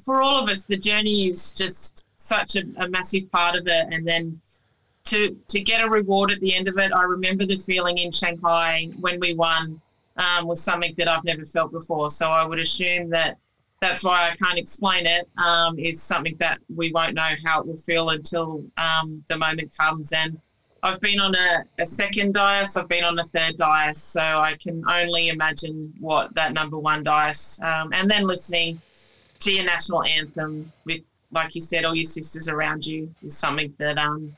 [0.05, 3.87] for all of us, the journey is just such a, a massive part of it.
[3.91, 4.39] And then
[5.09, 6.93] to to get a reward at the end of it.
[6.93, 9.81] I remember the feeling in Shanghai when we won
[10.17, 12.11] um, was something that I've never felt before.
[12.11, 13.39] So I would assume that
[13.81, 15.29] that's why I can't explain it.
[15.39, 19.73] Um, is something that we won't know how it will feel until um, the moment
[19.77, 20.13] comes.
[20.13, 20.41] And
[20.83, 22.77] I've been on a, a second dais.
[22.77, 27.03] I've been on a third dais, so I can only imagine what that number one
[27.03, 27.61] dais.
[27.63, 28.81] Um, and then listening
[29.41, 33.73] to your national anthem with, like you said, all your sisters around you is something
[33.79, 34.35] that um,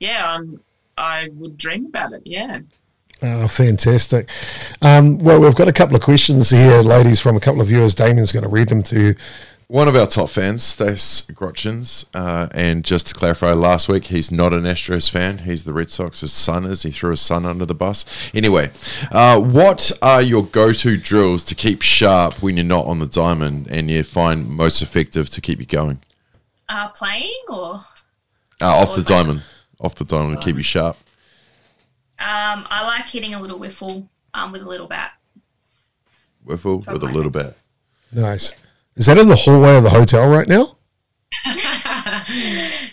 [0.00, 0.60] yeah, I'm,
[0.96, 2.22] I would dream about it.
[2.24, 2.60] Yeah.
[3.22, 4.30] Oh, fantastic.
[4.80, 7.94] Um, well, we've got a couple of questions here, ladies, from a couple of viewers.
[7.94, 9.14] Damien's going to read them to you.
[9.70, 14.32] One of our top fans, Stace Grotchins, uh, and just to clarify, last week he's
[14.32, 15.38] not an Astros fan.
[15.38, 16.22] He's the Red Sox.
[16.22, 16.82] His son is.
[16.82, 18.04] He threw his son under the bus.
[18.34, 18.70] Anyway,
[19.12, 23.68] uh, what are your go-to drills to keep sharp when you're not on the diamond
[23.70, 26.00] and you find most effective to keep you going?
[26.68, 27.84] Uh, playing or
[28.60, 29.44] uh, off or the diamond
[29.78, 30.96] off the diamond to keep you sharp?
[32.20, 35.12] Um, I like hitting a little wiffle um, with a little bat.
[36.46, 37.56] Wiffle with a little bat.
[38.12, 38.52] Nice.
[38.96, 40.66] Is that in the hallway of the hotel right now?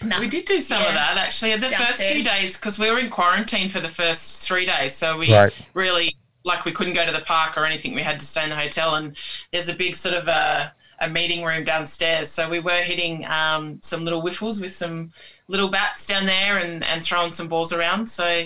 [0.04, 0.20] no.
[0.20, 0.90] We did do some yeah.
[0.90, 1.52] of that actually.
[1.56, 1.88] The Downstairs.
[1.88, 5.34] first few days, because we were in quarantine for the first three days, so we
[5.34, 5.54] right.
[5.74, 7.94] really like we couldn't go to the park or anything.
[7.94, 9.16] We had to stay in the hotel, and
[9.52, 12.30] there's a big sort of a, a meeting room downstairs.
[12.30, 15.12] So we were hitting um, some little wiffles with some
[15.48, 18.08] little bats down there and, and throwing some balls around.
[18.08, 18.46] So,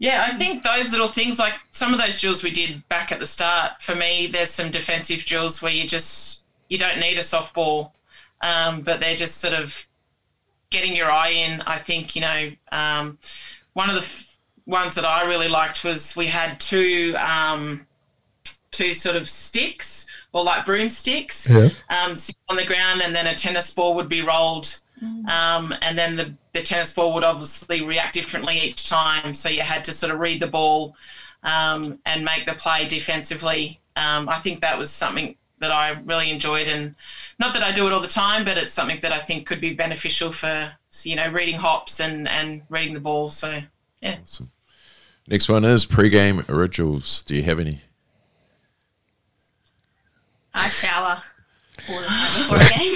[0.00, 3.20] yeah, I think those little things, like some of those drills we did back at
[3.20, 7.20] the start, for me, there's some defensive drills where you just, you don't need a
[7.20, 7.92] softball,
[8.40, 9.86] um, but they're just sort of
[10.70, 11.60] getting your eye in.
[11.66, 13.18] I think, you know, um,
[13.74, 17.86] one of the f- ones that I really liked was we had two, um,
[18.70, 21.68] two sort of sticks or like broomsticks yeah.
[21.90, 22.14] um,
[22.48, 25.28] on the ground, and then a tennis ball would be rolled Mm.
[25.28, 29.34] Um, and then the, the tennis ball would obviously react differently each time.
[29.34, 30.96] So you had to sort of read the ball
[31.42, 33.80] um, and make the play defensively.
[33.96, 36.94] Um, I think that was something that I really enjoyed, and
[37.38, 39.60] not that I do it all the time, but it's something that I think could
[39.60, 40.72] be beneficial for
[41.02, 43.30] you know reading hops and and reading the ball.
[43.30, 43.60] So
[44.00, 44.16] yeah.
[44.22, 44.50] Awesome.
[45.26, 47.22] Next one is pre-game rituals.
[47.22, 47.82] Do you have any?
[50.52, 51.22] I shower
[51.88, 52.94] all the time before a game.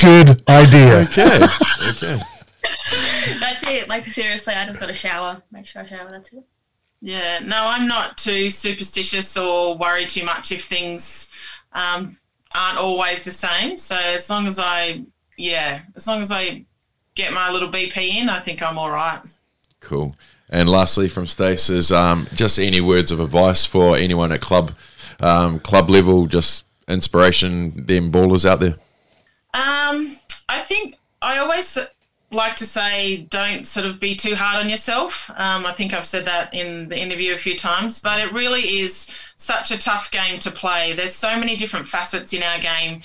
[0.00, 1.00] Good idea.
[1.08, 1.38] Okay.
[1.90, 2.20] okay.
[3.40, 3.88] That's it.
[3.88, 5.42] Like seriously, I just got to shower.
[5.50, 6.10] Make sure I shower.
[6.10, 6.44] That's it.
[7.00, 11.30] Yeah, no, I'm not too superstitious or worry too much if things
[11.74, 12.16] um,
[12.54, 13.76] aren't always the same.
[13.76, 15.04] So as long as I,
[15.36, 16.64] yeah, as long as I
[17.14, 19.20] get my little BP in, I think I'm all right.
[19.80, 20.16] Cool.
[20.48, 24.72] And lastly, from Stace is um, just any words of advice for anyone at club
[25.20, 28.76] um, club level, just inspiration, them ballers out there.
[29.54, 31.78] Um, I think I always
[32.30, 35.30] like to say don't sort of be too hard on yourself.
[35.36, 38.80] Um, I think I've said that in the interview a few times, but it really
[38.80, 40.92] is such a tough game to play.
[40.92, 43.02] There's so many different facets in our game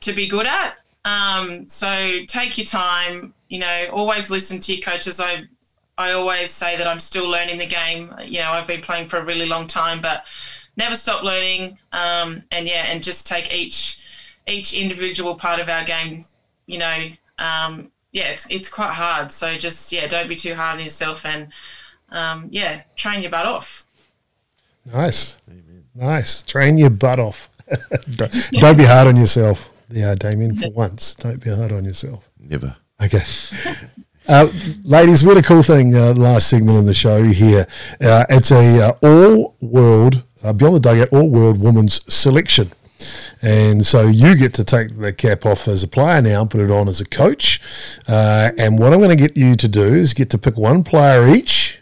[0.00, 0.76] to be good at.
[1.04, 3.34] Um, so take your time.
[3.48, 5.20] You know, always listen to your coaches.
[5.20, 5.44] I
[5.98, 8.14] I always say that I'm still learning the game.
[8.24, 10.24] You know, I've been playing for a really long time, but
[10.76, 11.78] never stop learning.
[11.92, 14.02] Um, and yeah, and just take each
[14.46, 16.24] each individual part of our game.
[16.66, 17.08] You know,
[17.38, 19.32] um, yeah, it's it's quite hard.
[19.32, 21.48] So just yeah, don't be too hard on yourself, and
[22.10, 23.84] um, yeah, train your butt off.
[24.92, 25.38] Nice,
[25.94, 26.42] nice.
[26.42, 27.48] Train your butt off.
[28.16, 29.70] don't, don't be hard on yourself.
[29.90, 30.56] Yeah, Damien.
[30.56, 32.28] For once, don't be hard on yourself.
[32.38, 32.76] Never.
[33.02, 33.22] Okay.
[34.28, 34.48] Uh,
[34.84, 37.66] ladies, we had a cool thing uh, last segment in the show here.
[38.00, 42.72] Uh, it's a uh, all world uh, beyond the dugout all world women's selection.
[43.40, 46.60] And so you get to take the cap off as a player now and put
[46.60, 47.60] it on as a coach.
[48.08, 50.84] Uh, and what I'm going to get you to do is get to pick one
[50.84, 51.80] player each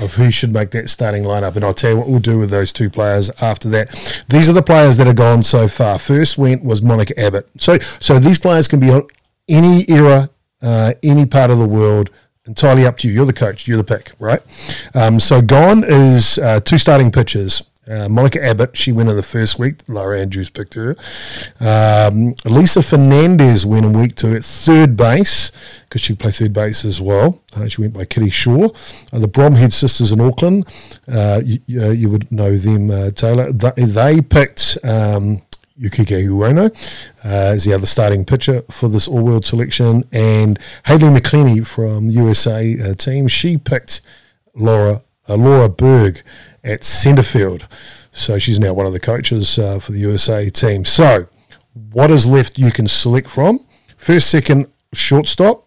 [0.00, 1.56] of who should make that starting lineup.
[1.56, 4.24] And I'll tell you what we'll do with those two players after that.
[4.28, 5.98] These are the players that have gone so far.
[5.98, 7.48] First went was Monica Abbott.
[7.58, 9.06] So so these players can be on
[9.48, 10.30] any era,
[10.62, 12.10] uh, any part of the world.
[12.50, 13.14] Entirely up to you.
[13.14, 13.68] You're the coach.
[13.68, 14.42] You're the pick, right?
[14.92, 17.62] Um, so gone is uh, two starting pitchers.
[17.88, 19.76] Uh, Monica Abbott, she went in the first week.
[19.86, 20.96] Laura Andrews picked her.
[21.60, 25.52] Um, Lisa Fernandez went in week two at third base
[25.82, 27.40] because she played third base as well.
[27.54, 28.70] Uh, she went by Kitty Shaw.
[29.12, 30.66] Uh, the Bromhead sisters in Auckland,
[31.06, 33.52] uh, you, you, would know them, uh, Taylor.
[33.52, 35.42] They, they picked um,
[35.80, 36.66] Yukiko Ueno
[37.24, 40.04] uh, as the other starting pitcher for this all world selection.
[40.12, 44.02] And Haylie McCleney from USA uh, team, she picked
[44.54, 46.22] Laura uh, Laura Berg
[46.64, 47.66] at centre field.
[48.12, 50.84] So she's now one of the coaches uh, for the USA team.
[50.84, 51.28] So
[51.92, 53.60] what is left you can select from?
[53.96, 55.66] First, second, shortstop,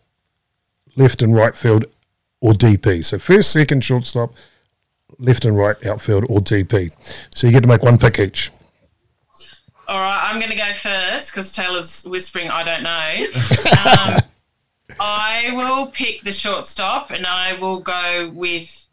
[0.96, 1.86] left and right field,
[2.42, 3.04] or DP.
[3.06, 4.34] So first, second, shortstop,
[5.18, 6.92] left and right outfield, or DP.
[7.34, 8.52] So you get to make one pick each.
[9.88, 13.26] All right, I'm going to go first because Taylor's whispering, I don't know.
[14.16, 14.20] um,
[15.00, 18.88] I will pick the shortstop and I will go with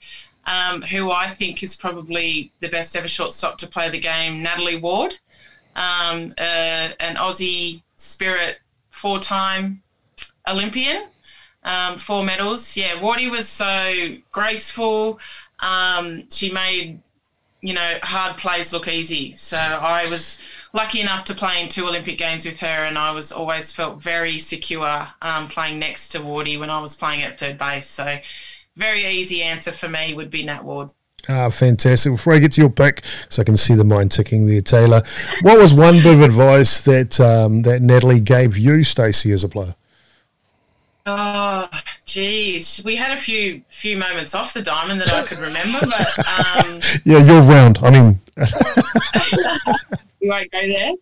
[0.46, 4.78] um, who I think is probably the best ever shortstop to play the game, Natalie
[4.78, 5.16] Ward,
[5.76, 8.58] um, uh, an Aussie spirit
[8.90, 9.82] four time
[10.48, 11.04] Olympian,
[11.62, 12.76] um, four medals.
[12.76, 15.20] Yeah, Wardy was so graceful.
[15.60, 17.00] Um, she made,
[17.62, 19.32] you know, hard plays look easy.
[19.32, 20.40] So I was
[20.72, 24.02] lucky enough to play in two Olympic Games with her, and I was always felt
[24.02, 27.86] very secure um, playing next to Wardy when I was playing at third base.
[27.86, 28.18] So
[28.76, 30.90] very easy answer for me would be Nat Ward.
[31.28, 32.12] Ah, fantastic.
[32.12, 35.02] Before I get to your pick, so I can see the mind ticking there, Taylor,
[35.42, 39.48] what was one bit of advice that um, that Natalie gave you, Stacey, as a
[39.48, 39.74] player?
[41.12, 41.68] Oh,
[42.06, 46.18] geez, we had a few few moments off the diamond that I could remember, but
[46.38, 47.78] um, yeah, you're round.
[47.82, 48.20] I mean,
[50.20, 50.92] we won't go there.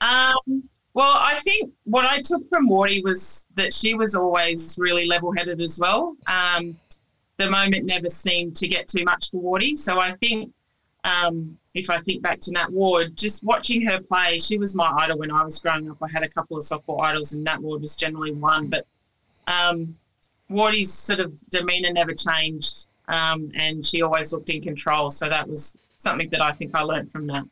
[0.00, 0.62] Um,
[0.94, 5.30] well, I think what I took from Wardy was that she was always really level
[5.36, 6.16] headed as well.
[6.26, 6.74] Um,
[7.36, 9.76] the moment never seemed to get too much for Wardy.
[9.76, 10.52] So I think
[11.04, 14.90] um, if I think back to Nat Ward, just watching her play, she was my
[15.00, 15.98] idol when I was growing up.
[16.02, 18.70] I had a couple of softball idols, and Nat Ward was generally one.
[18.70, 18.86] But
[19.46, 19.96] um,
[20.48, 25.10] Wardy's sort of demeanour never changed, um, and she always looked in control.
[25.10, 27.44] So that was something that I think I learned from that.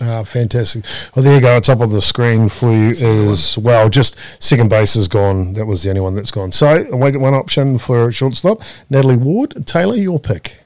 [0.00, 0.84] Ah, fantastic.
[1.14, 1.58] Well, there you go.
[1.58, 5.54] Top of the screen for you is, well, just second base is gone.
[5.54, 6.52] That was the only one that's gone.
[6.52, 8.62] So, one option for shortstop.
[8.88, 9.66] Natalie Ward.
[9.66, 10.64] Taylor, your pick.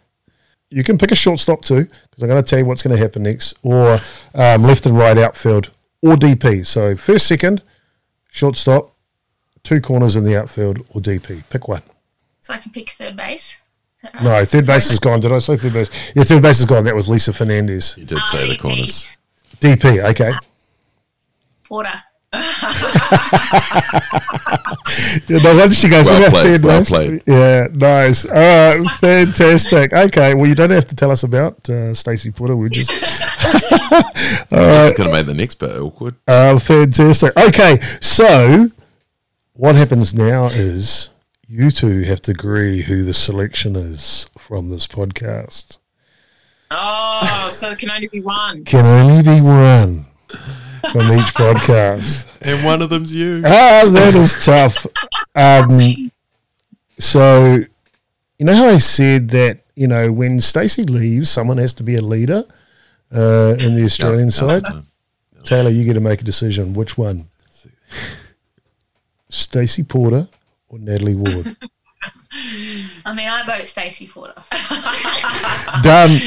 [0.69, 3.03] You can pick a shortstop too, because I'm going to tell you what's going to
[3.03, 3.99] happen next, or
[4.35, 5.71] um, left and right outfield,
[6.03, 6.67] or DP.
[6.67, 7.63] So, first, second,
[8.31, 8.92] shortstop,
[9.65, 11.43] two corners in the outfield, or DP.
[11.51, 11.83] Pick one.
[12.41, 13.59] So I can pick third base.
[14.03, 14.23] Right?
[14.23, 15.21] No, third base is gone.
[15.21, 16.13] Did I say third base?
[16.15, 16.85] Yeah, third base is gone.
[16.85, 17.97] That was Lisa Fernandez.
[17.97, 19.09] You did say the corners.
[19.61, 20.05] DP.
[20.11, 20.33] Okay.
[21.65, 22.03] Porter.
[25.29, 26.09] Yeah, no wonder she goes.
[26.09, 27.23] Well "Yeah, played, well nice." played.
[27.27, 28.25] Yeah, nice.
[28.25, 29.93] All right, fantastic.
[29.93, 32.57] Okay, well, you don't have to tell us about uh, Stacey Porter.
[32.57, 32.91] We're just.
[34.53, 36.15] All This is going to make the next bit awkward.
[36.27, 37.37] Uh, fantastic.
[37.37, 38.69] Okay, so
[39.63, 41.11] what happens now is
[41.47, 45.79] you two have to agree who the selection is from this podcast.
[46.73, 48.65] Oh, so there can only be one.
[48.65, 50.07] Can only be one
[50.91, 52.27] from each podcast.
[52.41, 53.41] And one of them's you.
[53.47, 54.85] Ah, that is tough.
[55.37, 56.11] Um,
[56.99, 57.61] so,
[58.39, 61.95] you know how I said that, you know, when Stacey leaves, someone has to be
[61.95, 62.43] a leader
[63.15, 64.85] uh, in the Australian now's the side?
[65.45, 66.75] Taylor, you get to make a decision.
[66.75, 67.29] Which one?
[69.33, 70.29] Stacey Porter
[70.69, 71.57] or Natalie Ward?
[73.05, 74.35] I mean, I vote Stacey Porter.
[75.83, 76.21] Done.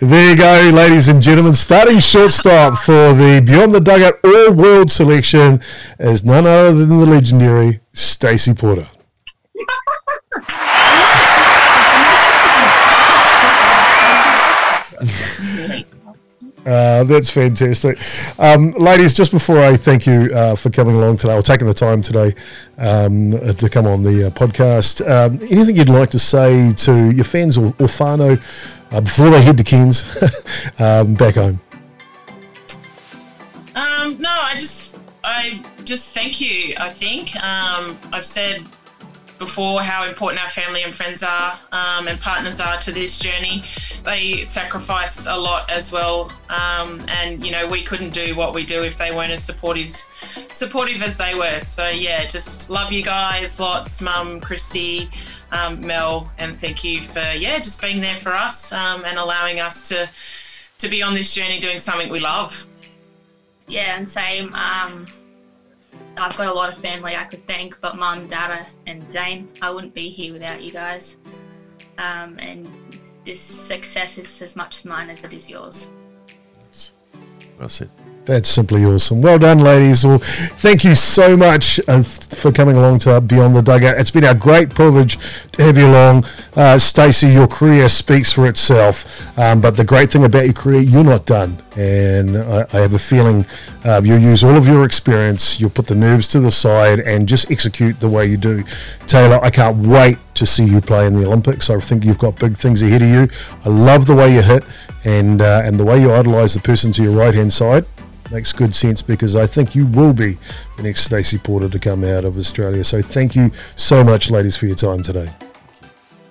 [0.00, 1.54] There you go, ladies and gentlemen.
[1.54, 5.60] Starting shortstop for the Beyond the Dugout All World selection
[6.00, 8.86] is none other than the legendary Stacey Porter.
[16.66, 17.98] Uh, that's fantastic.
[18.38, 21.74] Um, ladies, just before I thank you uh, for coming along today, or taking the
[21.74, 22.34] time today
[22.76, 27.24] um, to come on the uh, podcast, um, anything you'd like to say to your
[27.24, 28.38] fans or, or whānau
[28.92, 30.04] uh, before they head to Cairns
[30.78, 31.60] um, back home?
[33.74, 36.74] Um, no, I just, I just thank you.
[36.78, 38.64] I think um, I've said
[39.38, 43.62] before how important our family and friends are um, and partners are to this journey.
[44.04, 48.64] They sacrifice a lot as well, um, and you know we couldn't do what we
[48.64, 49.90] do if they weren't as supportive,
[50.50, 51.60] supportive as they were.
[51.60, 55.08] So yeah, just love you guys, lots, Mum, Christy,
[55.52, 59.60] um, Mel, and thank you for yeah just being there for us um, and allowing
[59.60, 60.08] us to
[60.78, 62.66] to be on this journey doing something we love.
[63.66, 64.54] Yeah, and same.
[66.18, 69.70] I've got a lot of family I could thank, but mum, dada, and Zane, I
[69.70, 71.16] wouldn't be here without you guys.
[71.98, 72.68] Um, and
[73.24, 75.90] this success is as much mine as it is yours.
[77.58, 77.90] Well said.
[78.28, 79.22] That's simply awesome.
[79.22, 80.04] Well done, ladies.
[80.04, 83.98] Well, thank you so much uh, for coming along to Beyond the Dugout.
[83.98, 85.16] It's been a great privilege
[85.52, 86.26] to have you along.
[86.54, 89.38] Uh, Stacey, your career speaks for itself.
[89.38, 91.56] Um, but the great thing about your career, you're not done.
[91.78, 93.46] And I, I have a feeling
[93.82, 97.26] uh, you'll use all of your experience, you'll put the nerves to the side, and
[97.26, 98.62] just execute the way you do.
[99.06, 101.70] Taylor, I can't wait to see you play in the Olympics.
[101.70, 103.28] I think you've got big things ahead of you.
[103.64, 104.64] I love the way you hit
[105.06, 107.86] and, uh, and the way you idolise the person to your right hand side
[108.30, 110.38] makes good sense because I think you will be
[110.76, 112.84] the next Stacey Porter to come out of Australia.
[112.84, 115.28] So thank you so much, ladies, for your time today.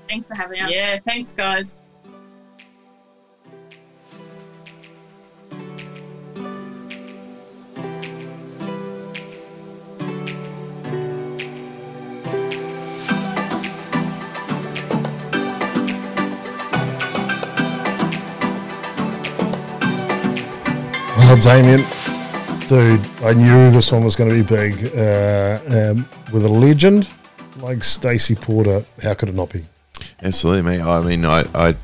[0.07, 0.71] Thanks for having us.
[0.71, 1.83] Yeah, thanks, guys.
[21.27, 21.81] Well, Damien,
[22.69, 24.95] dude, I knew this one was going to be big.
[24.95, 27.05] Uh, um, with a legend
[27.57, 29.65] like Stacey Porter, how could it not be?
[30.23, 30.81] Absolutely, mate.
[30.81, 31.75] I mean, I, I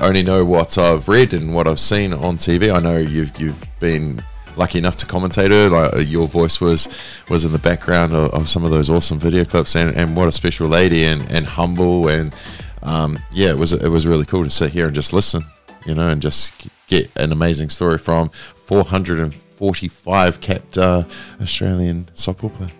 [0.00, 2.74] only know what I've read and what I've seen on TV.
[2.74, 4.20] I know you've you've been
[4.56, 5.70] lucky enough to commentate her.
[5.70, 6.88] Like uh, your voice was
[7.28, 10.26] was in the background of, of some of those awesome video clips, and, and what
[10.26, 12.34] a special lady and, and humble and
[12.82, 15.44] um, yeah, it was it was really cool to sit here and just listen,
[15.86, 18.30] you know, and just get an amazing story from
[18.72, 21.04] 445 capped uh,
[21.40, 22.70] Australian softball player.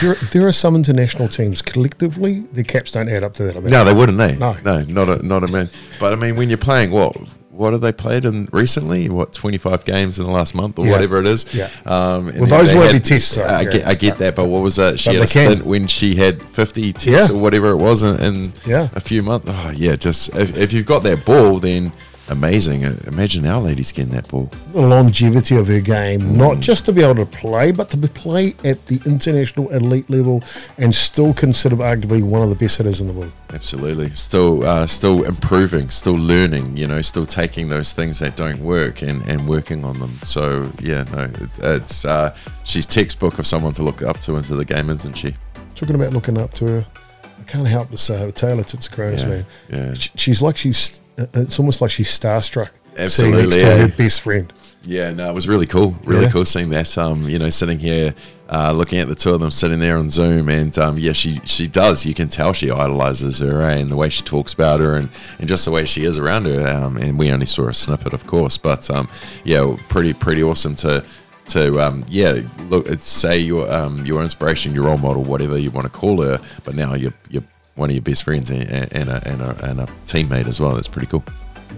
[0.00, 3.70] There, there are some international teams collectively, their caps don't add up to that amount.
[3.72, 4.18] No, they wouldn't.
[4.18, 4.56] They No.
[4.64, 5.68] no, not a not a man.
[6.00, 7.16] But I mean, when you're playing, what
[7.50, 9.08] what have they played in recently?
[9.08, 10.92] What 25 games in the last month or Yeah.
[10.92, 11.54] whatever it is?
[11.54, 11.68] Yeah.
[11.86, 13.44] Um, Well, those won't be tests, though.
[13.44, 13.70] I Yeah.
[13.70, 14.98] get I get that, but what was that?
[14.98, 15.50] She But had a can.
[15.52, 17.36] stint when she had 50 tests Yeah.
[17.36, 18.88] or whatever it was in, in Yeah.
[18.94, 19.48] a few months.
[19.48, 21.92] Oh yeah, just if, if you've got that ball, then
[22.28, 22.84] amazing.
[22.84, 24.50] Uh, Imagine our ladies getting that ball.
[24.72, 26.36] the longevity of her game, Mm.
[26.36, 30.08] not just to be able to play, but to be play at the international elite
[30.08, 30.42] level
[30.78, 33.32] and still considered arguably one of the best hitters in the world.
[33.52, 36.76] Absolutely, still uh, still improving, still learning.
[36.76, 40.16] You know, still taking those things that don't work and, and working on them.
[40.22, 42.34] So yeah, no, it, it's uh,
[42.64, 45.34] she's textbook of someone to look up to into the game, isn't she?
[45.74, 46.86] Talking about looking up to her,
[47.38, 49.46] I can't help but say, Taylor Tsitsikronis, Yeah, man.
[49.68, 49.94] yeah.
[49.94, 52.70] She's like she's, it's almost like she's starstruck.
[52.96, 53.76] Absolutely, next to yeah.
[53.76, 54.52] her best friend.
[54.84, 55.96] Yeah, no, it was really cool.
[56.04, 56.30] Really Yeah.
[56.30, 56.98] cool seeing that.
[56.98, 58.14] Um, you know, sitting here
[58.50, 61.40] uh, looking at the two of them sitting there on Zoom, and um, yeah, she
[61.44, 62.04] she does.
[62.04, 63.76] You can tell she idolizes her, eh?
[63.76, 65.08] and the way she talks about her, and,
[65.38, 66.66] and just the way she is around her.
[66.68, 69.08] Um, and we only saw a snippet, of course, but um,
[69.44, 71.02] yeah, pretty pretty awesome to
[71.48, 75.86] to um, yeah look say your um, your inspiration, your role model, whatever you want
[75.86, 79.22] to call her, but now you're you're one of your best friends and, and, a,
[79.26, 80.74] and, a, and a teammate as well.
[80.74, 81.24] That's pretty cool.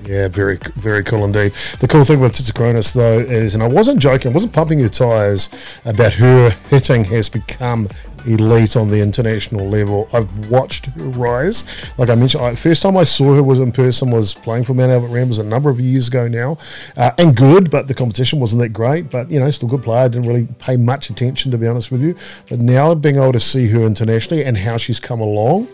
[0.05, 1.53] Yeah, very, very cool indeed.
[1.81, 4.89] The cool thing with Tsitsikronis, though, is, and I wasn't joking, I wasn't pumping your
[4.91, 5.49] tyres
[5.85, 7.89] about her hitting has become
[8.27, 10.09] elite on the international level.
[10.13, 11.65] I've watched her rise.
[11.99, 14.75] Like I mentioned, I, first time I saw her was in person was playing for
[14.75, 16.59] Mount Albert Ramblers a number of years ago now,
[16.97, 19.11] uh, and good, but the competition wasn't that great.
[19.11, 20.05] But you know, still good player.
[20.05, 22.15] I didn't really pay much attention to be honest with you.
[22.49, 25.69] But now being able to see her internationally and how she's come along,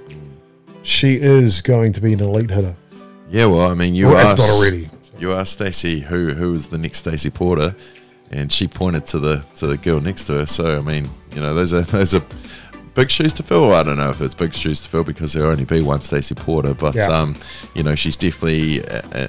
[0.82, 2.74] she is going to be an elite hitter.
[3.30, 4.88] Yeah, well, I mean, you Well, asked already.
[5.18, 7.74] you asked Stacey who who was the next Stacey Porter,
[8.30, 10.46] and she pointed to the to the girl next to her.
[10.46, 12.22] So I mean, you know, those are those are
[12.94, 13.72] big shoes to fill.
[13.72, 16.34] I don't know if it's big shoes to fill because there'll only be one Stacey
[16.34, 17.06] Porter, but Yeah.
[17.06, 17.36] um,
[17.74, 19.28] you know, she's definitely uh, uh,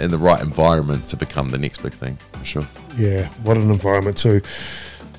[0.00, 2.66] in the right environment to become the next big thing for sure.
[2.96, 4.40] Yeah, what an environment too.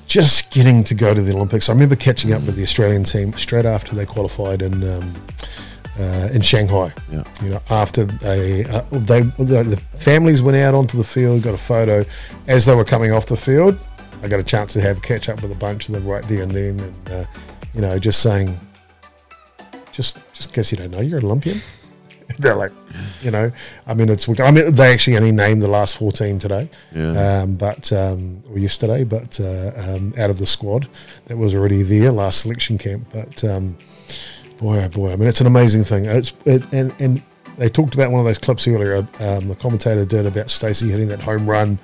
[0.06, 1.68] Just getting to go to the Olympics.
[1.68, 5.14] I remember catching up with the Australian team straight after they qualified in um,
[6.00, 6.92] uh, in Shanghai.
[7.12, 7.24] Yeah.
[7.42, 11.58] You know, after they uh, they the, families went out onto the field, got a
[11.58, 12.04] photo
[12.48, 13.78] as they were coming off the field.
[14.22, 16.22] I got a chance to have a catch up with a bunch of them right
[16.24, 17.24] there and then, and uh,
[17.74, 18.58] you know, just saying,
[19.92, 21.60] just just in case you don't know, you're an Olympian.
[22.38, 22.72] They're like,
[23.22, 23.50] you know,
[23.86, 24.28] I mean, it's.
[24.28, 27.42] I mean, they actually only named the last fourteen today, Yeah.
[27.42, 30.88] um, but um, or yesterday, but uh, um, out of the squad
[31.26, 33.08] that was already there last selection camp.
[33.12, 33.76] But um,
[34.60, 36.04] boy, oh boy, I mean, it's an amazing thing.
[36.04, 37.22] It's it, and and
[37.56, 39.06] they talked about one of those clips earlier.
[39.18, 41.78] Um, the commentator did about Stacey hitting that home run,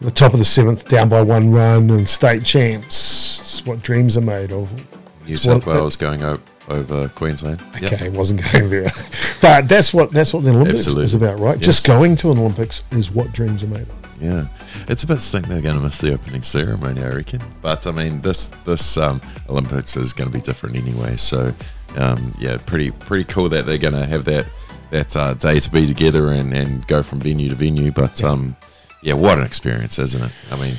[0.00, 3.40] at the top of the seventh, down by one run, and state champs.
[3.40, 4.70] It's what dreams are made of.
[5.26, 7.62] New South Wales going o- over Queensland.
[7.80, 7.92] Yep.
[7.92, 8.90] Okay, wasn't going there,
[9.42, 11.04] but that's what that's what the Olympics Absolutely.
[11.04, 11.56] is about, right?
[11.56, 11.64] Yes.
[11.64, 14.02] Just going to an Olympics is what dreams are made of.
[14.20, 14.46] Yeah,
[14.86, 17.42] it's a bit stink they're going to miss the opening ceremony, I reckon.
[17.60, 21.16] But I mean, this this um, Olympics is going to be different anyway.
[21.16, 21.52] So
[21.96, 24.46] um, yeah, pretty pretty cool that they're going to have that
[24.90, 27.90] that uh, day to be together and, and go from venue to venue.
[27.90, 28.56] But um,
[29.02, 30.32] yeah, what an experience, isn't it?
[30.50, 30.74] I mean,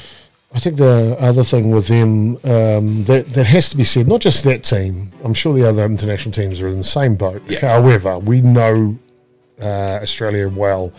[0.53, 4.21] I think the other thing with them um, that that has to be said, not
[4.21, 5.11] just that team.
[5.23, 7.41] I'm sure the other international teams are in the same boat.
[7.59, 8.97] However, we know
[9.61, 10.93] uh, Australia well.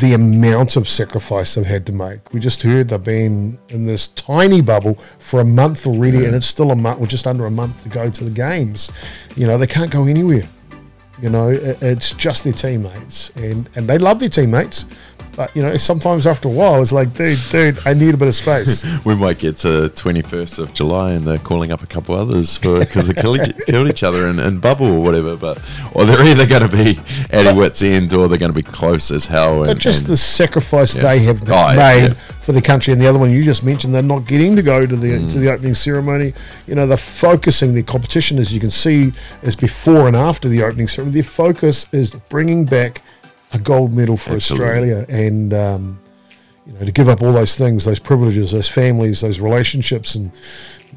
[0.00, 2.32] The amount of sacrifice they've had to make.
[2.32, 6.46] We just heard they've been in this tiny bubble for a month already, and it's
[6.46, 8.90] still a month, or just under a month to go to the games.
[9.36, 10.48] You know, they can't go anywhere.
[11.22, 14.86] You know, it, it's just their teammates, and and they love their teammates.
[15.36, 18.28] But you know, sometimes after a while, it's like, dude, dude, I need a bit
[18.28, 18.84] of space.
[19.04, 22.78] we might get to 21st of July and they're calling up a couple others for
[22.80, 25.36] because they killed, each- killed each other in, in bubble or whatever.
[25.36, 25.60] But
[25.92, 27.00] or they're either going to be
[27.30, 29.58] at a wit's end or they're going to be close as hell.
[29.64, 31.02] And, But just and- the sacrifice Yeah.
[31.02, 32.14] they have Oh, made yeah.
[32.40, 34.86] for the country, and the other one you just mentioned, they're not getting to go
[34.86, 35.32] to the Mm.
[35.32, 36.32] to the opening ceremony.
[36.66, 37.74] You know, they're focusing.
[37.74, 39.12] Their competition, as you can see,
[39.42, 41.14] is before and after the opening ceremony.
[41.14, 43.02] Their focus is bringing back
[43.54, 44.66] a gold medal for Absolutely.
[44.66, 45.98] Australia, and um,
[46.66, 50.34] you know, to give up all those things, those privileges, those families, those relationships, and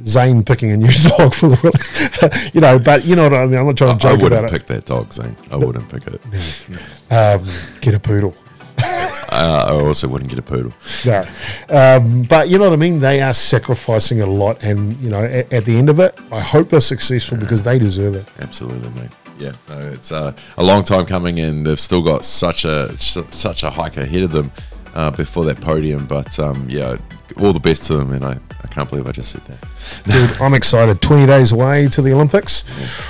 [0.03, 2.79] Zane picking a new dog for the, you know.
[2.79, 3.59] But you know what I mean.
[3.59, 5.35] I'm not trying to I, I joke wouldn't about pick that dog, Zane.
[5.51, 6.21] I wouldn't pick it.
[6.31, 7.13] it.
[7.13, 7.45] Um,
[7.81, 8.35] get a poodle.
[9.29, 10.71] Uh, I also wouldn't get a poodle.
[11.05, 11.25] No.
[11.69, 13.01] Um, but you know what I mean?
[13.01, 14.63] They are sacrificing a lot.
[14.63, 17.77] And, you know, at, at the end of it, I hope they're successful because they
[17.77, 18.25] deserve it.
[18.39, 19.11] Absolutely, mate.
[19.38, 23.64] Yeah, no, it's uh, a long time coming, and they've still got such a such
[23.64, 24.51] a hike ahead of them
[24.95, 26.07] uh, before that podium.
[26.07, 26.97] But um, yeah,
[27.39, 30.03] all the best to them, and I, I can't believe I just said that.
[30.11, 31.01] Dude, I'm excited.
[31.01, 32.64] 20 days away to the Olympics.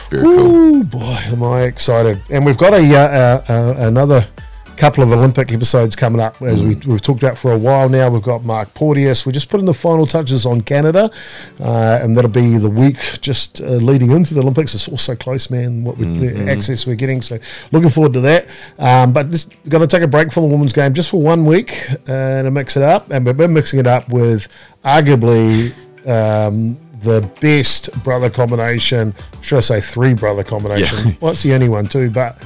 [0.09, 0.83] Very cool.
[0.83, 2.21] Boy, am I excited.
[2.29, 4.27] And we've got a uh, uh, uh, another
[4.77, 8.09] couple of Olympic episodes coming up, as we, we've talked about for a while now.
[8.09, 9.25] We've got Mark Porteous.
[9.25, 11.09] We're just putting the final touches on Canada,
[11.59, 14.75] uh, and that'll be the week just uh, leading into the Olympics.
[14.75, 17.21] It's all so close, man, what we, the access we're getting.
[17.21, 17.39] So
[17.71, 18.47] looking forward to that.
[18.79, 21.21] Um, but this, we're going to take a break from the women's game just for
[21.21, 21.73] one week
[22.07, 23.09] uh, and to mix it up.
[23.11, 24.47] And been mixing it up with
[24.83, 25.73] arguably
[26.07, 29.13] um, the best brother combination.
[29.41, 31.09] Should I say three brother combination?
[31.09, 31.13] Yeah.
[31.21, 32.43] Well, it's the only one too, but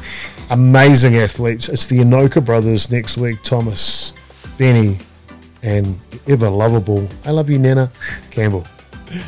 [0.52, 1.68] amazing athletes.
[1.70, 3.42] It's the Enoka brothers next week.
[3.44, 4.14] Thomas,
[4.58, 5.00] Benny,
[5.64, 7.08] and ever lovable.
[7.26, 7.92] I love you, Nana
[8.30, 8.66] Campbell.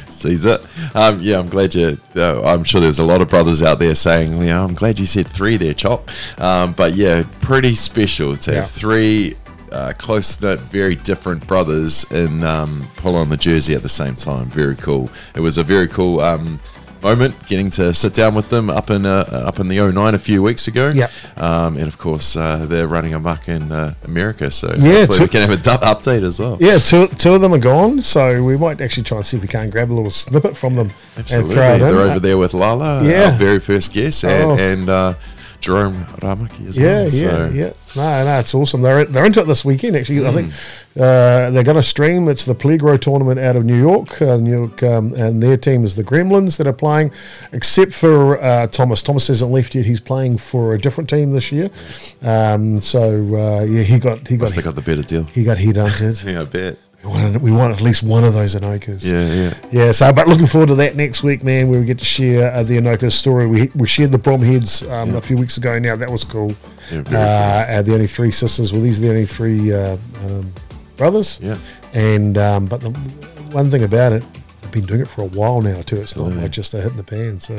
[0.08, 0.66] Sees it.
[0.96, 1.98] Um, yeah, I'm glad you.
[2.16, 5.06] Uh, I'm sure there's a lot of brothers out there saying, "Yeah, I'm glad you
[5.06, 6.10] said three there, Chop."
[6.40, 8.60] Um, but yeah, pretty special to Yeah.
[8.60, 9.36] have three
[9.74, 14.16] uh, close knit, very different brothers in um, pull on the jersey at the same
[14.16, 14.46] time.
[14.46, 15.10] Very cool.
[15.36, 16.60] It was a very cool um,
[17.04, 20.18] moment getting to sit down with them up in uh, up in the 09 a
[20.20, 20.92] few weeks ago.
[20.94, 21.10] Yeah.
[21.38, 24.50] Um, and of course, uh, they're running amok in uh, America.
[24.52, 26.58] So Yeah, hopefully to- we can have a du- update as well.
[26.60, 29.42] Yeah, two, two of them are gone, so we might actually try and see if
[29.44, 31.50] we can't grab a little snippet from them Absolutely.
[31.50, 31.80] and throw it in.
[31.82, 33.32] They're over there with Lala, Yeah.
[33.32, 34.58] our very first guest, and, Oh.
[34.58, 35.14] and uh,
[35.64, 37.04] Jerome Raemaki as Yeah, well.
[37.04, 37.70] yeah, So- yeah.
[37.96, 38.82] No, no, it's awesome.
[38.82, 39.96] They're they're into it this weekend.
[39.96, 41.00] Actually, I think Mm.
[41.02, 42.28] uh, they're going to stream.
[42.28, 44.22] It's the Plegro tournament out of New York.
[44.22, 47.12] Uh, New York, um, and their team is the Gremlins that are playing.
[47.54, 49.02] Except for uh, Thomas.
[49.04, 49.86] Thomas hasn't left yet.
[49.86, 51.70] He's playing for a different team this year.
[52.24, 53.02] Um, so
[53.36, 55.24] uh, yeah, he got he got have got the better deal.
[55.34, 56.26] he got headhunted.
[56.34, 56.78] Yeah, I bet.
[57.04, 59.04] We want, we want at least one of those Enokas.
[59.04, 59.86] Yeah, yeah.
[59.86, 62.54] Yeah, so, but looking forward to that next week, man, where we get to share
[62.54, 63.46] uh, the Enoka story.
[63.46, 65.98] We, we shared the Bromheads um, a few weeks ago now.
[65.98, 66.56] That was cool.
[66.92, 68.72] Yeah, uh, uh, the only three sisters.
[68.72, 70.54] Well, these are the only three uh, um,
[70.96, 71.42] brothers.
[71.42, 71.58] Yeah.
[71.94, 72.92] And, um, but the
[73.52, 74.24] one thing about it,
[74.62, 75.98] they've been doing it for a while now, too.
[75.98, 76.42] It's not Absolutely.
[76.42, 77.40] like just a hit in the pan.
[77.42, 77.56] So,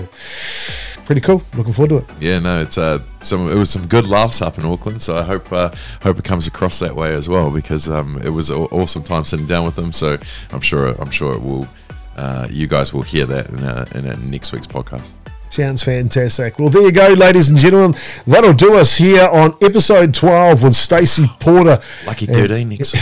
[1.04, 1.42] pretty cool.
[1.56, 2.04] Looking forward to it.
[2.20, 5.22] Yeah, no, it's uh, some it was some good laughs up in Auckland, so I
[5.22, 5.70] hope uh,
[6.02, 9.24] hope it comes across that way as well because um, it was an awesome time
[9.24, 9.92] sitting down with them.
[9.92, 10.18] So
[10.52, 11.68] I'm sure I'm sure it will.
[12.16, 15.14] Uh, you guys will hear that in, uh, in uh, next week's podcast.
[15.54, 16.58] Sounds fantastic.
[16.58, 17.96] Well, there you go, ladies and gentlemen.
[18.26, 21.78] That'll do us here on episode 12 with Stacey Porter.
[22.08, 22.92] Lucky And- 13 next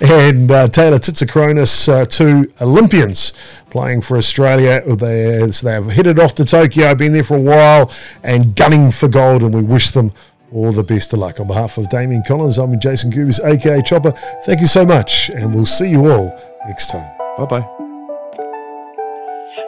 [0.00, 3.34] and uh, Taylor Tsitsikronis, uh, two Olympians
[3.68, 4.80] playing for Australia.
[4.96, 7.92] They, they've headed off to Tokyo, been there for a while
[8.22, 10.12] and gunning for gold, and we wish them
[10.52, 11.40] all the best of luck.
[11.40, 14.12] On behalf of Damien Collins, I'm Jason Goobis, aka Chopper.
[14.46, 16.34] Thank you so much, and we'll see you all
[16.66, 17.14] next time.
[17.36, 17.89] Bye bye.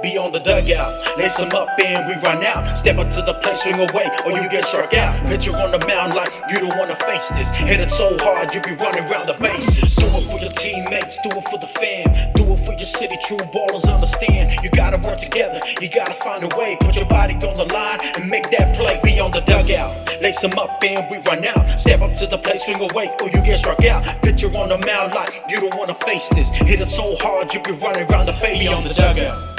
[0.02, 2.78] Be on the dugout, lace them up and we run out.
[2.78, 5.14] Step up to the plate, swing away, or you get struck out.
[5.26, 7.50] Pitcher on the mound like you don't wanna face this.
[7.50, 9.96] Hit it so hard, you be running around the bases.
[9.96, 13.16] Do it for your teammates, do it for the fam, do it for your city.
[13.26, 14.62] True ballers understand.
[14.62, 16.76] You gotta work together, you gotta find a way.
[16.80, 19.00] Put your body on the line and make that play.
[19.02, 21.80] Be on the dugout, lace them up and we run out.
[21.80, 24.02] Step up to the plate, swing away, or you get struck out.
[24.22, 26.50] Pitcher on the mound like you don't wanna face this.
[26.50, 28.68] Hit it so hard, you be running around the bases.
[28.68, 29.51] Be on the dugout.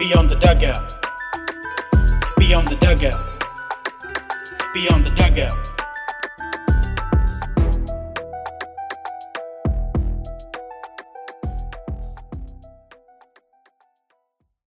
[0.00, 0.94] Be on the dugout.
[2.38, 3.20] Be on the dugout.
[4.72, 5.79] Be on the dugout.